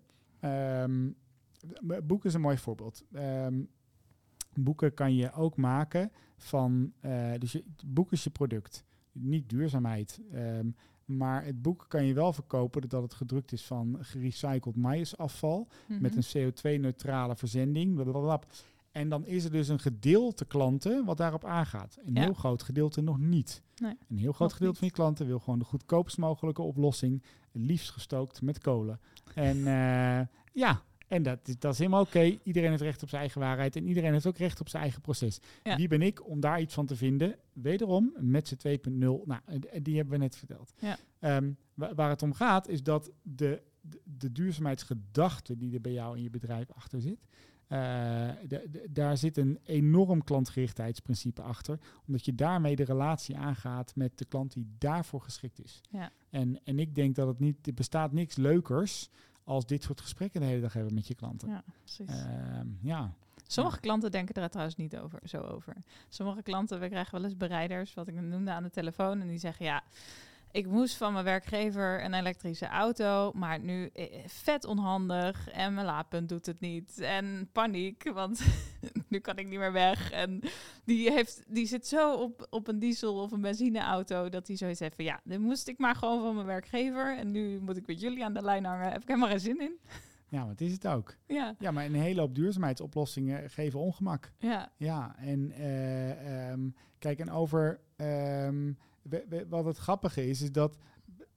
B- 1.87 2.01
boeken 2.03 2.29
is 2.29 2.33
een 2.33 2.41
mooi 2.41 2.57
voorbeeld. 2.57 3.03
Ehm, 3.13 3.61
boeken 4.53 4.93
kan 4.93 5.15
je 5.15 5.31
ook 5.33 5.55
maken 5.57 6.11
van... 6.37 6.93
eh, 6.99 7.31
dus 7.37 7.51
je, 7.51 7.63
boek 7.85 8.11
is 8.11 8.23
je 8.23 8.29
product, 8.29 8.83
niet 9.11 9.49
duurzaamheid. 9.49 10.21
Ehm, 10.33 10.69
maar 11.05 11.45
het 11.45 11.61
boek 11.61 11.85
kan 11.87 12.05
je 12.05 12.13
wel 12.13 12.33
verkopen 12.33 12.81
doordat 12.81 13.01
het 13.01 13.13
gedrukt 13.13 13.51
is 13.51 13.65
van 13.65 13.97
gerecycled 14.01 14.75
maïsafval. 14.75 15.67
met 15.87 16.15
Mhm. 16.15 16.17
een 16.35 16.51
CO2-neutrale 16.53 17.35
verzending. 17.35 17.93
blablabla. 17.95 18.41
En 18.97 19.09
dan 19.09 19.25
is 19.25 19.43
er 19.43 19.51
dus 19.51 19.67
een 19.67 19.79
gedeelte 19.79 20.45
klanten 20.45 21.05
wat 21.05 21.17
daarop 21.17 21.45
aangaat. 21.45 21.97
Een 22.05 22.13
Ja. 22.15 22.21
heel 22.21 22.33
groot 22.33 22.63
gedeelte 22.63 23.01
nog 23.01 23.17
niet. 23.19 23.61
Nee, 23.75 23.93
een 24.09 24.17
heel 24.17 24.31
groot 24.31 24.53
gedeelte 24.53 24.67
niet. 24.71 24.77
van 24.79 24.87
je 24.87 24.93
klanten 24.93 25.25
wil 25.27 25.39
gewoon 25.39 25.59
de 25.59 25.65
goedkoopst 25.65 26.17
mogelijke 26.17 26.61
oplossing. 26.61 27.23
Liefst 27.51 27.89
gestookt 27.89 28.41
met 28.41 28.59
kolen. 28.59 28.99
En 29.35 29.57
eh, 29.77 30.25
ja, 30.53 30.81
en 31.07 31.23
dat, 31.23 31.39
is- 31.47 31.59
dat 31.59 31.71
is 31.73 31.77
helemaal 31.79 32.01
oké. 32.01 32.37
Iedereen 32.43 32.69
heeft 32.69 32.81
recht 32.81 33.03
op 33.03 33.09
zijn 33.09 33.21
eigen 33.21 33.41
waarheid. 33.41 33.75
En 33.75 33.87
iedereen 33.87 34.11
heeft 34.11 34.25
ook 34.25 34.37
recht 34.37 34.59
op 34.59 34.69
zijn 34.69 34.83
eigen 34.83 35.01
proces. 35.01 35.39
Ja. 35.63 35.75
Wie 35.75 35.87
ben 35.87 36.01
ik 36.01 36.27
om 36.27 36.39
daar 36.39 36.61
iets 36.61 36.73
van 36.73 36.85
te 36.85 36.95
vinden? 36.95 37.35
Wederom, 37.53 38.13
met 38.19 38.47
z'n 38.47 38.55
2.0. 38.55 39.23
Nou, 39.25 39.41
die 39.81 39.95
hebben 39.95 40.13
we 40.13 40.23
net 40.23 40.35
verteld. 40.35 40.73
Ja. 40.79 40.97
Ehm, 41.19 41.51
wa- 41.73 41.93
waar 41.95 42.09
het 42.09 42.21
om 42.21 42.33
gaat, 42.33 42.67
is 42.67 42.83
dat 42.83 43.11
de, 43.21 43.61
de, 43.81 44.01
de 44.03 44.31
duurzaamheidsgedachte 44.31 45.57
die 45.57 45.73
er 45.73 45.81
bij 45.81 45.91
jou 45.93 46.17
in 46.17 46.23
je 46.23 46.29
bedrijf 46.29 46.71
achter 46.71 47.01
zit, 47.01 47.25
de- 47.67 48.67
de- 48.71 48.87
daar 48.89 49.17
zit 49.17 49.37
een 49.37 49.59
enorm 49.63 50.23
klantgerichtheidsprincipe 50.23 51.41
achter, 51.41 51.79
omdat 52.07 52.25
je 52.25 52.35
daarmee 52.35 52.75
de 52.75 52.83
relatie 52.83 53.37
aangaat 53.37 53.95
met 53.95 54.17
de 54.17 54.25
klant 54.25 54.53
die 54.53 54.75
daarvoor 54.77 55.21
geschikt 55.21 55.63
is. 55.63 55.81
Ja. 55.89 56.11
En, 56.29 56.59
en 56.63 56.79
ik 56.79 56.95
denk 56.95 57.15
dat 57.15 57.27
het 57.27 57.39
niet, 57.39 57.67
er 57.67 57.73
bestaat 57.73 58.11
niks 58.11 58.35
leukers 58.35 59.09
als 59.43 59.65
dit 59.65 59.83
soort 59.83 60.01
gesprekken 60.01 60.41
de 60.41 60.47
hele 60.47 60.61
dag 60.61 60.73
hebben 60.73 60.93
met 60.93 61.07
je 61.07 61.15
klanten. 61.15 61.49
Ja, 61.49 61.63
precies. 61.83 62.09
Ehm, 62.09 62.67
ja. 62.81 63.13
Sommige 63.47 63.79
klanten 63.79 64.11
denken 64.11 64.35
er 64.43 64.49
trouwens 64.49 64.77
niet 64.77 64.97
over, 64.97 65.19
zo 65.23 65.41
over. 65.41 65.75
Sommige 66.09 66.41
klanten, 66.41 66.79
we 66.79 66.87
krijgen 66.89 67.13
wel 67.13 67.23
eens 67.23 67.37
bereiders, 67.37 67.93
wat 67.93 68.07
ik 68.07 68.21
noemde 68.21 68.51
aan 68.51 68.63
de 68.63 68.69
telefoon, 68.69 69.21
en 69.21 69.27
die 69.27 69.37
zeggen 69.37 69.65
ja. 69.65 69.83
Ik 70.51 70.67
moest 70.67 70.97
van 70.97 71.13
mijn 71.13 71.25
werkgever 71.25 72.03
een 72.03 72.13
elektrische 72.13 72.67
auto, 72.67 73.31
maar 73.33 73.59
nu 73.59 73.89
eh, 73.93 74.05
vet 74.25 74.65
onhandig 74.65 75.49
en 75.49 75.73
mijn 75.73 75.85
laadpunt 75.85 76.29
doet 76.29 76.45
het 76.45 76.59
niet. 76.59 76.99
En 76.99 77.49
paniek, 77.51 78.11
want 78.13 78.41
nu 79.09 79.19
kan 79.19 79.37
ik 79.37 79.47
niet 79.47 79.59
meer 79.59 79.71
weg. 79.71 80.11
En 80.11 80.41
die, 80.83 81.11
heeft, 81.11 81.43
die 81.47 81.65
zit 81.65 81.87
zo 81.87 82.13
op, 82.13 82.47
op 82.49 82.67
een 82.67 82.79
diesel 82.79 83.21
of 83.21 83.31
een 83.31 83.41
benzineauto 83.41 84.29
dat 84.29 84.47
hij 84.47 84.55
zoiets 84.55 84.79
heeft 84.79 84.95
van 84.95 85.05
ja, 85.05 85.19
dit 85.23 85.39
moest 85.39 85.67
ik 85.67 85.77
maar 85.77 85.95
gewoon 85.95 86.21
van 86.21 86.35
mijn 86.35 86.47
werkgever. 86.47 87.17
En 87.17 87.31
nu 87.31 87.59
moet 87.59 87.77
ik 87.77 87.87
met 87.87 88.01
jullie 88.01 88.25
aan 88.25 88.33
de 88.33 88.43
lijn 88.43 88.65
hangen. 88.65 88.91
Heb 88.91 89.01
ik 89.01 89.07
helemaal 89.07 89.29
geen 89.29 89.39
zin 89.39 89.61
in. 89.61 89.79
ja, 90.29 90.45
wat 90.47 90.61
is 90.61 90.71
het 90.71 90.87
ook? 90.87 91.15
Ja, 91.27 91.55
Ja, 91.59 91.71
maar 91.71 91.85
een 91.85 91.93
hele 91.95 92.21
hoop 92.21 92.35
duurzaamheidsoplossingen 92.35 93.49
geven 93.49 93.79
ongemak. 93.79 94.31
ja, 94.39 94.71
Ja, 94.77 95.15
en 95.17 95.51
eh, 95.51 96.49
ehm, 96.51 96.69
kijk, 96.99 97.19
en 97.19 97.31
over 97.31 97.79
ehm, 97.95 98.71
wat 99.49 99.65
het 99.65 99.77
grappige 99.77 100.29
is, 100.29 100.41
is 100.41 100.51
dat 100.51 100.77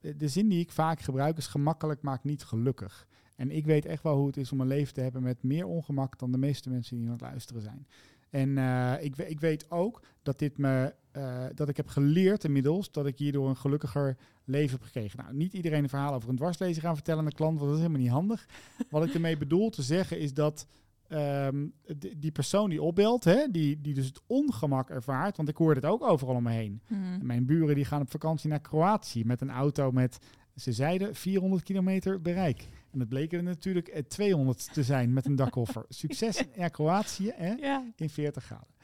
de 0.01 0.29
zin 0.29 0.49
die 0.49 0.61
ik 0.61 0.73
vaak 0.73 1.01
gebruik 1.01 1.37
is 1.37 1.47
gemakkelijk 1.47 2.03
maakt 2.03 2.25
niet 2.25 2.43
gelukkig. 2.43 3.07
En 3.37 3.51
ik 3.51 3.67
weet 3.67 3.87
echt 3.87 4.03
wel 4.03 4.17
hoe 4.17 4.27
het 4.27 4.37
is 4.37 4.53
om 4.53 4.61
een 4.61 4.67
leven 4.67 4.95
te 4.95 5.01
hebben 5.01 5.23
met 5.23 5.43
meer 5.43 5.67
ongemak 5.67 6.19
dan 6.19 6.33
de 6.33 6.39
meeste 6.39 6.71
mensen 6.71 6.97
die 6.97 7.07
aan 7.07 7.13
het 7.13 7.21
luisteren 7.21 7.63
zijn. 7.63 7.87
En 8.31 8.49
uh, 8.49 8.93
ik, 9.01 9.17
ik, 9.17 9.41
weet 9.41 9.71
ook 9.71 10.03
dat 10.23 10.39
dit 10.39 10.59
me, 10.59 10.95
uh, 11.17 11.45
dat 11.55 11.69
ik 11.69 11.77
heb 11.77 11.89
geleerd 11.89 12.45
inmiddels 12.45 12.93
dat 12.93 13.07
ik 13.07 13.19
hierdoor 13.19 13.49
een 13.49 13.57
gelukkiger 13.57 14.17
leven 14.45 14.71
heb 14.71 14.83
gekregen. 14.83 15.19
Nou, 15.19 15.35
niet 15.35 15.53
iedereen 15.53 15.83
een 15.83 15.89
verhaal 15.89 16.15
over 16.15 16.29
een 16.29 16.37
dwarslezer 16.37 16.83
gaan 16.83 16.95
vertellen 16.95 17.21
aan 17.21 17.29
de 17.29 17.35
klant, 17.35 17.59
want 17.59 17.71
dat 17.71 17.79
is 17.79 17.85
helemaal 17.85 18.03
niet 18.03 18.15
handig. 18.17 18.49
Wat 18.91 19.05
ik 19.05 19.15
ermee 19.15 19.37
bedoel 19.37 19.71
te 19.71 19.83
zeggen 19.83 20.19
is 20.19 20.35
dat 20.35 20.67
um, 21.13 21.73
die 22.17 22.31
persoon 22.31 22.71
die 22.71 22.83
opbelt, 22.83 23.25
hè, 23.25 23.51
die, 23.51 23.81
die 23.81 23.95
dus 23.95 24.07
het 24.07 24.21
ongemak 24.27 24.91
ervaart, 24.91 25.37
want 25.37 25.49
ik 25.49 25.57
hoor 25.57 25.75
het 25.75 25.85
ook 25.85 26.03
overal 26.03 26.35
om 26.35 26.43
me 26.43 26.51
heen. 26.51 26.83
Mhm. 26.89 27.27
Mijn 27.27 27.47
buren 27.47 27.75
die 27.75 27.85
gaan 27.85 28.01
op 28.01 28.11
vakantie 28.11 28.49
naar 28.51 28.61
Kroatië 28.61 29.25
met 29.25 29.41
een 29.41 29.51
auto 29.51 29.93
met, 29.93 30.19
ze 30.57 30.73
zeiden, 30.73 31.15
400 31.15 31.63
kilometer 31.63 32.21
bereik. 32.23 32.69
En 32.91 32.99
dat 32.99 33.09
bleken 33.09 33.39
er 33.39 33.45
natuurlijk 33.45 34.03
200 34.09 34.73
te 34.73 34.83
zijn 34.83 35.13
met 35.13 35.27
een 35.27 35.37
dakkoffer. 35.37 35.85
Succes 36.03 36.43
in 36.53 36.71
Kroatië 36.71 37.33
hè, 37.35 37.53
Ja. 37.53 37.85
in 37.97 38.11
40 38.11 38.45
graden. 38.45 38.75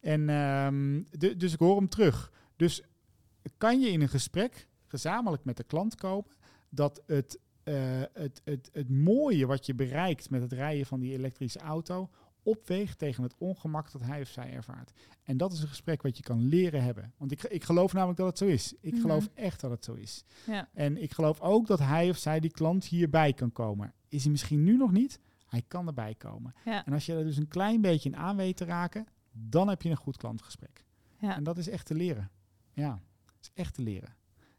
En 0.00 0.28
ehm, 0.28 1.02
de, 1.10 1.36
dus 1.36 1.52
ik 1.52 1.58
hoor 1.58 1.76
hem 1.76 1.88
terug. 1.88 2.32
Dus 2.56 2.82
kan 3.56 3.80
je 3.80 3.88
in 3.88 4.00
een 4.00 4.08
gesprek 4.08 4.68
gezamenlijk 4.86 5.44
met 5.44 5.56
de 5.56 5.64
klant 5.64 5.94
komen 5.94 6.30
dat 6.68 7.02
het, 7.06 7.38
eh, 7.66 8.02
het, 8.12 8.40
het, 8.44 8.70
het 8.72 8.90
mooie 8.90 9.46
wat 9.46 9.66
je 9.66 9.74
bereikt 9.74 10.30
met 10.30 10.42
het 10.42 10.52
rijden 10.52 10.86
van 10.86 11.00
die 11.00 11.12
elektrische 11.12 11.58
auto 11.58 12.10
opweegt 12.42 12.98
tegen 12.98 13.22
het 13.22 13.34
ongemak 13.38 13.92
dat 13.92 14.00
hij 14.02 14.20
of 14.20 14.28
zij 14.28 14.52
ervaart. 14.52 14.92
En 15.22 15.36
dat 15.36 15.52
is 15.52 15.60
een 15.60 15.68
gesprek 15.68 16.02
wat 16.02 16.16
je 16.16 16.22
kan 16.22 16.40
leren 16.42 16.82
hebben. 16.82 17.12
Want 17.16 17.32
ik, 17.32 17.42
ik 17.42 17.64
geloof 17.64 17.92
namelijk 17.92 18.18
dat 18.18 18.26
het 18.26 18.38
zo 18.38 18.44
is. 18.46 18.74
Ik 18.80 18.92
Mhm. 18.92 19.00
geloof 19.00 19.28
echt 19.34 19.60
dat 19.60 19.70
het 19.70 19.84
zo 19.84 19.94
is. 19.94 20.24
Ja. 20.46 20.68
En 20.72 21.02
ik 21.02 21.12
geloof 21.12 21.40
ook 21.40 21.66
dat 21.66 21.78
hij 21.78 22.10
of 22.10 22.16
zij, 22.16 22.40
die 22.40 22.50
klant, 22.50 22.84
hierbij 22.84 23.32
kan 23.32 23.52
komen. 23.52 23.92
Is 24.08 24.22
hij 24.22 24.30
misschien 24.30 24.64
nu 24.64 24.76
nog 24.76 24.92
niet? 24.92 25.20
Hij 25.46 25.62
kan 25.68 25.86
erbij 25.86 26.14
komen. 26.14 26.54
Ja. 26.64 26.84
En 26.84 26.92
als 26.92 27.06
je 27.06 27.14
er 27.14 27.24
dus 27.24 27.36
een 27.36 27.48
klein 27.48 27.80
beetje 27.80 28.08
in 28.08 28.16
aan 28.16 28.36
weet 28.36 28.56
te 28.56 28.64
raken, 28.64 29.06
dan 29.32 29.68
heb 29.68 29.82
je 29.82 29.90
een 29.90 29.96
goed 29.96 30.16
klantgesprek. 30.16 30.84
Ja. 31.20 31.36
En 31.36 31.44
dat 31.44 31.58
is 31.58 31.68
echt 31.68 31.86
te 31.86 31.94
leren. 31.94 32.30
Ja, 32.72 33.00
dat 33.24 33.34
is 33.40 33.50
echt 33.54 33.74
te 33.74 33.82
leren. 33.82 34.14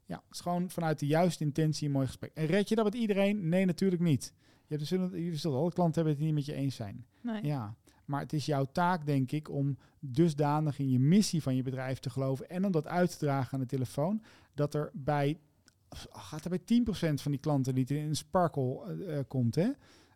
Ja, 0.07 0.15
het 0.15 0.35
is 0.35 0.39
gewoon 0.39 0.69
vanuit 0.69 0.99
de 0.99 1.05
juiste 1.05 1.43
intentie 1.43 1.87
een 1.87 1.93
mooi 1.93 2.07
gesprek. 2.07 2.31
En 2.33 2.45
red 2.45 2.69
je 2.69 2.75
dat 2.75 2.85
met 2.85 2.93
iedereen? 2.93 3.49
Nee, 3.49 3.65
natuurlijk 3.65 4.01
niet. 4.01 4.33
Je, 4.67 4.75
hebt, 4.77 4.89
dus, 4.89 5.21
je 5.23 5.35
zult 5.35 5.55
alle 5.55 5.73
klanten 5.73 5.95
hebben 5.95 6.19
die 6.19 6.27
het 6.27 6.35
niet 6.35 6.45
met 6.45 6.55
je 6.55 6.61
eens 6.61 6.75
zijn. 6.75 7.05
Nee. 7.21 7.43
Ja, 7.43 7.75
maar 8.05 8.21
het 8.21 8.33
is 8.33 8.45
jouw 8.45 8.65
taak, 8.65 9.05
denk 9.05 9.31
ik, 9.31 9.49
om 9.49 9.77
dusdanig 9.99 10.79
in 10.79 10.89
je 10.89 10.99
missie 10.99 11.41
van 11.41 11.55
je 11.55 11.63
bedrijf 11.63 11.99
te 11.99 12.09
geloven 12.09 12.49
en 12.49 12.65
om 12.65 12.71
dat 12.71 12.87
uit 12.87 13.11
te 13.11 13.17
dragen 13.17 13.53
aan 13.53 13.59
de 13.59 13.65
telefoon, 13.65 14.21
dat 14.53 14.73
er 14.73 14.91
bij, 14.93 15.39
gaat 16.09 16.45
er 16.45 16.49
bij 16.49 16.83
10% 17.09 17.13
van 17.13 17.31
die 17.31 17.39
klanten 17.39 17.75
die 17.75 17.85
in 17.85 18.07
een 18.07 18.15
sparkle 18.15 18.83
eh, 18.83 19.17
eh, 19.17 19.25
komt, 19.27 19.55
hè, 19.55 19.69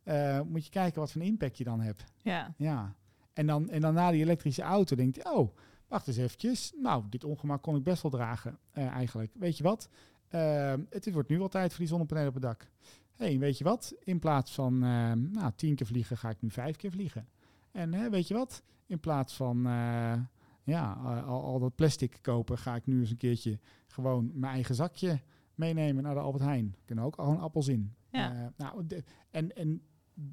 eh, 0.03 0.41
moet 0.41 0.65
je 0.65 0.71
kijken 0.71 0.99
wat 0.99 1.11
voor 1.11 1.21
een 1.21 1.27
impact 1.27 1.57
je 1.57 1.63
dan 1.63 1.81
hebt. 1.81 2.03
Ja. 2.21 2.53
Ja. 2.57 2.95
En 3.33 3.47
dan, 3.47 3.69
en 3.69 3.81
dan 3.81 3.93
na 3.93 4.11
die 4.11 4.21
elektrische 4.21 4.61
auto 4.61 4.95
denkt 4.95 5.15
je, 5.15 5.33
oh, 5.33 5.55
wacht 5.91 6.07
eens 6.07 6.17
eventjes. 6.17 6.73
Nou, 6.81 7.03
dit 7.09 7.23
ongemak 7.23 7.61
kon 7.61 7.75
ik 7.75 7.83
best 7.83 8.01
wel 8.01 8.11
dragen, 8.11 8.57
eh, 8.71 8.87
eigenlijk. 8.87 9.31
Weet 9.39 9.57
je 9.57 9.63
wat? 9.63 9.89
Eh, 10.27 10.73
het 10.89 11.11
wordt 11.11 11.29
nu 11.29 11.37
wel 11.37 11.47
tijd 11.47 11.69
voor 11.69 11.79
die 11.79 11.87
zonnepanelen 11.87 12.27
op 12.27 12.33
het 12.33 12.43
dak. 12.43 12.69
hey, 13.15 13.39
weet 13.39 13.57
je 13.57 13.63
wat? 13.63 13.95
In 14.03 14.19
plaats 14.19 14.51
van 14.53 14.73
eh, 14.83 15.11
nou, 15.11 15.51
tien 15.55 15.75
keer 15.75 15.85
vliegen, 15.87 16.17
ga 16.17 16.29
ik 16.29 16.41
nu 16.41 16.49
vijf 16.49 16.75
keer 16.75 16.91
vliegen. 16.91 17.27
En 17.71 18.11
weet 18.11 18.27
je 18.27 18.33
wat? 18.33 18.63
In 18.85 18.99
plaats 18.99 19.35
van 19.35 19.65
eh, 19.65 20.13
ja, 20.63 20.93
al, 21.25 21.43
al 21.43 21.59
dat 21.59 21.75
plastic 21.75 22.17
kopen, 22.21 22.57
ga 22.57 22.75
ik 22.75 22.85
nu 22.85 22.99
eens 22.99 23.09
een 23.09 23.17
keertje 23.17 23.59
gewoon 23.87 24.31
mijn 24.33 24.53
eigen 24.53 24.75
zakje 24.75 25.21
meenemen 25.55 26.03
naar 26.03 26.13
de 26.13 26.19
Albert 26.19 26.43
Heijn. 26.43 26.73
Er 26.77 26.85
kunnen 26.85 27.05
ook 27.05 27.15
gewoon 27.15 27.39
appels 27.39 27.67
in. 27.67 27.93
Ja. 28.11 28.33
Eh, 28.33 28.47
nou, 28.57 28.87
de- 28.87 29.03
en, 29.29 29.55
en, 29.55 29.81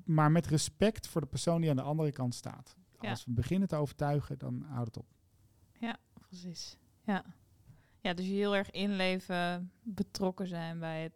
maar 0.04 0.30
met 0.32 0.46
respect 0.46 1.08
voor 1.08 1.20
de 1.20 1.26
persoon 1.26 1.60
die 1.60 1.70
aan 1.70 1.76
de 1.76 1.82
andere 1.82 2.12
kant 2.12 2.34
staat. 2.34 2.76
Ja. 3.00 3.10
Als 3.10 3.24
we 3.24 3.30
beginnen 3.32 3.68
te 3.68 3.76
overtuigen, 3.76 4.38
dan 4.38 4.62
houdt 4.68 4.86
het 4.86 4.96
op. 5.04 5.06
Precies. 6.28 6.76
Ja. 7.04 7.24
Ja, 8.00 8.14
dus 8.14 8.26
je 8.26 8.32
heel 8.32 8.56
erg 8.56 8.70
inleven, 8.70 9.72
betrokken 9.82 10.46
zijn 10.46 10.78
bij 10.78 11.02
het, 11.02 11.12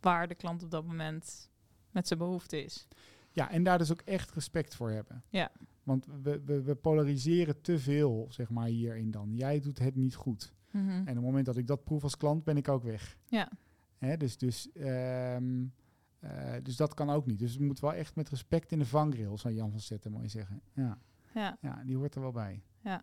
waar 0.00 0.28
de 0.28 0.34
klant 0.34 0.62
op 0.62 0.70
dat 0.70 0.84
moment 0.86 1.50
met 1.90 2.06
zijn 2.06 2.18
behoefte 2.18 2.64
is. 2.64 2.88
Ja, 3.30 3.50
en 3.50 3.62
daar 3.62 3.78
dus 3.78 3.90
ook 3.92 4.00
echt 4.00 4.30
respect 4.30 4.74
voor 4.74 4.90
hebben. 4.90 5.22
Ja. 5.28 5.50
Want 5.82 6.06
we, 6.22 6.42
we, 6.44 6.62
we 6.62 6.74
polariseren 6.74 7.60
te 7.60 7.78
veel, 7.78 8.26
zeg 8.30 8.50
maar, 8.50 8.66
hierin 8.66 9.10
dan. 9.10 9.34
Jij 9.34 9.60
doet 9.60 9.78
het 9.78 9.94
niet 9.94 10.14
goed. 10.14 10.52
Mhm. 10.70 10.88
En 10.88 11.00
op 11.00 11.06
het 11.06 11.20
moment 11.24 11.46
dat 11.46 11.56
ik 11.56 11.66
dat 11.66 11.84
proef 11.84 12.02
als 12.02 12.16
klant, 12.16 12.44
ben 12.44 12.56
ik 12.56 12.68
ook 12.68 12.82
weg. 12.82 13.18
Ja. 13.28 13.50
Hè, 13.98 14.16
dus, 14.16 14.36
dus, 14.38 14.72
ehm, 14.72 15.64
eh, 16.18 16.54
dus 16.62 16.76
dat 16.76 16.94
kan 16.94 17.10
ook 17.10 17.26
niet. 17.26 17.38
Dus 17.38 17.52
het 17.52 17.60
moet 17.60 17.80
wel 17.80 17.94
echt 17.94 18.16
met 18.16 18.28
respect 18.28 18.72
in 18.72 18.78
de 18.78 18.86
vangrail, 18.86 19.38
zou 19.38 19.54
Jan 19.54 19.70
van 19.70 19.80
Zetten 19.80 20.12
mooi 20.12 20.28
zeggen. 20.28 20.60
Ja, 20.72 20.98
Ja. 21.34 21.58
ja, 21.60 21.82
die 21.84 21.96
hoort 21.96 22.14
er 22.14 22.20
wel 22.20 22.32
bij. 22.32 22.62
ja, 22.80 23.02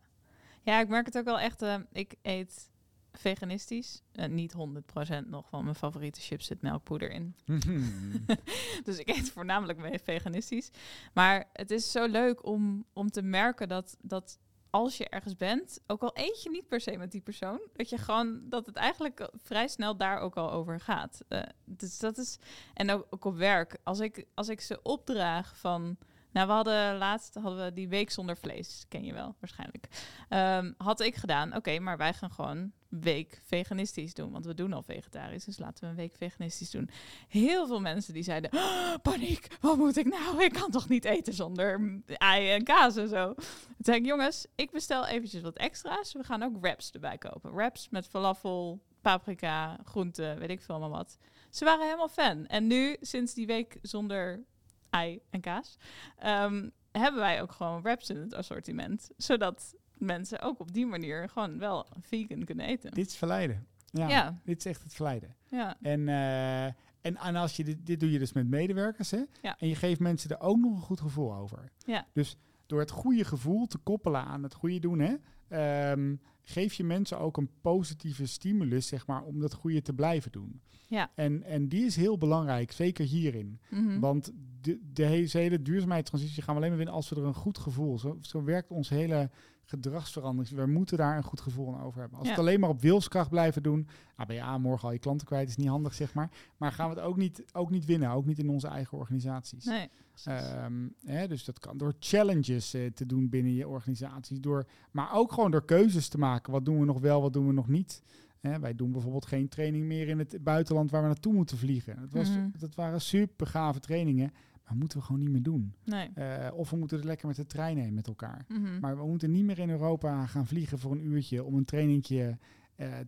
ik 0.63 0.87
merk 0.87 1.05
het 1.05 1.17
ook 1.17 1.25
wel 1.25 1.39
echt. 1.39 1.61
eh, 1.61 1.75
ik 1.91 2.15
eet 2.21 2.69
veganistisch. 3.11 4.01
Eh, 4.11 4.29
niet 4.29 4.53
100% 4.53 5.27
nog, 5.27 5.49
want 5.49 5.63
mijn 5.63 5.75
favoriete 5.75 6.21
chips 6.21 6.45
zit 6.45 6.61
melkpoeder 6.61 7.11
in. 7.11 7.35
dus 8.83 8.97
ik 8.97 9.07
eet 9.07 9.31
voornamelijk 9.31 9.99
veganistisch. 10.03 10.69
Maar 11.13 11.49
het 11.53 11.71
is 11.71 11.91
zo 11.91 12.05
leuk 12.05 12.45
om, 12.45 12.85
om 12.93 13.09
te 13.09 13.21
merken 13.21 13.67
dat, 13.67 13.97
dat 14.01 14.39
als 14.71 14.97
je 14.97 15.09
ergens 15.09 15.35
bent, 15.35 15.79
ook 15.87 16.01
al 16.01 16.11
eet 16.13 16.43
je 16.43 16.49
niet 16.49 16.67
per 16.67 16.81
se 16.81 16.97
met 16.97 17.11
die 17.11 17.21
persoon, 17.21 17.59
dat 17.73 17.89
je 17.89 17.97
gewoon 17.97 18.41
dat 18.49 18.65
het 18.65 18.75
eigenlijk 18.75 19.29
vrij 19.35 19.67
snel 19.67 19.97
daar 19.97 20.19
ook 20.19 20.37
al 20.37 20.51
over 20.51 20.79
gaat. 20.79 21.21
Eh, 21.27 21.41
dus 21.65 21.99
dat 21.99 22.17
is 22.17 22.37
en 22.73 22.91
ook, 22.91 23.07
ook 23.09 23.25
op 23.25 23.35
werk. 23.35 23.77
Als 23.83 23.99
ik 23.99 24.25
als 24.33 24.49
ik 24.49 24.61
ze 24.61 24.81
opdraag 24.81 25.57
van 25.57 25.97
nou, 26.31 26.47
we 26.47 26.53
hadden 26.53 26.97
laatst 26.97 27.33
hadden 27.33 27.65
we 27.65 27.73
die 27.73 27.89
week 27.89 28.11
zonder 28.11 28.37
vlees, 28.37 28.85
ken 28.87 29.03
je 29.03 29.13
wel 29.13 29.35
waarschijnlijk. 29.39 29.87
Ehm, 30.29 30.71
had 30.77 30.99
ik 30.99 31.15
gedaan, 31.15 31.55
oké, 31.55 31.79
maar 31.79 31.97
wij 31.97 32.13
gaan 32.13 32.31
gewoon 32.31 32.71
week 32.89 33.41
veganistisch 33.43 34.13
doen, 34.13 34.31
want 34.31 34.45
we 34.45 34.53
doen 34.53 34.73
al 34.73 34.83
vegetarisch, 34.83 35.45
dus 35.45 35.57
laten 35.57 35.83
we 35.83 35.89
een 35.89 35.95
week 35.95 36.15
veganistisch 36.15 36.71
doen. 36.71 36.89
Heel 37.27 37.67
veel 37.67 37.81
mensen 37.81 38.13
die 38.13 38.23
zeiden, 38.23 38.53
"Oh, 38.53 38.93
paniek, 39.01 39.47
wat 39.61 39.77
moet 39.77 39.97
ik 39.97 40.05
nou? 40.05 40.43
Ik 40.43 40.53
kan 40.53 40.71
toch 40.71 40.89
niet 40.89 41.05
eten 41.05 41.33
zonder 41.33 42.01
ei 42.05 42.49
en 42.49 42.63
kaas 42.63 42.95
en 42.95 43.07
zo. 43.07 43.33
Toen 43.33 43.45
zei 43.77 43.97
ik, 43.97 44.05
jongens, 44.05 44.45
ik 44.55 44.71
bestel 44.71 45.07
eventjes 45.07 45.41
wat 45.41 45.57
extra's. 45.57 46.13
We 46.13 46.23
gaan 46.23 46.43
ook 46.43 46.57
wraps 46.59 46.91
erbij 46.91 47.17
kopen. 47.17 47.53
Wraps 47.53 47.89
met 47.89 48.07
falafel, 48.07 48.81
paprika, 49.01 49.79
groenten, 49.83 50.39
weet 50.39 50.49
ik 50.49 50.61
veel 50.61 50.79
maar 50.79 50.89
wat. 50.89 51.17
Ze 51.49 51.65
waren 51.65 51.85
helemaal 51.85 52.09
fan. 52.09 52.47
En 52.47 52.67
nu, 52.67 52.97
sinds 53.01 53.33
die 53.33 53.47
week 53.47 53.77
zonder 53.81 54.43
ei 54.91 55.19
en 55.29 55.41
kaas, 55.41 55.77
ehm, 56.17 56.69
hebben 56.91 57.19
wij 57.21 57.41
ook 57.41 57.51
gewoon 57.51 57.81
wraps 57.81 58.09
in 58.09 58.17
het 58.17 58.33
assortiment. 58.33 59.09
Zodat 59.17 59.75
mensen 59.97 60.41
ook 60.41 60.59
op 60.59 60.73
die 60.73 60.85
manier 60.85 61.29
gewoon 61.29 61.59
wel 61.59 61.87
vegan 61.99 62.43
kunnen 62.43 62.65
eten. 62.65 62.91
dit 62.91 63.07
is 63.07 63.15
verleiden. 63.15 63.65
Ja, 63.85 64.07
Ja. 64.09 64.39
dit 64.43 64.57
is 64.57 64.65
echt 64.65 64.83
het 64.83 64.93
verleiden. 64.93 65.35
Ja, 65.49 65.77
En, 65.81 66.07
eh, 66.09 66.65
en, 66.65 67.17
en 67.17 67.35
als 67.35 67.55
je 67.55 67.63
dit, 67.63 67.85
dit 67.85 67.99
doe 67.99 68.11
je 68.11 68.19
dus 68.19 68.33
met 68.33 68.47
medewerkers, 68.47 69.11
hè? 69.11 69.23
Ja. 69.41 69.55
En 69.59 69.67
je 69.67 69.75
geeft 69.75 69.99
mensen 69.99 70.29
er 70.29 70.39
ook 70.39 70.57
nog 70.57 70.71
een 70.75 70.81
goed 70.81 70.99
gevoel 71.01 71.33
over. 71.35 71.71
Ja. 71.85 72.07
Dus 72.13 72.37
door 72.65 72.79
het 72.79 72.91
goede 72.91 73.23
gevoel 73.23 73.67
te 73.67 73.77
koppelen 73.77 74.23
aan 74.25 74.43
het 74.43 74.53
goede 74.53 74.79
doen, 74.79 74.99
hè, 74.99 75.15
ehm, 75.47 76.15
geef 76.43 76.73
je 76.73 76.83
mensen 76.83 77.19
ook 77.19 77.37
een 77.37 77.49
positieve 77.61 78.25
stimulus, 78.25 78.87
zeg 78.87 79.07
maar, 79.07 79.23
om 79.23 79.39
dat 79.39 79.53
goede 79.53 79.81
te 79.81 79.93
blijven 79.93 80.31
doen. 80.31 80.61
Ja. 80.87 81.11
En, 81.15 81.43
en 81.43 81.67
die 81.67 81.85
is 81.85 81.95
heel 81.95 82.17
belangrijk, 82.17 82.71
zeker 82.71 83.05
hierin. 83.05 83.59
Mhm. 83.69 83.99
Want 83.99 84.31
de, 84.61 84.79
de 84.93 85.05
hele, 85.05 85.27
hele 85.31 85.61
duurzaamheidstransitie 85.61 86.43
gaan 86.43 86.53
we 86.53 86.59
alleen 86.59 86.69
maar 86.69 86.77
winnen 86.77 86.95
als 86.95 87.09
we 87.09 87.15
er 87.15 87.23
een 87.25 87.33
goed 87.33 87.57
gevoel. 87.57 87.99
Zo, 87.99 88.17
zo 88.21 88.43
werkt 88.43 88.71
ons 88.71 88.89
hele 88.89 89.29
gedragsverandering. 89.65 90.55
We 90.55 90.65
moeten 90.65 90.97
daar 90.97 91.17
een 91.17 91.23
goed 91.23 91.41
gevoel 91.41 91.75
aan 91.75 91.81
over 91.83 91.99
hebben. 91.99 92.17
Als 92.17 92.27
we 92.27 92.33
het 92.33 92.43
alleen 92.43 92.59
maar 92.59 92.69
op 92.69 92.81
wilskracht 92.81 93.29
blijven 93.29 93.63
doen, 93.63 93.87
ben 94.27 94.35
je 94.35 94.43
ah, 94.43 94.59
morgen 94.59 94.87
al 94.87 94.93
je 94.93 94.99
klanten 94.99 95.27
kwijt, 95.27 95.49
is 95.49 95.55
niet 95.55 95.67
handig, 95.67 95.93
zeg 95.93 96.13
maar. 96.13 96.31
Maar 96.57 96.71
gaan 96.71 96.89
we 96.89 96.95
het 96.95 97.03
ook 97.03 97.17
niet, 97.17 97.43
ook 97.53 97.69
niet 97.69 97.85
winnen, 97.85 98.09
ook 98.09 98.25
niet 98.25 98.39
in 98.39 98.49
onze 98.49 98.67
eigen 98.67 98.97
organisaties. 98.97 99.65
nee. 99.65 99.89
Ehm, 100.23 100.87
hè, 101.05 101.27
dus 101.27 101.45
dat 101.45 101.59
kan 101.59 101.77
door 101.77 101.93
challenges 101.99 102.73
eh, 102.73 102.85
te 102.85 103.05
doen 103.05 103.29
binnen 103.29 103.53
je 103.53 103.67
organisaties. 103.67 104.39
Door, 104.39 104.67
maar 104.91 105.13
ook 105.13 105.31
gewoon 105.33 105.51
door 105.51 105.65
keuzes 105.65 106.07
te 106.07 106.17
maken. 106.17 106.51
Wat 106.51 106.65
doen 106.65 106.79
we 106.79 106.85
nog 106.85 106.99
wel, 106.99 107.21
wat 107.21 107.33
doen 107.33 107.47
we 107.47 107.53
nog 107.53 107.67
niet. 107.67 108.03
Hè, 108.39 108.59
wij 108.59 108.75
doen 108.75 108.91
bijvoorbeeld 108.91 109.25
geen 109.25 109.47
training 109.49 109.85
meer 109.85 110.07
in 110.07 110.19
het 110.19 110.37
buitenland 110.43 110.91
waar 110.91 111.01
we 111.01 111.07
naartoe 111.07 111.33
moeten 111.33 111.57
vliegen. 111.57 111.95
Dat, 111.99 112.11
was, 112.11 112.29
Mhm. 112.29 112.47
dat 112.59 112.75
waren 112.75 113.01
super 113.01 113.47
gave 113.47 113.79
trainingen. 113.79 114.31
Maar 114.71 114.79
moeten 114.79 114.97
we 114.99 115.03
gewoon 115.05 115.21
niet 115.21 115.29
meer 115.31 115.43
doen. 115.43 115.75
nee. 115.85 116.11
Eh, 116.13 116.53
of 116.53 116.69
we 116.69 116.75
moeten 116.77 116.99
er 116.99 117.05
lekker 117.05 117.27
met 117.27 117.35
de 117.35 117.45
trein 117.45 117.77
heen 117.77 117.93
met 117.93 118.07
elkaar. 118.07 118.45
Mhm. 118.47 118.79
Maar 118.79 118.97
we 118.97 119.05
moeten 119.07 119.31
niet 119.31 119.43
meer 119.45 119.59
in 119.59 119.69
Europa 119.69 120.25
gaan 120.25 120.47
vliegen 120.47 120.79
voor 120.79 120.91
een 120.91 121.05
uurtje 121.05 121.43
om 121.43 121.55
een 121.55 121.65
trainingje. 121.65 122.37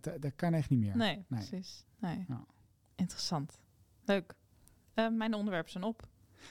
te- 0.00 0.16
dat 0.20 0.32
kan 0.36 0.52
echt 0.54 0.70
niet 0.70 0.78
meer. 0.80 0.96
nee, 0.96 1.14
Nee. 1.14 1.24
precies. 1.48 1.84
Nee. 1.98 2.26
Interessant. 2.94 3.58
Leuk. 4.04 4.34
Eh, 4.94 5.08
mijn 5.08 5.34
onderwerpen 5.34 5.70
zijn 5.70 5.84
op. 5.84 6.08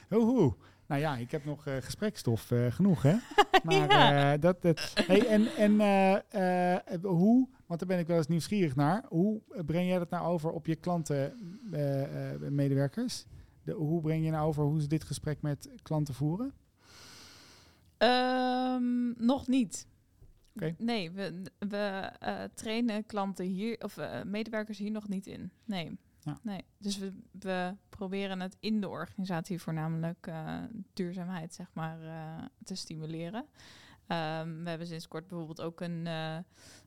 Hoehoe. 0.08 0.54
Nou 0.86 1.00
ja, 1.00 1.16
ik 1.16 1.30
heb 1.30 1.44
nog 1.44 1.66
eh 1.66 1.76
gesprekstof 1.76 2.50
genoeg, 2.68 3.02
hè? 3.02 3.14
Maar 3.64 3.74
Ja. 3.74 4.36
dat, 4.36 4.62
dat. 4.62 4.92
Hey, 5.06 5.26
en 5.26 5.46
en 5.56 5.72
hoe, 7.02 7.48
want 7.66 7.80
daar 7.80 7.88
ben 7.88 7.98
ik 7.98 8.06
wel 8.06 8.16
eens 8.16 8.26
nieuwsgierig 8.26 8.76
naar, 8.76 9.04
hoe 9.08 9.42
breng 9.66 9.88
jij 9.88 9.98
dat 9.98 10.10
nou 10.10 10.26
over 10.26 10.50
op 10.50 10.66
je 10.66 10.74
klanten, 10.76 11.32
medewerkers? 12.50 13.26
De, 13.64 13.72
hoe 13.72 14.00
breng 14.00 14.24
je 14.24 14.30
nou 14.30 14.46
over 14.46 14.64
hoe 14.64 14.80
ze 14.80 14.86
dit 14.86 15.04
gesprek 15.04 15.42
met 15.42 15.68
klanten 15.82 16.14
voeren? 16.14 16.52
Um, 17.98 19.14
nog 19.26 19.46
niet. 19.46 19.86
Okay. 20.54 20.74
Nee, 20.78 21.10
we, 21.10 21.42
we 21.58 22.12
uh, 22.22 22.42
trainen 22.54 23.06
klanten 23.06 23.44
hier, 23.44 23.78
of 23.78 23.96
uh, 23.96 24.22
medewerkers 24.22 24.78
hier 24.78 24.90
nog 24.90 25.08
niet 25.08 25.26
in. 25.26 25.50
Nee. 25.64 25.98
Ja. 26.20 26.38
nee. 26.42 26.64
Dus 26.78 26.98
we, 26.98 27.12
we 27.32 27.76
proberen 27.88 28.40
het 28.40 28.56
in 28.60 28.80
de 28.80 28.88
organisatie 28.88 29.60
voornamelijk 29.60 30.26
uh, 30.26 30.62
duurzaamheid 30.92 31.54
zeg 31.54 31.70
maar, 31.72 31.98
te 32.64 32.74
stimuleren. 32.74 33.46
Um, 34.08 34.62
we 34.62 34.68
hebben 34.68 34.86
sinds 34.86 35.08
kort 35.08 35.28
bijvoorbeeld 35.28 35.60
ook 35.60 35.80
een 35.80 36.08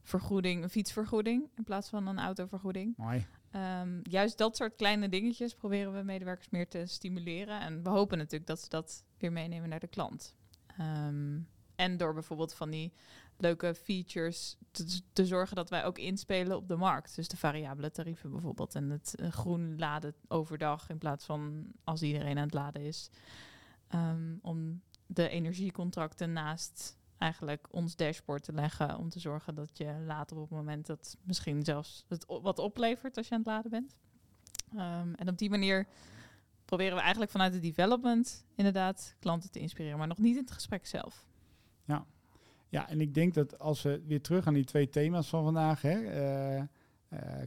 vergoeding, 0.01 0.63
een 0.63 0.69
fietsvergoeding 0.69 1.49
in 1.55 1.63
plaats 1.63 1.89
van 1.89 2.07
een 2.07 2.19
autovergoeding. 2.19 2.97
Mooi. 2.97 3.25
Um, 3.57 3.99
juist 4.03 4.37
dat 4.37 4.55
soort 4.55 4.75
kleine 4.75 5.09
dingetjes 5.09 5.53
proberen 5.53 5.93
we 5.93 6.03
medewerkers 6.03 6.49
meer 6.49 6.67
te 6.67 6.85
stimuleren. 6.85 7.61
En 7.61 7.83
we 7.83 7.89
hopen 7.89 8.17
natuurlijk 8.17 8.47
dat 8.47 8.61
ze 8.61 8.69
dat 8.69 9.03
weer 9.17 9.31
meenemen 9.31 9.69
naar 9.69 9.79
de 9.79 9.87
klant. 9.87 10.35
Um, 10.79 11.47
en 11.75 11.97
door 11.97 12.13
bijvoorbeeld 12.13 12.53
van 12.53 12.69
die 12.69 12.93
leuke 13.37 13.75
features 13.75 14.57
te, 14.71 15.01
te, 15.13 15.25
zorgen 15.25 15.55
dat 15.55 15.69
wij 15.69 15.85
ook 15.85 15.97
inspelen 15.97 16.57
op 16.57 16.67
de 16.67 16.75
markt. 16.75 17.15
Dus 17.15 17.27
de 17.27 17.37
variabele 17.37 17.91
tarieven 17.91 18.31
bijvoorbeeld. 18.31 18.75
En 18.75 18.89
het 18.89 19.15
uh, 19.19 19.31
groen 19.31 19.77
laden 19.77 20.15
overdag 20.27 20.89
in 20.89 20.97
plaats 20.97 21.25
van 21.25 21.71
als 21.83 22.01
iedereen 22.01 22.37
aan 22.37 22.43
het 22.43 22.53
laden 22.53 22.81
is. 22.81 23.09
Um, 23.95 24.39
om 24.41 24.81
de 25.05 25.29
energiecontracten 25.29 26.33
naast 26.33 26.96
eigenlijk 27.17 27.67
ons 27.71 27.95
dashboard 27.95 28.43
te 28.43 28.53
leggen. 28.53 28.97
Om 28.97 29.09
te 29.09 29.19
zorgen 29.19 29.55
dat 29.55 29.77
je 29.77 30.03
later 30.05 30.37
op 30.37 30.49
het 30.49 30.57
moment 30.57 30.85
dat 30.85 31.17
misschien 31.23 31.63
zelfs 31.63 32.05
het 32.07 32.25
wat 32.27 32.59
oplevert 32.59 33.17
als 33.17 33.27
je 33.27 33.33
aan 33.33 33.39
het 33.39 33.49
laden 33.49 33.71
bent. 33.71 33.99
Um, 34.73 35.15
en 35.15 35.29
op 35.29 35.37
die 35.37 35.49
manier 35.49 35.87
proberen 36.65 36.95
we 36.95 37.01
eigenlijk 37.01 37.31
vanuit 37.31 37.53
het 37.53 37.61
development 37.61 38.45
inderdaad 38.55 39.15
klanten 39.19 39.51
te 39.51 39.59
inspireren, 39.59 39.97
maar 39.97 40.07
nog 40.07 40.17
niet 40.17 40.35
in 40.35 40.41
het 40.41 40.51
gesprek 40.51 40.85
zelf. 40.85 41.25
Ja, 41.85 42.05
ja 42.69 42.89
en 42.89 43.01
ik 43.01 43.13
denk 43.13 43.33
dat 43.33 43.59
als 43.59 43.81
we 43.81 44.01
weer 44.05 44.21
terug 44.21 44.47
aan 44.47 44.53
die 44.53 44.65
twee 44.65 44.89
thema's 44.89 45.27
van 45.27 45.43
vandaag, 45.43 45.81
hè, 45.81 45.99
uh, 46.57 46.63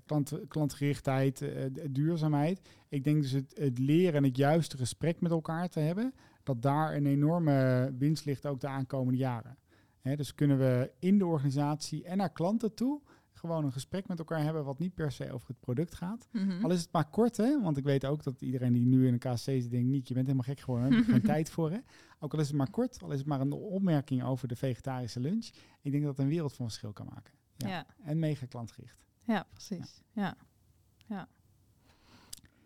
klant, 0.07 0.33
klantgerichtheid, 0.49 1.41
uh, 1.41 1.51
duurzaamheid. 1.91 2.61
Ik 2.89 3.05
denk 3.05 3.23
dus 3.23 3.31
het, 3.31 3.53
het 3.59 3.79
leren 3.79 4.15
en 4.15 4.25
het 4.25 4.37
juiste 4.37 4.77
gesprek 4.77 5.21
met 5.21 5.31
elkaar 5.31 5.69
te 5.69 5.81
hebben, 5.81 6.15
dat 6.43 6.63
daar 6.63 6.95
een 6.95 7.07
enorme 7.07 7.91
winst 7.99 8.25
ligt 8.25 8.47
ook 8.47 8.61
de 8.61 8.69
aankomende 8.69 9.19
jaren. 9.19 9.59
Dus 10.03 10.35
kunnen 10.35 10.59
we 10.59 10.91
in 10.99 11.19
de 11.19 11.27
organisatie 11.27 12.05
en 12.05 12.17
naar 12.17 12.33
klanten 12.33 12.75
toe 12.75 13.01
gewoon 13.41 13.65
een 13.65 13.73
gesprek 13.73 14.09
met 14.09 14.19
elkaar 14.19 14.43
hebben 14.43 14.65
wat 14.65 14.79
niet 14.79 14.95
per 14.95 15.13
se 15.13 15.33
over 15.33 15.49
het 15.49 15.61
product 15.61 15.95
gaat. 15.95 16.29
Mhm. 16.33 16.65
Al 16.65 16.71
is 16.71 16.81
het 16.81 16.93
maar 16.93 17.11
kort, 17.11 17.37
hè? 17.37 17.61
Want 17.63 17.77
ik 17.77 17.85
weet 17.85 18.07
ook 18.07 18.23
dat 18.23 18.41
iedereen 18.41 18.73
die 18.73 18.87
nu 18.87 19.07
in 19.07 19.13
een 19.13 19.19
KC 19.19 19.37
zit, 19.37 19.71
denkt 19.71 19.89
niet, 19.89 20.09
je 20.09 20.15
bent 20.15 20.27
helemaal 20.27 20.55
gek 20.55 20.61
geworden, 20.61 20.93
heb 20.93 21.05
geen 21.05 21.23
tijd 21.35 21.51
voor, 21.51 21.71
hè? 21.71 21.79
Ook 22.19 22.33
al 22.33 22.41
is 22.41 22.47
het 22.47 22.57
maar 22.57 22.71
kort, 22.71 23.03
al 23.03 23.11
is 23.11 23.19
het 23.19 23.27
maar 23.27 23.41
een 23.41 23.53
opmerking 23.53 24.25
over 24.25 24.49
de 24.49 24.57
vegetarische 24.57 25.21
lunch. 25.21 25.51
Ik 25.81 25.91
denk 25.91 26.03
dat 26.05 26.17
het 26.17 26.25
een 26.25 26.33
wereld 26.33 26.53
van 26.53 26.67
verschil 26.67 26.93
kan 26.93 27.07
maken. 27.15 27.35
Ja. 27.57 27.69
Ja. 27.69 27.87
En 28.05 28.19
mega 28.19 28.47
klantgericht. 28.47 29.05
Ja, 29.25 29.47
precies. 29.53 30.01
Ja. 30.13 30.35
ja. 31.07 31.29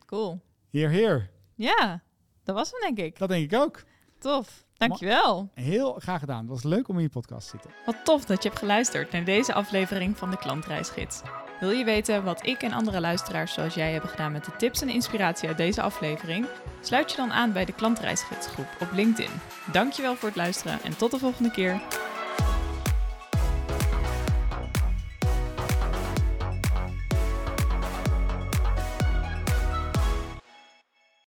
Cool. 0.06 0.40
Heer, 0.70 0.88
heer. 0.88 1.30
Ja, 1.54 2.02
dat 2.44 2.54
was 2.54 2.70
hem 2.70 2.80
denk 2.80 3.06
ik. 3.08 3.18
Dat 3.18 3.28
denk 3.28 3.52
ik 3.52 3.58
ook. 3.58 3.84
Tof. 4.18 4.64
Dankjewel. 4.76 5.50
Heel 5.54 5.92
graag 5.92 6.20
gedaan. 6.20 6.38
Het 6.38 6.48
was 6.48 6.62
leuk 6.62 6.88
om 6.88 6.96
in 6.96 7.02
je 7.02 7.08
podcast 7.08 7.50
te 7.50 7.50
zitten. 7.50 7.70
Wat 7.86 8.04
tof 8.04 8.24
dat 8.24 8.42
je 8.42 8.48
hebt 8.48 8.60
geluisterd 8.60 9.12
naar 9.12 9.24
deze 9.24 9.54
aflevering 9.54 10.18
van 10.18 10.30
de 10.30 10.36
Klantreisgids. 10.36 11.22
Wil 11.60 11.70
je 11.70 11.84
weten 11.84 12.24
wat 12.24 12.46
ik 12.46 12.62
en 12.62 12.72
andere 12.72 13.00
luisteraars 13.00 13.52
zoals 13.52 13.74
jij 13.74 13.92
hebben 13.92 14.10
gedaan 14.10 14.32
met 14.32 14.44
de 14.44 14.56
tips 14.56 14.82
en 14.82 14.88
inspiratie 14.88 15.48
uit 15.48 15.56
deze 15.56 15.82
aflevering? 15.82 16.46
Sluit 16.80 17.10
je 17.10 17.16
dan 17.16 17.32
aan 17.32 17.52
bij 17.52 17.64
de 17.64 17.72
Klantreisgidsgroep 17.72 18.68
op 18.80 18.92
LinkedIn. 18.92 19.30
Dankjewel 19.72 20.16
voor 20.16 20.28
het 20.28 20.36
luisteren 20.36 20.82
en 20.82 20.96
tot 20.96 21.10
de 21.10 21.18
volgende 21.18 21.50
keer. 21.50 21.80